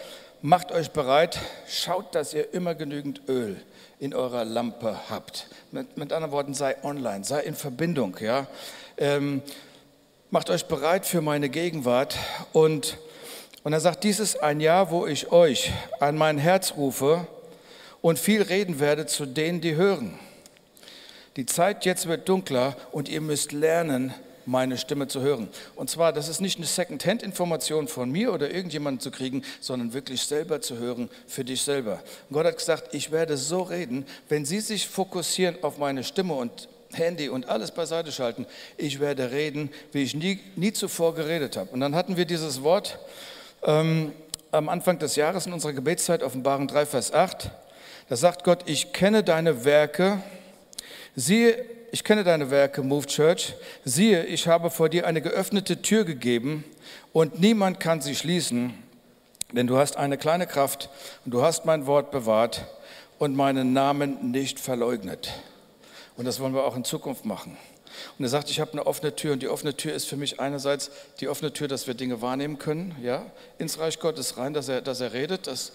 macht 0.44 0.72
euch 0.72 0.90
bereit, 0.90 1.38
schaut, 1.66 2.14
dass 2.14 2.34
ihr 2.34 2.52
immer 2.52 2.74
genügend 2.74 3.22
Öl 3.30 3.56
in 3.98 4.12
eurer 4.12 4.44
Lampe 4.44 5.00
habt. 5.08 5.46
Mit, 5.72 5.96
mit 5.96 6.12
anderen 6.12 6.32
Worten, 6.32 6.52
sei 6.52 6.76
online, 6.84 7.24
sei 7.24 7.40
in 7.40 7.54
Verbindung. 7.54 8.18
Ja? 8.20 8.46
Ähm, 8.98 9.40
macht 10.28 10.50
euch 10.50 10.66
bereit 10.66 11.06
für 11.06 11.22
meine 11.22 11.48
Gegenwart. 11.48 12.18
Und, 12.52 12.98
und 13.62 13.72
er 13.72 13.80
sagt, 13.80 14.04
dies 14.04 14.20
ist 14.20 14.42
ein 14.42 14.60
Jahr, 14.60 14.90
wo 14.90 15.06
ich 15.06 15.32
euch 15.32 15.72
an 15.98 16.18
mein 16.18 16.36
Herz 16.36 16.74
rufe 16.76 17.26
und 18.02 18.18
viel 18.18 18.42
reden 18.42 18.80
werde 18.80 19.06
zu 19.06 19.24
denen, 19.24 19.62
die 19.62 19.76
hören. 19.76 20.18
Die 21.36 21.46
Zeit 21.46 21.86
jetzt 21.86 22.06
wird 22.06 22.28
dunkler 22.28 22.76
und 22.92 23.08
ihr 23.08 23.22
müsst 23.22 23.52
lernen, 23.52 24.12
meine 24.46 24.78
Stimme 24.78 25.08
zu 25.08 25.20
hören. 25.20 25.48
Und 25.76 25.90
zwar, 25.90 26.12
das 26.12 26.28
ist 26.28 26.40
nicht 26.40 26.58
eine 26.58 26.66
Second-Hand-Information 26.66 27.88
von 27.88 28.10
mir 28.10 28.32
oder 28.32 28.50
irgendjemandem 28.50 29.00
zu 29.00 29.10
kriegen, 29.10 29.42
sondern 29.60 29.92
wirklich 29.92 30.22
selber 30.22 30.60
zu 30.60 30.78
hören 30.78 31.08
für 31.26 31.44
dich 31.44 31.62
selber. 31.62 32.02
Und 32.28 32.34
Gott 32.34 32.46
hat 32.46 32.58
gesagt, 32.58 32.94
ich 32.94 33.10
werde 33.10 33.36
so 33.36 33.62
reden, 33.62 34.06
wenn 34.28 34.44
Sie 34.44 34.60
sich 34.60 34.88
fokussieren 34.88 35.56
auf 35.62 35.78
meine 35.78 36.04
Stimme 36.04 36.34
und 36.34 36.68
Handy 36.92 37.28
und 37.28 37.48
alles 37.48 37.70
beiseite 37.72 38.12
schalten, 38.12 38.46
ich 38.76 39.00
werde 39.00 39.30
reden, 39.30 39.70
wie 39.92 40.02
ich 40.02 40.14
nie, 40.14 40.40
nie 40.56 40.72
zuvor 40.72 41.14
geredet 41.14 41.56
habe. 41.56 41.70
Und 41.70 41.80
dann 41.80 41.94
hatten 41.94 42.16
wir 42.16 42.24
dieses 42.24 42.62
Wort 42.62 42.98
ähm, 43.64 44.12
am 44.52 44.68
Anfang 44.68 44.98
des 44.98 45.16
Jahres 45.16 45.46
in 45.46 45.52
unserer 45.52 45.72
Gebetszeit, 45.72 46.22
Offenbaren 46.22 46.68
3, 46.68 46.86
Vers 46.86 47.12
8. 47.12 47.50
Da 48.08 48.16
sagt 48.16 48.44
Gott, 48.44 48.60
ich 48.66 48.92
kenne 48.92 49.24
deine 49.24 49.64
Werke, 49.64 50.22
siehe, 51.16 51.64
ich 51.94 52.02
kenne 52.02 52.24
deine 52.24 52.50
Werke, 52.50 52.82
Move 52.82 53.06
Church. 53.06 53.54
Siehe, 53.84 54.24
ich 54.24 54.48
habe 54.48 54.68
vor 54.68 54.88
dir 54.88 55.06
eine 55.06 55.22
geöffnete 55.22 55.80
Tür 55.80 56.04
gegeben 56.04 56.64
und 57.12 57.38
niemand 57.38 57.78
kann 57.78 58.00
sie 58.00 58.16
schließen, 58.16 58.74
denn 59.52 59.68
du 59.68 59.78
hast 59.78 59.96
eine 59.96 60.18
kleine 60.18 60.48
Kraft 60.48 60.90
und 61.24 61.30
du 61.30 61.42
hast 61.42 61.66
mein 61.66 61.86
Wort 61.86 62.10
bewahrt 62.10 62.66
und 63.20 63.36
meinen 63.36 63.72
Namen 63.72 64.32
nicht 64.32 64.58
verleugnet. 64.58 65.30
Und 66.16 66.24
das 66.24 66.40
wollen 66.40 66.52
wir 66.52 66.64
auch 66.64 66.74
in 66.74 66.82
Zukunft 66.82 67.26
machen. 67.26 67.56
Und 68.18 68.24
er 68.24 68.28
sagt, 68.28 68.50
ich 68.50 68.58
habe 68.58 68.72
eine 68.72 68.88
offene 68.88 69.14
Tür 69.14 69.34
und 69.34 69.42
die 69.44 69.48
offene 69.48 69.76
Tür 69.76 69.94
ist 69.94 70.06
für 70.08 70.16
mich 70.16 70.40
einerseits 70.40 70.90
die 71.20 71.28
offene 71.28 71.52
Tür, 71.52 71.68
dass 71.68 71.86
wir 71.86 71.94
Dinge 71.94 72.20
wahrnehmen 72.20 72.58
können, 72.58 72.96
ja, 73.04 73.24
ins 73.58 73.78
Reich 73.78 74.00
Gottes 74.00 74.36
rein, 74.36 74.52
dass 74.52 74.68
er, 74.68 74.82
dass 74.82 75.00
er 75.00 75.12
redet, 75.12 75.46
dass 75.46 75.70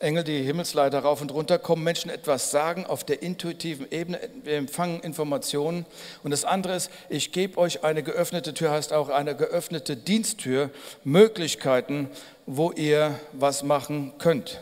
Engel 0.00 0.24
die 0.24 0.42
Himmelsleiter 0.42 1.00
rauf 1.00 1.20
und 1.22 1.32
runter 1.32 1.58
kommen, 1.58 1.84
Menschen 1.84 2.10
etwas 2.10 2.50
sagen 2.50 2.84
auf 2.84 3.04
der 3.04 3.22
intuitiven 3.22 3.90
Ebene, 3.90 4.18
wir 4.42 4.56
empfangen 4.56 5.00
Informationen. 5.00 5.86
Und 6.22 6.32
das 6.32 6.44
andere 6.44 6.74
ist, 6.74 6.90
ich 7.08 7.32
gebe 7.32 7.58
euch 7.58 7.84
eine 7.84 8.02
geöffnete 8.02 8.54
Tür, 8.54 8.72
heißt 8.72 8.92
auch 8.92 9.08
eine 9.08 9.36
geöffnete 9.36 9.96
Diensttür, 9.96 10.70
Möglichkeiten, 11.04 12.10
wo 12.46 12.72
ihr 12.72 13.18
was 13.32 13.62
machen 13.62 14.12
könnt. 14.18 14.60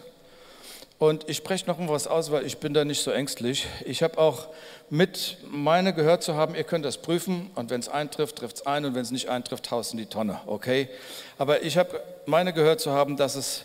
Und 0.99 1.29
ich 1.29 1.38
spreche 1.38 1.66
noch 1.66 1.79
was 1.88 2.07
aus, 2.07 2.31
weil 2.31 2.47
ich 2.47 2.59
bin 2.59 2.75
da 2.75 2.85
nicht 2.85 3.03
so 3.03 3.11
ängstlich. 3.11 3.66
Ich 3.85 4.05
habe 4.05 4.18
auch 4.18 4.47
mit 4.88 5.38
meine 5.51 5.95
gehört 5.95 6.23
zu 6.23 6.35
haben, 6.35 6.55
ihr 6.55 6.62
könnt 6.62 6.85
das 6.85 6.99
prüfen 6.99 7.51
und 7.57 7.71
wenn 7.71 7.81
es 7.81 7.88
eintrifft, 7.88 8.37
trifft 8.37 8.57
es 8.59 8.66
ein 8.66 8.85
und 8.85 8.95
wenn 8.95 9.03
es 9.03 9.11
nicht 9.11 9.29
eintrifft, 9.29 9.71
haust 9.73 9.92
in 9.92 9.99
die 9.99 10.07
Tonne, 10.07 10.40
okay? 10.47 10.88
Aber 11.38 11.62
ich 11.64 11.77
habe 11.77 12.01
meine 12.27 12.53
gehört 12.53 12.81
zu 12.81 12.92
haben, 12.92 13.16
dass 13.16 13.35
es 13.35 13.64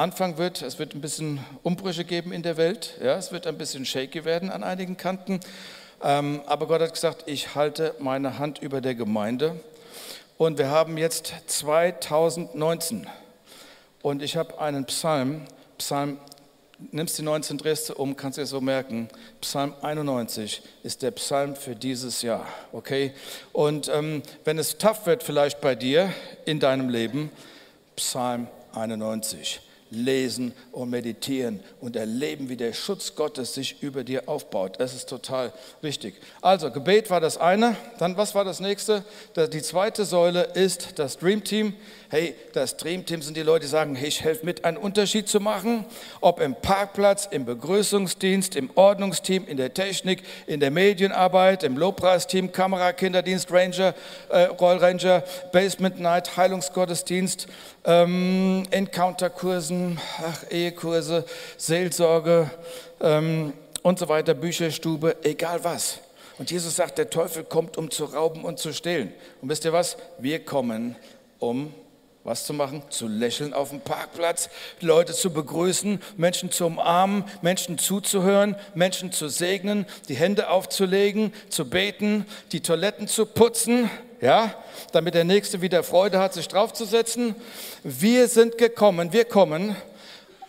Anfang 0.00 0.38
wird, 0.38 0.62
es 0.62 0.78
wird 0.78 0.94
ein 0.94 1.02
bisschen 1.02 1.44
Umbrüche 1.62 2.06
geben 2.06 2.32
in 2.32 2.42
der 2.42 2.56
Welt, 2.56 2.94
ja, 3.02 3.16
es 3.16 3.32
wird 3.32 3.46
ein 3.46 3.58
bisschen 3.58 3.84
shaky 3.84 4.24
werden 4.24 4.50
an 4.50 4.64
einigen 4.64 4.96
Kanten, 4.96 5.40
ähm, 6.02 6.40
aber 6.46 6.66
Gott 6.66 6.80
hat 6.80 6.94
gesagt, 6.94 7.24
ich 7.26 7.54
halte 7.54 7.94
meine 7.98 8.38
Hand 8.38 8.60
über 8.60 8.80
der 8.80 8.94
Gemeinde. 8.94 9.60
Und 10.38 10.56
wir 10.56 10.70
haben 10.70 10.96
jetzt 10.96 11.34
2019 11.48 13.06
und 14.00 14.22
ich 14.22 14.38
habe 14.38 14.58
einen 14.58 14.86
Psalm, 14.86 15.42
Psalm, 15.76 16.16
nimmst 16.92 17.18
die 17.18 17.22
19, 17.22 17.58
drehst 17.58 17.90
du 17.90 17.94
um, 17.96 18.16
kannst 18.16 18.38
du 18.38 18.40
dir 18.40 18.46
so 18.46 18.62
merken, 18.62 19.10
Psalm 19.42 19.74
91 19.82 20.62
ist 20.82 21.02
der 21.02 21.10
Psalm 21.10 21.56
für 21.56 21.76
dieses 21.76 22.22
Jahr, 22.22 22.46
okay? 22.72 23.12
Und 23.52 23.90
ähm, 23.92 24.22
wenn 24.46 24.58
es 24.58 24.78
tough 24.78 25.04
wird 25.04 25.22
vielleicht 25.22 25.60
bei 25.60 25.74
dir 25.74 26.10
in 26.46 26.58
deinem 26.58 26.88
Leben, 26.88 27.30
Psalm 27.96 28.48
91 28.72 29.60
lesen 29.90 30.52
und 30.72 30.90
meditieren 30.90 31.60
und 31.80 31.96
erleben, 31.96 32.48
wie 32.48 32.56
der 32.56 32.72
Schutz 32.72 33.14
Gottes 33.14 33.54
sich 33.54 33.82
über 33.82 34.04
dir 34.04 34.28
aufbaut. 34.28 34.76
Das 34.78 34.94
ist 34.94 35.08
total 35.08 35.52
wichtig. 35.82 36.14
Also, 36.40 36.70
Gebet 36.70 37.10
war 37.10 37.20
das 37.20 37.36
eine. 37.36 37.76
Dann, 37.98 38.16
was 38.16 38.34
war 38.34 38.44
das 38.44 38.60
nächste? 38.60 39.04
Die 39.36 39.62
zweite 39.62 40.04
Säule 40.04 40.42
ist 40.54 40.98
das 40.98 41.18
Dream 41.18 41.44
Team. 41.44 41.74
Hey, 42.12 42.34
das 42.54 42.76
Dream 42.76 43.06
Team 43.06 43.22
sind 43.22 43.36
die 43.36 43.42
Leute, 43.42 43.66
die 43.66 43.70
sagen, 43.70 43.94
hey, 43.94 44.08
ich 44.08 44.24
helfe 44.24 44.44
mit, 44.44 44.64
einen 44.64 44.78
Unterschied 44.78 45.28
zu 45.28 45.38
machen. 45.38 45.84
Ob 46.20 46.40
im 46.40 46.56
Parkplatz, 46.56 47.28
im 47.30 47.44
Begrüßungsdienst, 47.44 48.56
im 48.56 48.68
Ordnungsteam, 48.74 49.46
in 49.46 49.56
der 49.56 49.74
Technik, 49.74 50.24
in 50.48 50.58
der 50.58 50.72
Medienarbeit, 50.72 51.62
im 51.62 51.76
Lobpreisteam, 51.76 52.50
Kamera, 52.50 52.92
Kinderdienst, 52.94 53.52
Ranger, 53.52 53.94
äh, 54.28 54.46
Rollranger, 54.46 55.22
Basement 55.52 56.00
Night, 56.00 56.36
Heilungsgottesdienst, 56.36 57.46
ähm, 57.84 58.64
Encounterkursen, 58.72 60.00
Ehekurse, 60.50 61.24
Seelsorge 61.58 62.50
ähm, 63.00 63.52
und 63.82 64.00
so 64.00 64.08
weiter, 64.08 64.34
Bücherstube, 64.34 65.14
egal 65.22 65.62
was. 65.62 66.00
Und 66.38 66.50
Jesus 66.50 66.74
sagt, 66.74 66.98
der 66.98 67.08
Teufel 67.08 67.44
kommt, 67.44 67.76
um 67.76 67.88
zu 67.88 68.04
rauben 68.06 68.44
und 68.44 68.58
zu 68.58 68.72
stehlen. 68.72 69.12
Und 69.40 69.48
wisst 69.48 69.64
ihr 69.64 69.72
was? 69.72 69.96
Wir 70.18 70.44
kommen, 70.44 70.96
um 71.38 71.72
was 72.24 72.44
zu 72.44 72.52
machen? 72.52 72.82
Zu 72.90 73.08
lächeln 73.08 73.54
auf 73.54 73.70
dem 73.70 73.80
Parkplatz, 73.80 74.50
Leute 74.80 75.12
zu 75.14 75.32
begrüßen, 75.32 76.00
Menschen 76.16 76.50
zu 76.50 76.66
umarmen, 76.66 77.24
Menschen 77.42 77.78
zuzuhören, 77.78 78.56
Menschen 78.74 79.12
zu 79.12 79.28
segnen, 79.28 79.86
die 80.08 80.16
Hände 80.16 80.50
aufzulegen, 80.50 81.32
zu 81.48 81.68
beten, 81.68 82.26
die 82.52 82.60
Toiletten 82.60 83.08
zu 83.08 83.26
putzen, 83.26 83.90
ja, 84.20 84.54
damit 84.92 85.14
der 85.14 85.24
Nächste 85.24 85.62
wieder 85.62 85.82
Freude 85.82 86.18
hat, 86.18 86.34
sich 86.34 86.48
draufzusetzen. 86.48 87.34
Wir 87.84 88.28
sind 88.28 88.58
gekommen, 88.58 89.12
wir 89.12 89.24
kommen, 89.24 89.74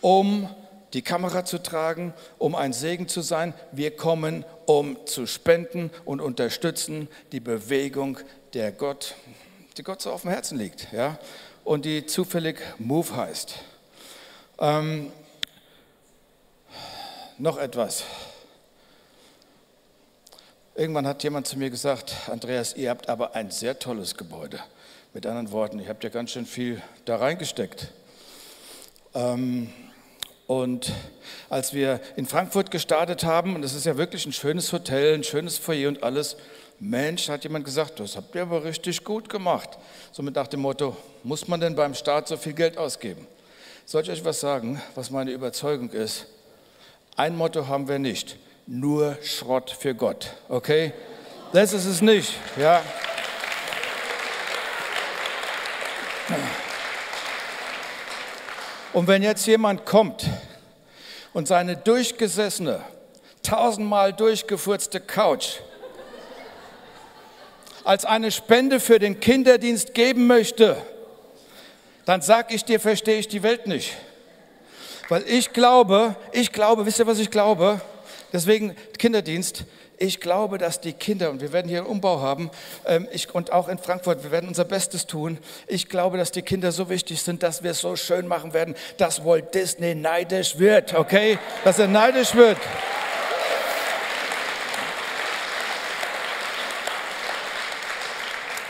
um 0.02 0.48
die 0.92 1.02
Kamera 1.02 1.44
zu 1.44 1.62
tragen, 1.62 2.12
um 2.36 2.54
ein 2.54 2.74
Segen 2.74 3.08
zu 3.08 3.22
sein. 3.22 3.54
Wir 3.72 3.96
kommen, 3.96 4.44
um 4.66 4.98
zu 5.06 5.26
spenden 5.26 5.90
und 6.04 6.20
unterstützen 6.20 7.08
die 7.32 7.40
Bewegung, 7.40 8.18
der 8.52 8.72
Gott, 8.72 9.14
die 9.78 9.82
Gott 9.82 10.02
so 10.02 10.12
auf 10.12 10.22
dem 10.22 10.30
Herzen 10.30 10.58
liegt. 10.58 10.92
Ja? 10.92 11.18
Und 11.64 11.84
die 11.84 12.06
zufällig 12.06 12.58
Move 12.78 13.16
heißt. 13.16 13.54
Ähm, 14.58 15.12
noch 17.38 17.58
etwas. 17.58 18.04
Irgendwann 20.74 21.06
hat 21.06 21.22
jemand 21.22 21.46
zu 21.46 21.58
mir 21.58 21.70
gesagt, 21.70 22.14
Andreas, 22.28 22.74
ihr 22.74 22.90
habt 22.90 23.08
aber 23.08 23.34
ein 23.34 23.50
sehr 23.50 23.78
tolles 23.78 24.16
Gebäude. 24.16 24.58
Mit 25.12 25.26
anderen 25.26 25.52
Worten, 25.52 25.78
ihr 25.78 25.88
habt 25.88 26.02
ja 26.04 26.10
ganz 26.10 26.30
schön 26.30 26.46
viel 26.46 26.80
da 27.04 27.16
reingesteckt. 27.16 27.92
Ähm, 29.14 29.72
und 30.46 30.92
als 31.50 31.72
wir 31.72 32.00
in 32.16 32.26
Frankfurt 32.26 32.70
gestartet 32.70 33.24
haben, 33.24 33.54
und 33.54 33.62
das 33.62 33.74
ist 33.74 33.86
ja 33.86 33.96
wirklich 33.96 34.26
ein 34.26 34.32
schönes 34.32 34.72
Hotel, 34.72 35.14
ein 35.14 35.24
schönes 35.24 35.58
Foyer 35.58 35.88
und 35.88 36.02
alles, 36.02 36.36
Mensch, 36.84 37.28
hat 37.28 37.44
jemand 37.44 37.64
gesagt, 37.64 38.00
das 38.00 38.16
habt 38.16 38.34
ihr 38.34 38.42
aber 38.42 38.64
richtig 38.64 39.04
gut 39.04 39.28
gemacht. 39.28 39.78
Somit 40.10 40.34
nach 40.34 40.48
dem 40.48 40.62
Motto, 40.62 40.96
muss 41.22 41.46
man 41.46 41.60
denn 41.60 41.76
beim 41.76 41.94
Staat 41.94 42.26
so 42.26 42.36
viel 42.36 42.54
Geld 42.54 42.76
ausgeben? 42.76 43.24
Soll 43.86 44.02
ich 44.02 44.10
euch 44.10 44.24
was 44.24 44.40
sagen, 44.40 44.82
was 44.96 45.08
meine 45.08 45.30
Überzeugung 45.30 45.90
ist? 45.90 46.26
Ein 47.14 47.36
Motto 47.36 47.68
haben 47.68 47.86
wir 47.86 48.00
nicht, 48.00 48.36
nur 48.66 49.16
Schrott 49.22 49.70
für 49.70 49.94
Gott, 49.94 50.32
okay? 50.48 50.92
Das 51.52 51.72
ist 51.72 51.84
es 51.84 52.02
nicht, 52.02 52.32
ja. 52.56 52.82
Und 58.92 59.06
wenn 59.06 59.22
jetzt 59.22 59.46
jemand 59.46 59.86
kommt 59.86 60.26
und 61.32 61.46
seine 61.46 61.76
durchgesessene, 61.76 62.80
tausendmal 63.44 64.12
durchgefurzte 64.12 64.98
Couch 64.98 65.60
als 67.84 68.04
eine 68.04 68.30
Spende 68.30 68.80
für 68.80 68.98
den 68.98 69.20
Kinderdienst 69.20 69.94
geben 69.94 70.26
möchte, 70.26 70.76
dann 72.04 72.20
sag 72.20 72.52
ich 72.52 72.64
dir, 72.64 72.80
verstehe 72.80 73.18
ich 73.18 73.28
die 73.28 73.42
Welt 73.42 73.66
nicht. 73.66 73.94
Weil 75.08 75.24
ich 75.26 75.52
glaube, 75.52 76.16
ich 76.32 76.52
glaube, 76.52 76.86
wisst 76.86 76.98
ihr, 76.98 77.06
was 77.06 77.18
ich 77.18 77.30
glaube? 77.30 77.80
Deswegen 78.32 78.74
Kinderdienst, 78.98 79.64
ich 79.98 80.20
glaube, 80.20 80.58
dass 80.58 80.80
die 80.80 80.94
Kinder, 80.94 81.30
und 81.30 81.40
wir 81.40 81.52
werden 81.52 81.68
hier 81.68 81.78
einen 81.78 81.86
Umbau 81.86 82.20
haben, 82.20 82.50
ähm, 82.86 83.06
ich, 83.12 83.32
und 83.34 83.52
auch 83.52 83.68
in 83.68 83.78
Frankfurt, 83.78 84.24
wir 84.24 84.32
werden 84.32 84.48
unser 84.48 84.64
Bestes 84.64 85.06
tun. 85.06 85.38
Ich 85.68 85.88
glaube, 85.88 86.18
dass 86.18 86.32
die 86.32 86.42
Kinder 86.42 86.72
so 86.72 86.88
wichtig 86.88 87.22
sind, 87.22 87.42
dass 87.42 87.62
wir 87.62 87.72
es 87.72 87.80
so 87.80 87.94
schön 87.94 88.26
machen 88.26 88.52
werden, 88.52 88.74
dass 88.96 89.24
Walt 89.24 89.54
Disney 89.54 89.94
neidisch 89.94 90.58
wird, 90.58 90.94
okay? 90.94 91.38
Dass 91.64 91.78
er 91.78 91.86
neidisch 91.88 92.34
wird. 92.34 92.58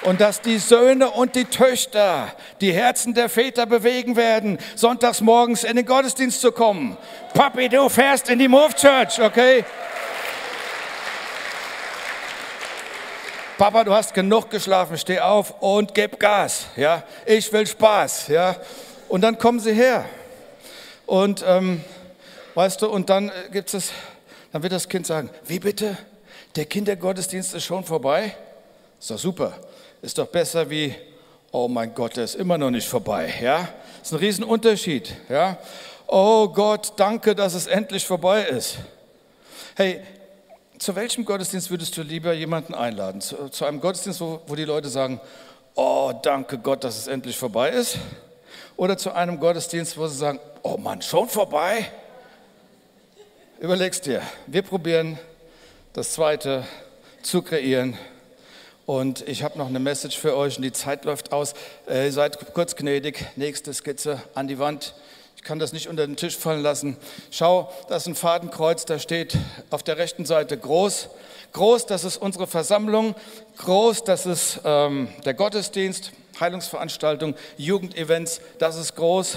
Und 0.05 0.21
dass 0.21 0.41
die 0.41 0.59
Söhne 0.59 1.11
und 1.11 1.35
die 1.35 1.45
Töchter 1.45 2.33
die 2.61 2.73
Herzen 2.73 3.15
der 3.15 3.29
Väter 3.29 3.67
bewegen 3.67 4.17
werden, 4.17 4.59
sonntags 4.75 5.21
morgens 5.21 5.65
in 5.65 5.77
den 5.77 5.87
Gottesdienst 5.87 6.41
zu 6.41 6.53
kommen. 6.53 6.97
Papi, 7.35 7.69
du 7.69 7.89
fährst 7.89 8.29
in 8.29 8.39
die 8.39 8.49
Move 8.49 8.75
Church, 8.75 9.21
okay? 9.21 9.65
Papa, 13.63 13.85
du 13.85 13.93
hast 13.93 14.13
genug 14.13 14.51
geschlafen, 14.51 14.99
steh 14.99 15.21
auf 15.21 15.63
und 15.63 15.95
gib 15.95 16.19
Gas. 16.19 16.67
Ja, 16.75 17.05
ich 17.25 17.53
will 17.53 17.65
Spaß. 17.65 18.27
Ja, 18.27 18.57
und 19.09 19.21
dann 19.21 19.39
kommen 19.39 19.61
sie 19.61 19.73
her. 19.73 20.05
Und 21.07 21.45
ähm, 21.47 21.85
weißt 22.55 22.83
du, 22.83 22.89
und 22.89 23.09
dann 23.09 23.29
äh, 23.29 23.33
gibt 23.53 23.73
es, 23.73 23.93
dann 24.51 24.65
wird 24.65 24.73
das 24.73 24.89
Kind 24.89 25.07
sagen: 25.07 25.31
Wie 25.45 25.61
bitte? 25.61 25.97
Der 26.57 26.65
Kindergottesdienst 26.65 27.55
ist 27.55 27.65
schon 27.65 27.85
vorbei? 27.85 28.35
Ist 28.99 29.13
doch 29.13 29.19
super. 29.19 29.53
Ist 30.03 30.19
doch 30.19 30.27
besser 30.27 30.69
wie, 30.69 30.93
oh 31.53 31.69
mein 31.69 31.95
Gott, 31.95 32.17
der 32.17 32.25
ist 32.25 32.35
immer 32.35 32.59
noch 32.59 32.71
nicht 32.71 32.89
vorbei. 32.89 33.33
Ja, 33.41 33.69
ist 34.03 34.13
ein 34.13 34.19
Riesenunterschied. 34.19 35.15
Ja, 35.29 35.57
oh 36.09 36.49
Gott, 36.49 36.95
danke, 36.97 37.37
dass 37.37 37.55
es 37.55 37.69
endlich 37.69 38.05
vorbei 38.05 38.43
ist. 38.43 38.79
Hey, 39.77 40.01
zu 40.77 40.97
welchem 40.97 41.25
Gottesdienst 41.25 41.71
würdest 41.71 41.97
du 41.97 42.03
lieber 42.03 42.33
jemanden 42.33 42.75
einladen? 42.75 43.21
Zu, 43.21 43.49
zu 43.49 43.65
einem 43.65 43.81
Gottesdienst, 43.81 44.21
wo, 44.21 44.41
wo 44.49 44.57
die 44.57 44.65
Leute 44.65 44.89
sagen, 44.89 45.21
oh, 45.77 46.13
danke 46.21 46.59
Gott, 46.59 46.83
dass 46.83 46.99
es 46.99 47.07
endlich 47.07 47.39
vorbei 47.39 47.71
ist? 47.71 47.97
Oder 48.77 48.99
zu 48.99 49.13
einem 49.13 49.39
Gottesdienst, 49.39 49.97
wo 49.97 50.09
sie 50.09 50.17
sagen, 50.17 50.41
oh 50.63 50.79
Mann, 50.79 51.01
schon 51.01 51.29
vorbei? 51.29 51.87
Überlegst 53.61 54.05
dir, 54.07 54.21
wir 54.49 54.63
probieren 54.63 55.17
das 55.93 56.15
zweite 56.15 56.67
zu 57.23 57.41
kreieren. 57.41 57.97
Und 58.85 59.27
ich 59.29 59.45
habe 59.45 59.59
noch 59.59 59.69
eine 59.69 59.79
Message 59.79 60.19
für 60.19 60.37
euch 60.37 60.57
und 60.57 60.63
die 60.63 60.73
Zeit 60.73 61.05
läuft 61.05 61.33
aus. 61.33 61.55
Äh, 61.87 62.11
seid 62.11 62.53
kurz 62.53 62.75
gnädig. 62.75 63.25
Nächste 63.37 63.73
Skizze 63.73 64.21
an 64.35 64.49
die 64.49 64.59
Wand. 64.59 64.95
Ich 65.37 65.45
kann 65.45 65.61
das 65.61 65.73
nicht 65.73 65.89
unter 65.89 66.05
den 66.05 66.17
Tisch 66.17 66.37
fallen 66.37 66.63
lassen. 66.63 66.97
Schau, 67.31 67.73
da 67.89 67.97
ist 67.97 68.07
ein 68.07 68.17
Fadenkreuz, 68.17 68.85
da 68.85 68.99
steht 68.99 69.37
auf 69.71 69.83
der 69.83 69.99
rechten 69.99 70.25
Seite 70.25 70.57
groß. 70.59 71.09
Groß, 71.53 71.87
das 71.87 72.05
ist 72.05 72.17
unsere 72.17 72.47
Versammlung. 72.47 73.15
Groß, 73.59 74.05
das 74.05 74.27
ist 74.27 74.61
ähm, 74.65 75.09
der 75.25 75.35
Gottesdienst, 75.35 76.13
Heilungsveranstaltung, 76.41 77.35
Jugendevents, 77.57 78.41
das 78.59 78.77
ist 78.77 78.97
groß. 78.97 79.37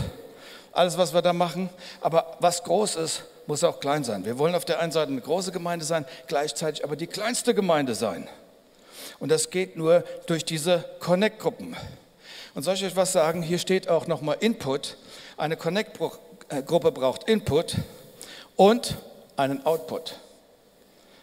Alles, 0.72 0.98
was 0.98 1.14
wir 1.14 1.22
da 1.22 1.34
machen. 1.34 1.70
Aber 2.02 2.36
was 2.40 2.64
groß 2.64 2.96
ist, 2.96 3.24
muss 3.46 3.64
auch 3.64 3.80
klein 3.80 4.04
sein. 4.04 4.26
Wir 4.26 4.40
wollen 4.40 4.56
auf 4.56 4.66
der 4.66 4.80
einen 4.80 4.92
Seite 4.92 5.12
eine 5.12 5.22
große 5.22 5.52
Gemeinde 5.52 5.86
sein, 5.86 6.06
gleichzeitig 6.28 6.84
aber 6.84 6.96
die 6.96 7.08
kleinste 7.08 7.54
Gemeinde 7.54 7.94
sein. 7.94 8.28
Und 9.20 9.30
das 9.30 9.50
geht 9.50 9.78
nur 9.78 10.04
durch 10.28 10.46
diese 10.46 10.86
Connect-Gruppen. 11.00 11.76
Und 12.54 12.64
soll 12.64 12.76
ich 12.76 12.86
euch 12.86 12.96
was 12.96 13.12
sagen? 13.12 13.42
Hier 13.42 13.60
steht 13.60 13.90
auch 13.90 14.08
nochmal 14.08 14.38
Input. 14.40 14.98
Eine 15.38 15.58
Connect-Gruppe 15.58 16.92
braucht 16.92 17.30
Input 17.30 17.76
und 18.56 18.96
einen 19.38 19.66
Output. 19.66 20.20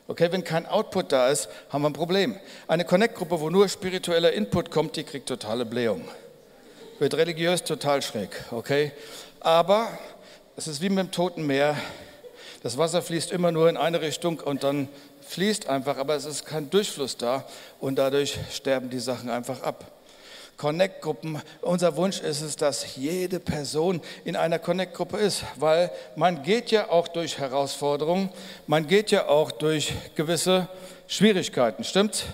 Okay, 0.08 0.30
wenn 0.30 0.44
kein 0.44 0.66
Output 0.66 1.12
da 1.12 1.28
ist, 1.28 1.48
haben 1.70 1.82
wir 1.82 1.90
ein 1.90 1.94
Problem. 1.94 2.38
Eine 2.66 2.84
Connect-Gruppe, 2.84 3.40
wo 3.40 3.50
nur 3.50 3.68
spiritueller 3.68 4.32
Input 4.32 4.70
kommt, 4.70 4.96
die 4.96 5.04
kriegt 5.04 5.28
totale 5.28 5.64
Blähung. 5.64 6.06
Wird 6.98 7.14
religiös 7.14 7.64
total 7.64 8.02
schräg, 8.02 8.44
okay? 8.50 8.92
Aber 9.40 9.88
es 10.56 10.66
ist 10.66 10.82
wie 10.82 10.90
mit 10.90 10.98
dem 10.98 11.10
Toten 11.12 11.46
Meer. 11.46 11.76
Das 12.62 12.76
Wasser 12.78 13.00
fließt 13.00 13.32
immer 13.32 13.52
nur 13.52 13.68
in 13.68 13.76
eine 13.76 14.02
Richtung 14.02 14.38
und 14.40 14.64
dann 14.64 14.88
fließt 15.32 15.68
einfach, 15.68 15.96
aber 15.96 16.14
es 16.14 16.24
ist 16.24 16.44
kein 16.44 16.68
Durchfluss 16.68 17.16
da 17.16 17.44
und 17.80 17.96
dadurch 17.96 18.38
sterben 18.52 18.90
die 18.90 18.98
Sachen 18.98 19.30
einfach 19.30 19.62
ab. 19.62 19.90
Connect-Gruppen. 20.58 21.40
Unser 21.62 21.96
Wunsch 21.96 22.20
ist 22.20 22.40
es, 22.42 22.54
dass 22.54 22.94
jede 22.94 23.40
Person 23.40 24.00
in 24.24 24.36
einer 24.36 24.58
Connect-Gruppe 24.58 25.16
ist, 25.16 25.42
weil 25.56 25.90
man 26.14 26.42
geht 26.42 26.70
ja 26.70 26.90
auch 26.90 27.08
durch 27.08 27.38
Herausforderungen, 27.38 28.28
man 28.66 28.86
geht 28.86 29.10
ja 29.10 29.26
auch 29.26 29.50
durch 29.50 29.92
gewisse 30.14 30.68
Schwierigkeiten, 31.08 31.82
stimmt's? 31.82 32.24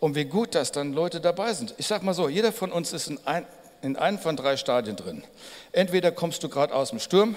Und 0.00 0.16
wie 0.16 0.26
gut, 0.26 0.54
dass 0.54 0.72
dann 0.72 0.92
Leute 0.92 1.20
dabei 1.20 1.54
sind. 1.54 1.74
Ich 1.78 1.86
sag 1.86 2.02
mal 2.02 2.12
so, 2.12 2.28
jeder 2.28 2.52
von 2.52 2.70
uns 2.70 2.92
ist 2.92 3.08
in, 3.08 3.18
ein, 3.24 3.46
in 3.80 3.96
einem 3.96 4.18
von 4.18 4.36
drei 4.36 4.56
Stadien 4.56 4.96
drin. 4.96 5.24
Entweder 5.72 6.10
kommst 6.10 6.42
du 6.42 6.48
gerade 6.48 6.74
aus 6.74 6.90
dem 6.90 6.98
Sturm, 6.98 7.36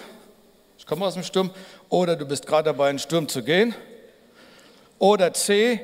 ich 0.78 0.86
komme 0.86 1.05
aus 1.05 1.14
dem 1.14 1.24
Sturm, 1.24 1.51
oder 1.88 2.16
du 2.16 2.26
bist 2.26 2.45
gerade 2.45 2.66
dabei, 2.66 2.89
in 2.89 2.95
den 2.95 2.99
Sturm 2.99 3.28
zu 3.30 3.43
gehen. 3.43 3.74
Oder 5.00 5.34
C, 5.34 5.80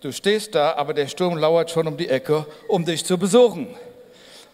Du 0.00 0.12
stehst 0.12 0.54
da, 0.54 0.74
aber 0.74 0.94
der 0.94 1.08
Sturm 1.08 1.36
lauert 1.36 1.72
schon 1.72 1.88
um 1.88 1.96
die 1.96 2.08
Ecke, 2.08 2.46
um 2.68 2.84
dich 2.84 3.04
zu 3.04 3.18
besuchen. 3.18 3.66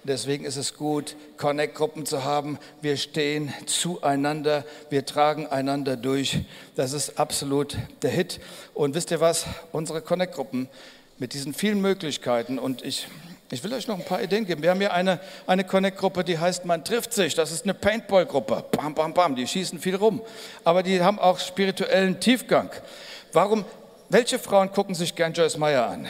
Deswegen 0.03 0.47
ist 0.47 0.57
es 0.57 0.75
gut, 0.75 1.17
Connect-Gruppen 1.37 2.07
zu 2.07 2.25
haben. 2.25 2.59
Wir 2.81 2.97
stehen 2.97 3.53
zueinander, 3.67 4.65
wir 4.89 5.05
tragen 5.05 5.47
einander 5.47 5.99
durch. 5.99 6.39
Das 6.77 6.95
ist 6.95 7.19
absolut 7.19 7.77
der 8.01 8.11
Hit. 8.11 8.41
Und 8.73 8.95
wisst 8.95 9.11
ihr 9.11 9.21
was? 9.21 9.45
Unsere 9.71 10.01
Connect-Gruppen 10.01 10.71
mit 11.19 11.35
diesen 11.35 11.53
vielen 11.53 11.83
Möglichkeiten 11.83 12.59
und 12.59 12.83
ich, 12.83 13.07
ich 13.51 13.63
will 13.63 13.75
euch 13.75 13.87
noch 13.87 13.99
ein 13.99 14.05
paar 14.07 14.23
Ideen 14.23 14.47
geben. 14.47 14.63
Wir 14.63 14.71
haben 14.71 14.81
hier 14.81 14.95
eine, 14.95 15.21
eine 15.47 15.65
Connect-Gruppe, 15.65 16.25
die 16.25 16.39
heißt 16.39 16.65
Man 16.65 16.87
trifft 16.87 17.13
sich. 17.13 17.35
Das 17.35 17.53
ist 17.53 17.65
eine 17.65 17.75
Paintball-Gruppe. 17.75 18.65
Bam, 18.71 18.95
bam, 18.95 19.13
bam. 19.13 19.37
Die 19.37 19.47
schießen 19.47 19.79
viel 19.79 19.97
rum. 19.97 20.23
Aber 20.65 20.83
die 20.83 21.03
haben 21.03 21.19
auch 21.19 21.39
spirituellen 21.39 22.19
Tiefgang. 22.19 22.71
Warum 23.33 23.67
welche 24.15 24.39
Frauen 24.39 24.71
gucken 24.71 24.95
sich 24.95 25.17
gern 25.17 25.33
Joyce 25.33 25.57
Meyer 25.57 25.89
an? 25.89 26.07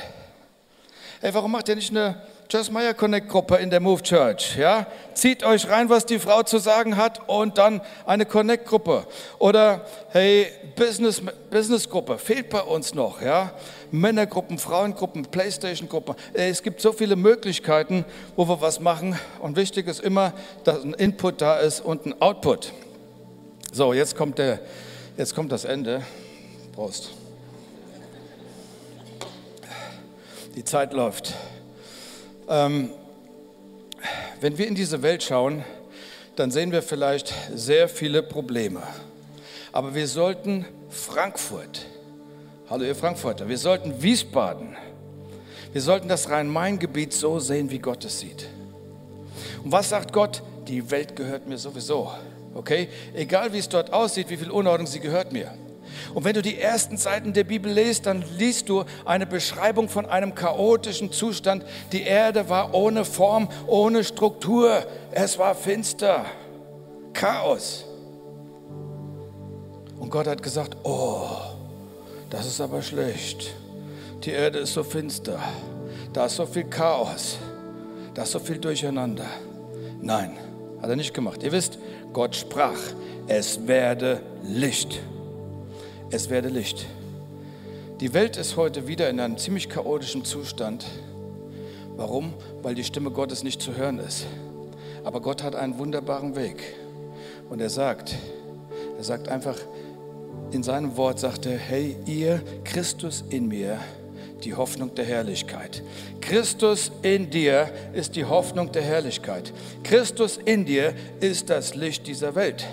Ey, 1.22 1.32
warum 1.32 1.52
macht 1.52 1.70
ihr 1.70 1.74
nicht 1.74 1.90
eine 1.90 2.20
Joyce 2.50 2.70
Meyer 2.70 2.92
Connect 2.92 3.30
Gruppe 3.30 3.56
in 3.56 3.70
der 3.70 3.80
Move 3.80 4.02
Church? 4.02 4.58
Ja? 4.58 4.86
Zieht 5.14 5.42
euch 5.42 5.70
rein, 5.70 5.88
was 5.88 6.04
die 6.04 6.18
Frau 6.18 6.42
zu 6.42 6.58
sagen 6.58 6.98
hat 6.98 7.26
und 7.30 7.56
dann 7.56 7.80
eine 8.04 8.26
Connect 8.26 8.66
Gruppe. 8.66 9.06
Oder 9.38 9.86
hey, 10.10 10.48
Business, 10.76 11.22
Business 11.48 11.88
Gruppe, 11.88 12.18
fehlt 12.18 12.50
bei 12.50 12.60
uns 12.60 12.92
noch. 12.92 13.22
Ja? 13.22 13.52
Männergruppen, 13.90 14.58
Frauengruppen, 14.58 15.24
Playstation 15.24 15.88
Gruppen. 15.88 16.14
Es 16.34 16.62
gibt 16.62 16.82
so 16.82 16.92
viele 16.92 17.16
Möglichkeiten, 17.16 18.04
wo 18.36 18.46
wir 18.46 18.60
was 18.60 18.80
machen. 18.80 19.18
Und 19.40 19.56
wichtig 19.56 19.88
ist 19.88 20.00
immer, 20.00 20.34
dass 20.64 20.84
ein 20.84 20.92
Input 20.92 21.40
da 21.40 21.56
ist 21.56 21.80
und 21.80 22.04
ein 22.04 22.20
Output. 22.20 22.70
So, 23.72 23.94
jetzt 23.94 24.14
kommt, 24.14 24.36
der, 24.36 24.60
jetzt 25.16 25.34
kommt 25.34 25.52
das 25.52 25.64
Ende. 25.64 26.02
Prost. 26.74 27.23
Die 30.54 30.64
Zeit 30.64 30.92
läuft. 30.92 31.34
Ähm, 32.48 32.90
wenn 34.40 34.58
wir 34.58 34.66
in 34.66 34.74
diese 34.74 35.02
Welt 35.02 35.22
schauen, 35.22 35.64
dann 36.36 36.50
sehen 36.50 36.72
wir 36.72 36.82
vielleicht 36.82 37.32
sehr 37.54 37.88
viele 37.88 38.22
Probleme. 38.22 38.82
Aber 39.72 39.94
wir 39.94 40.06
sollten 40.06 40.64
Frankfurt 40.90 41.86
Hallo 42.70 42.86
ihr 42.86 42.96
Frankfurter, 42.96 43.46
wir 43.46 43.58
sollten 43.58 44.02
Wiesbaden, 44.02 44.74
wir 45.72 45.82
sollten 45.82 46.08
das 46.08 46.30
Rhein-Main-Gebiet 46.30 47.12
so 47.12 47.38
sehen, 47.38 47.70
wie 47.70 47.78
Gott 47.78 48.06
es 48.06 48.20
sieht. 48.20 48.46
Und 49.62 49.70
was 49.70 49.90
sagt 49.90 50.14
Gott? 50.14 50.42
Die 50.66 50.90
Welt 50.90 51.14
gehört 51.14 51.46
mir 51.46 51.58
sowieso. 51.58 52.10
Okay? 52.54 52.88
Egal 53.12 53.52
wie 53.52 53.58
es 53.58 53.68
dort 53.68 53.92
aussieht, 53.92 54.30
wie 54.30 54.38
viel 54.38 54.50
Unordnung 54.50 54.86
sie 54.86 55.00
gehört 55.00 55.30
mir. 55.30 55.52
Und 56.14 56.24
wenn 56.24 56.34
du 56.34 56.42
die 56.42 56.60
ersten 56.60 56.96
Seiten 56.96 57.32
der 57.32 57.44
Bibel 57.44 57.72
liest, 57.72 58.06
dann 58.06 58.24
liest 58.38 58.68
du 58.68 58.84
eine 59.04 59.26
Beschreibung 59.26 59.88
von 59.88 60.06
einem 60.06 60.34
chaotischen 60.34 61.12
Zustand. 61.12 61.64
Die 61.92 62.02
Erde 62.02 62.48
war 62.48 62.74
ohne 62.74 63.04
Form, 63.04 63.48
ohne 63.66 64.04
Struktur. 64.04 64.84
Es 65.12 65.38
war 65.38 65.54
finster. 65.54 66.24
Chaos. 67.12 67.84
Und 69.98 70.10
Gott 70.10 70.26
hat 70.26 70.42
gesagt, 70.42 70.76
oh, 70.82 71.28
das 72.30 72.46
ist 72.46 72.60
aber 72.60 72.82
schlecht. 72.82 73.54
Die 74.24 74.30
Erde 74.30 74.58
ist 74.58 74.74
so 74.74 74.82
finster. 74.82 75.38
Da 76.12 76.26
ist 76.26 76.36
so 76.36 76.46
viel 76.46 76.64
Chaos. 76.64 77.38
Da 78.14 78.22
ist 78.22 78.32
so 78.32 78.38
viel 78.38 78.58
Durcheinander. 78.58 79.26
Nein, 80.00 80.36
hat 80.80 80.90
er 80.90 80.96
nicht 80.96 81.14
gemacht. 81.14 81.42
Ihr 81.42 81.52
wisst, 81.52 81.78
Gott 82.12 82.36
sprach, 82.36 82.78
es 83.26 83.66
werde 83.66 84.20
Licht 84.42 85.00
es 86.14 86.30
werde 86.30 86.48
Licht. 86.48 86.86
Die 87.98 88.14
Welt 88.14 88.36
ist 88.36 88.56
heute 88.56 88.86
wieder 88.86 89.10
in 89.10 89.18
einem 89.18 89.36
ziemlich 89.36 89.68
chaotischen 89.68 90.24
Zustand. 90.24 90.86
Warum? 91.96 92.34
Weil 92.62 92.76
die 92.76 92.84
Stimme 92.84 93.10
Gottes 93.10 93.42
nicht 93.42 93.60
zu 93.60 93.76
hören 93.76 93.98
ist. 93.98 94.24
Aber 95.02 95.20
Gott 95.20 95.42
hat 95.42 95.56
einen 95.56 95.76
wunderbaren 95.76 96.36
Weg. 96.36 96.62
Und 97.50 97.60
er 97.60 97.68
sagt, 97.68 98.14
er 98.96 99.02
sagt 99.02 99.28
einfach, 99.28 99.58
in 100.52 100.62
seinem 100.62 100.96
Wort 100.96 101.18
sagt 101.18 101.46
er, 101.46 101.58
hey 101.58 101.96
ihr, 102.06 102.40
Christus 102.62 103.24
in 103.30 103.48
mir, 103.48 103.80
die 104.44 104.54
Hoffnung 104.54 104.94
der 104.94 105.06
Herrlichkeit. 105.06 105.82
Christus 106.20 106.92
in 107.02 107.28
dir 107.28 107.68
ist 107.92 108.14
die 108.14 108.24
Hoffnung 108.24 108.70
der 108.70 108.82
Herrlichkeit. 108.82 109.52
Christus 109.82 110.36
in 110.36 110.64
dir 110.64 110.94
ist 111.18 111.50
das 111.50 111.74
Licht 111.74 112.06
dieser 112.06 112.36
Welt. 112.36 112.64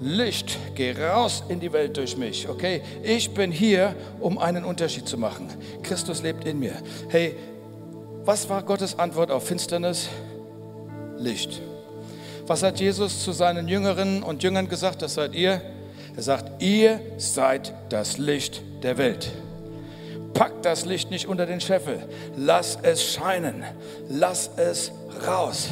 Licht, 0.00 0.58
geh 0.74 0.92
raus 0.92 1.44
in 1.48 1.60
die 1.60 1.72
Welt 1.74 1.98
durch 1.98 2.16
mich, 2.16 2.48
okay? 2.48 2.80
Ich 3.02 3.34
bin 3.34 3.52
hier, 3.52 3.94
um 4.18 4.38
einen 4.38 4.64
Unterschied 4.64 5.06
zu 5.06 5.18
machen. 5.18 5.48
Christus 5.82 6.22
lebt 6.22 6.46
in 6.46 6.58
mir. 6.58 6.72
Hey, 7.08 7.36
was 8.24 8.48
war 8.48 8.62
Gottes 8.62 8.98
Antwort 8.98 9.30
auf 9.30 9.46
Finsternis? 9.46 10.08
Licht. 11.18 11.60
Was 12.46 12.62
hat 12.62 12.80
Jesus 12.80 13.22
zu 13.22 13.32
seinen 13.32 13.68
Jüngerinnen 13.68 14.22
und 14.22 14.42
Jüngern 14.42 14.68
gesagt? 14.68 15.02
Das 15.02 15.14
seid 15.14 15.34
ihr. 15.34 15.60
Er 16.16 16.22
sagt, 16.22 16.62
ihr 16.62 17.00
seid 17.18 17.74
das 17.90 18.16
Licht 18.16 18.62
der 18.82 18.96
Welt. 18.96 19.30
Pack 20.32 20.62
das 20.62 20.86
Licht 20.86 21.10
nicht 21.10 21.26
unter 21.26 21.44
den 21.44 21.60
Scheffel. 21.60 22.02
Lass 22.36 22.78
es 22.80 23.12
scheinen. 23.12 23.64
Lass 24.08 24.50
es 24.56 24.92
raus 25.26 25.68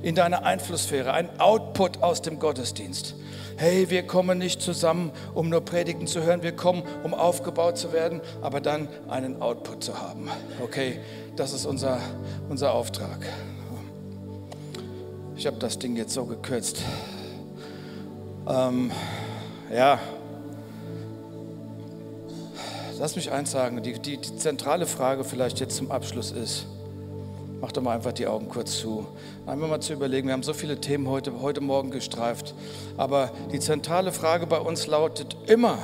in 0.00 0.14
deine 0.14 0.44
Einflusssphäre, 0.44 1.12
ein 1.12 1.28
Output 1.38 2.02
aus 2.02 2.22
dem 2.22 2.38
Gottesdienst 2.38 3.14
hey, 3.58 3.90
wir 3.90 4.04
kommen 4.04 4.38
nicht 4.38 4.62
zusammen, 4.62 5.10
um 5.34 5.48
nur 5.48 5.60
Predigten 5.60 6.06
zu 6.06 6.22
hören, 6.22 6.42
wir 6.42 6.52
kommen, 6.52 6.84
um 7.02 7.12
aufgebaut 7.12 7.76
zu 7.76 7.92
werden, 7.92 8.20
aber 8.40 8.60
dann 8.60 8.88
einen 9.08 9.42
Output 9.42 9.82
zu 9.82 10.00
haben. 10.00 10.28
Okay, 10.62 11.00
das 11.34 11.52
ist 11.52 11.66
unser, 11.66 11.98
unser 12.48 12.72
Auftrag. 12.72 13.18
Ich 15.36 15.46
habe 15.46 15.58
das 15.58 15.78
Ding 15.78 15.96
jetzt 15.96 16.14
so 16.14 16.24
gekürzt. 16.24 16.78
Ähm, 18.48 18.92
ja, 19.74 19.98
lass 22.98 23.16
mich 23.16 23.32
eins 23.32 23.50
sagen, 23.50 23.82
die, 23.82 23.92
die, 23.94 24.18
die 24.18 24.36
zentrale 24.36 24.86
Frage 24.86 25.24
vielleicht 25.24 25.58
jetzt 25.58 25.76
zum 25.76 25.90
Abschluss 25.90 26.30
ist, 26.30 26.66
Mach 27.60 27.72
doch 27.72 27.82
mal 27.82 27.96
einfach 27.96 28.12
die 28.12 28.26
Augen 28.26 28.48
kurz 28.48 28.78
zu. 28.78 29.06
Einfach 29.46 29.68
mal 29.68 29.80
zu 29.80 29.92
überlegen, 29.92 30.28
wir 30.28 30.32
haben 30.32 30.42
so 30.44 30.52
viele 30.52 30.80
Themen 30.80 31.08
heute, 31.08 31.40
heute 31.40 31.60
Morgen 31.60 31.90
gestreift. 31.90 32.54
Aber 32.96 33.32
die 33.52 33.58
zentrale 33.58 34.12
Frage 34.12 34.46
bei 34.46 34.58
uns 34.58 34.86
lautet 34.86 35.36
immer, 35.48 35.78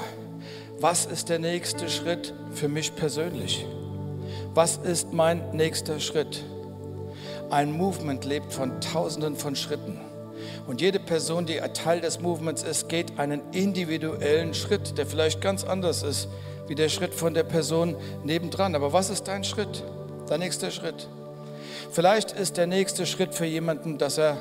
was 0.78 1.06
ist 1.06 1.28
der 1.28 1.38
nächste 1.40 1.88
Schritt 1.88 2.32
für 2.52 2.68
mich 2.68 2.94
persönlich? 2.94 3.66
Was 4.54 4.76
ist 4.76 5.12
mein 5.12 5.50
nächster 5.56 5.98
Schritt? 5.98 6.44
Ein 7.50 7.72
Movement 7.72 8.24
lebt 8.24 8.52
von 8.52 8.80
Tausenden 8.80 9.34
von 9.34 9.56
Schritten. 9.56 9.98
Und 10.66 10.80
jede 10.80 11.00
Person, 11.00 11.46
die 11.46 11.58
Teil 11.72 12.00
des 12.00 12.20
Movements 12.20 12.62
ist, 12.62 12.88
geht 12.88 13.18
einen 13.18 13.40
individuellen 13.52 14.54
Schritt, 14.54 14.96
der 14.96 15.06
vielleicht 15.06 15.40
ganz 15.40 15.64
anders 15.64 16.02
ist 16.02 16.28
wie 16.66 16.74
der 16.74 16.88
Schritt 16.88 17.14
von 17.14 17.34
der 17.34 17.42
Person 17.42 17.96
nebendran. 18.24 18.74
Aber 18.74 18.92
was 18.92 19.10
ist 19.10 19.24
dein 19.24 19.44
Schritt? 19.44 19.84
Dein 20.28 20.40
nächster 20.40 20.70
Schritt? 20.70 21.08
Vielleicht 21.90 22.32
ist 22.32 22.56
der 22.56 22.66
nächste 22.66 23.06
Schritt 23.06 23.34
für 23.34 23.46
jemanden, 23.46 23.98
dass 23.98 24.18
er 24.18 24.36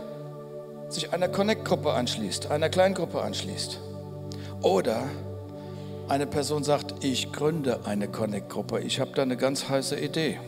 sich 0.89 1.13
einer 1.13 1.27
Connect-Gruppe 1.27 1.91
anschließt, 1.91 2.51
einer 2.51 2.69
Kleingruppe 2.69 3.21
anschließt. 3.21 3.79
Oder 4.61 5.03
eine 6.07 6.27
Person 6.27 6.63
sagt, 6.63 7.03
ich 7.03 7.31
gründe 7.31 7.81
eine 7.85 8.07
Connect-Gruppe, 8.07 8.79
ich 8.81 8.99
habe 8.99 9.11
da 9.15 9.21
eine 9.21 9.37
ganz 9.37 9.69
heiße 9.69 9.99
Idee. 9.99 10.39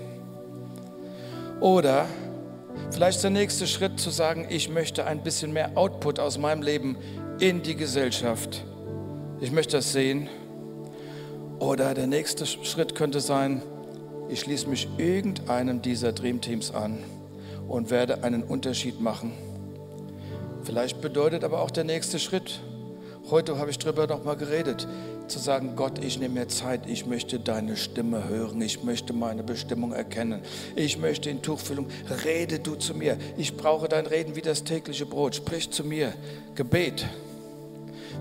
Oder 1.60 2.06
vielleicht 2.91 3.24
der 3.24 3.32
nächste 3.32 3.66
Schritt 3.66 4.00
zu 4.00 4.10
sagen, 4.10 4.48
ich 4.50 4.70
möchte 4.70 5.06
ein 5.06 5.24
bisschen 5.24 5.54
mehr 5.54 5.72
Output 5.76 6.20
aus 6.20 6.38
meinem 6.38 6.62
Leben 6.62 6.98
in 7.39 7.62
die 7.62 7.76
Gesellschaft. 7.76 8.64
Ich 9.39 9.52
möchte 9.52 9.78
das 9.78 9.91
sehen. 9.91 10.30
Oder 11.60 11.93
der 11.93 12.08
nächste 12.08 12.46
Schritt 12.46 12.96
könnte 12.96 13.22
sein, 13.22 13.62
ich 14.30 14.39
schließe 14.39 14.67
mich 14.67 14.88
irgendeinem 14.97 15.82
dieser 15.82 16.11
Dreamteams 16.11 16.71
an 16.71 17.03
und 17.67 17.89
werde 17.89 18.23
einen 18.23 18.43
Unterschied 18.43 18.99
machen. 19.01 19.32
Vielleicht 20.63 21.01
bedeutet 21.01 21.43
aber 21.43 21.61
auch 21.61 21.71
der 21.71 21.84
nächste 21.84 22.19
Schritt. 22.19 22.59
Heute 23.30 23.57
habe 23.57 23.71
ich 23.71 23.80
darüber 23.80 24.07
noch 24.07 24.23
mal 24.23 24.36
geredet, 24.36 24.88
zu 25.28 25.39
sagen, 25.39 25.76
Gott, 25.76 26.03
ich 26.03 26.19
nehme 26.19 26.41
mir 26.41 26.47
Zeit, 26.47 26.88
ich 26.88 27.05
möchte 27.05 27.39
deine 27.39 27.76
Stimme 27.76 28.28
hören, 28.28 28.61
ich 28.61 28.84
möchte 28.84 29.13
meine 29.13 29.43
Bestimmung 29.43 29.91
erkennen, 29.91 30.41
ich 30.76 30.99
möchte 30.99 31.30
in 31.32 31.41
Tuchfüllung, 31.41 31.88
rede 32.23 32.59
du 32.59 32.76
zu 32.76 32.93
mir, 32.93 33.17
ich 33.38 33.57
brauche 33.57 33.88
dein 33.88 34.05
Reden 34.05 34.36
wie 34.36 34.41
das 34.41 34.63
tägliche 34.63 35.07
Brot, 35.07 35.36
sprich 35.36 35.71
zu 35.71 35.84
mir, 35.84 36.13
Gebet. 36.53 37.07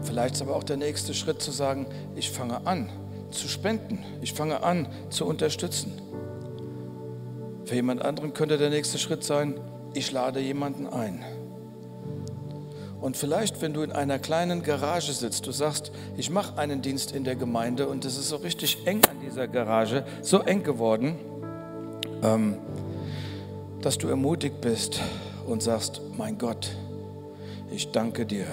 Vielleicht 0.03 0.37
ist 0.37 0.43
aber 0.43 0.57
auch 0.57 0.65
der 0.65 0.79
nächste 0.79 1.13
Schritt 1.15 1.43
zu 1.43 1.51
sagen, 1.51 1.87
ich 2.17 2.31
fange 2.31 2.67
an, 2.67 2.89
zu 3.35 3.49
spenden. 3.49 3.99
Ich 4.23 4.33
fange 4.33 4.63
an 4.63 4.89
zu 5.11 5.27
unterstützen. 5.27 6.01
Für 7.65 7.75
jemand 7.75 8.03
anderen 8.03 8.35
könnte 8.35 8.59
der 8.59 8.71
nächste 8.71 8.99
Schritt 8.99 9.25
sein, 9.25 9.59
ich 9.95 10.13
lade 10.13 10.41
jemanden 10.41 10.87
ein. 10.87 11.25
Und 13.01 13.17
vielleicht, 13.17 13.61
wenn 13.61 13.75
du 13.75 13.83
in 13.83 13.93
einer 13.93 14.19
kleinen 14.19 14.63
Garage 14.63 15.13
sitzt, 15.13 15.47
du 15.47 15.53
sagst, 15.53 15.93
ich 16.17 16.31
mache 16.31 16.57
einen 16.57 16.81
Dienst 16.81 17.13
in 17.13 17.25
der 17.25 17.37
Gemeinde 17.37 17.87
und 17.87 18.05
es 18.05 18.17
ist 18.17 18.31
so 18.31 18.37
richtig 18.37 18.87
eng 18.87 19.03
an 19.11 19.21
dieser 19.21 19.47
Garage, 19.47 20.05
so 20.23 20.41
eng 20.41 20.63
geworden, 20.63 21.17
ähm, 22.23 22.57
dass 23.83 23.99
du 23.99 24.09
ermutigt 24.09 24.61
bist 24.63 25.01
und 25.47 25.63
sagst, 25.63 26.01
mein 26.17 26.39
Gott, 26.39 26.71
ich 27.71 27.93
danke 27.93 28.25
dir 28.25 28.47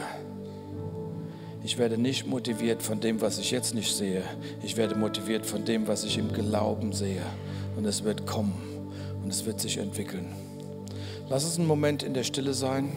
ich 1.64 1.78
werde 1.78 1.98
nicht 1.98 2.28
motiviert 2.28 2.82
von 2.82 3.00
dem, 3.00 3.22
was 3.22 3.38
ich 3.38 3.52
jetzt 3.52 3.76
nicht 3.76 3.96
sehe. 3.96 4.24
Ich 4.64 4.78
werde 4.78 4.96
motiviert 4.96 5.46
von 5.46 5.64
dem, 5.64 5.88
was 5.88 6.04
ich 6.04 6.18
im 6.18 6.34
Glauben 6.34 6.92
sehe. 6.92 7.22
Und 7.78 7.86
es 7.86 8.04
wird 8.04 8.26
kommen 8.26 8.54
und 9.24 9.30
es 9.30 9.46
wird 9.46 9.60
sich 9.60 9.78
entwickeln. 9.78 10.26
Lass 11.30 11.44
es 11.44 11.58
einen 11.58 11.68
Moment 11.68 12.04
in 12.04 12.14
der 12.14 12.24
Stille 12.24 12.54
sein, 12.54 12.92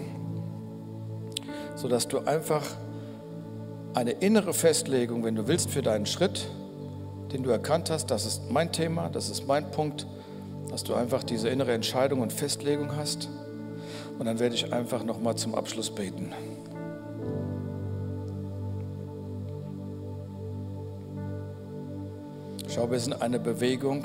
sodass 1.77 2.09
du 2.09 2.21
einfach 2.21 2.65
eine 3.95 4.13
innere 4.13 4.55
Festlegung, 4.55 5.25
wenn 5.25 5.35
du 5.35 5.47
willst, 5.47 5.71
für 5.71 5.83
deinen 5.83 6.07
Schritt, 6.07 6.49
den 7.33 7.43
du 7.43 7.51
erkannt 7.51 7.91
hast, 7.91 8.11
das 8.11 8.27
ist 8.27 8.51
mein 8.51 8.73
Thema, 8.73 9.09
das 9.09 9.29
ist 9.29 9.47
mein 9.47 9.71
Punkt, 9.71 10.07
dass 10.71 10.83
du 10.83 10.95
einfach 10.95 11.23
diese 11.23 11.49
innere 11.49 11.73
Entscheidung 11.73 12.21
und 12.21 12.33
Festlegung 12.33 12.97
hast. 12.97 13.29
Und 14.19 14.27
dann 14.27 14.39
werde 14.39 14.55
ich 14.55 14.73
einfach 14.73 15.05
nochmal 15.05 15.37
zum 15.37 15.55
Abschluss 15.55 15.91
beten. 15.91 16.33
Schau, 22.75 22.91
wir 22.91 22.99
sind 22.99 23.23
eine 23.23 23.39
Bewegung 23.39 24.05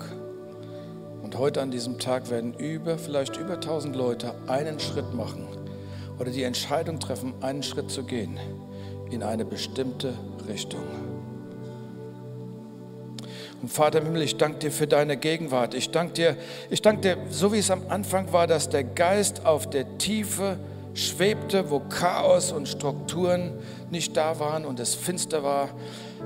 und 1.23 1.35
heute 1.39 1.59
an 1.59 1.71
diesem 1.71 1.97
Tag 1.97 2.29
werden 2.29 2.53
über, 2.53 2.99
vielleicht 2.99 3.35
über 3.37 3.55
1000 3.55 3.95
Leute 3.95 4.35
einen 4.45 4.79
Schritt 4.79 5.11
machen 5.15 5.47
oder 6.19 6.29
die 6.29 6.43
Entscheidung 6.43 6.99
treffen, 6.99 7.33
einen 7.41 7.63
Schritt 7.63 7.89
zu 7.89 8.03
gehen 8.03 8.37
in 9.09 9.23
eine 9.23 9.43
bestimmte 9.43 10.13
Richtung. 10.47 10.83
Und 13.59 13.69
Vater 13.69 14.01
im 14.01 14.05
Himmel, 14.05 14.21
ich 14.21 14.37
danke 14.37 14.59
dir 14.59 14.71
für 14.71 14.85
deine 14.85 15.17
Gegenwart. 15.17 15.73
Ich 15.73 15.89
danke 15.89 16.13
dir, 16.13 16.37
ich 16.69 16.83
danke 16.83 17.01
dir, 17.01 17.17
so 17.31 17.51
wie 17.51 17.57
es 17.57 17.71
am 17.71 17.81
Anfang 17.89 18.31
war, 18.33 18.45
dass 18.45 18.69
der 18.69 18.83
Geist 18.83 19.47
auf 19.47 19.67
der 19.67 19.97
Tiefe 19.97 20.59
schwebte, 20.93 21.71
wo 21.71 21.79
Chaos 21.79 22.51
und 22.51 22.67
Strukturen 22.67 23.51
nicht 23.89 24.15
da 24.15 24.39
waren 24.39 24.63
und 24.63 24.79
es 24.79 24.93
finster 24.93 25.41
war, 25.41 25.69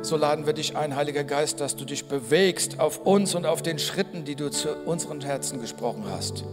so 0.01 0.17
laden 0.17 0.45
wir 0.45 0.53
dich 0.53 0.75
ein, 0.75 0.95
Heiliger 0.95 1.23
Geist, 1.23 1.59
dass 1.59 1.75
du 1.75 1.85
dich 1.85 2.05
bewegst 2.05 2.79
auf 2.79 3.05
uns 3.05 3.35
und 3.35 3.45
auf 3.45 3.61
den 3.61 3.79
Schritten, 3.79 4.25
die 4.25 4.35
du 4.35 4.49
zu 4.49 4.75
unseren 4.85 5.21
Herzen 5.21 5.61
gesprochen 5.61 6.05
hast. 6.09 6.43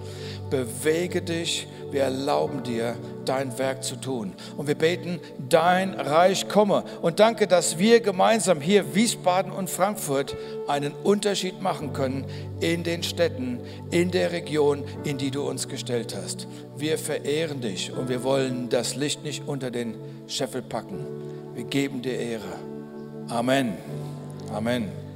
Bewege 0.50 1.22
dich, 1.22 1.68
wir 1.90 2.02
erlauben 2.02 2.62
dir, 2.62 2.96
dein 3.24 3.56
Werk 3.58 3.84
zu 3.84 3.96
tun. 3.96 4.32
Und 4.56 4.66
wir 4.66 4.74
beten, 4.74 5.20
dein 5.48 5.94
Reich 5.94 6.48
komme. 6.48 6.84
Und 7.02 7.20
danke, 7.20 7.46
dass 7.46 7.78
wir 7.78 8.00
gemeinsam 8.00 8.60
hier, 8.60 8.94
Wiesbaden 8.94 9.52
und 9.52 9.70
Frankfurt, 9.70 10.36
einen 10.68 10.92
Unterschied 10.92 11.60
machen 11.60 11.92
können 11.92 12.24
in 12.60 12.82
den 12.82 13.02
Städten, 13.02 13.60
in 13.90 14.10
der 14.10 14.32
Region, 14.32 14.84
in 15.04 15.18
die 15.18 15.30
du 15.30 15.48
uns 15.48 15.68
gestellt 15.68 16.16
hast. 16.20 16.46
Wir 16.76 16.98
verehren 16.98 17.60
dich 17.60 17.92
und 17.92 18.08
wir 18.08 18.22
wollen 18.24 18.68
das 18.68 18.96
Licht 18.96 19.22
nicht 19.22 19.46
unter 19.46 19.70
den 19.70 19.96
Scheffel 20.26 20.62
packen. 20.62 21.06
Wir 21.54 21.64
geben 21.64 22.02
dir 22.02 22.18
Ehre. 22.18 22.69
Amen. 23.30 23.78
Amen. 24.50 25.09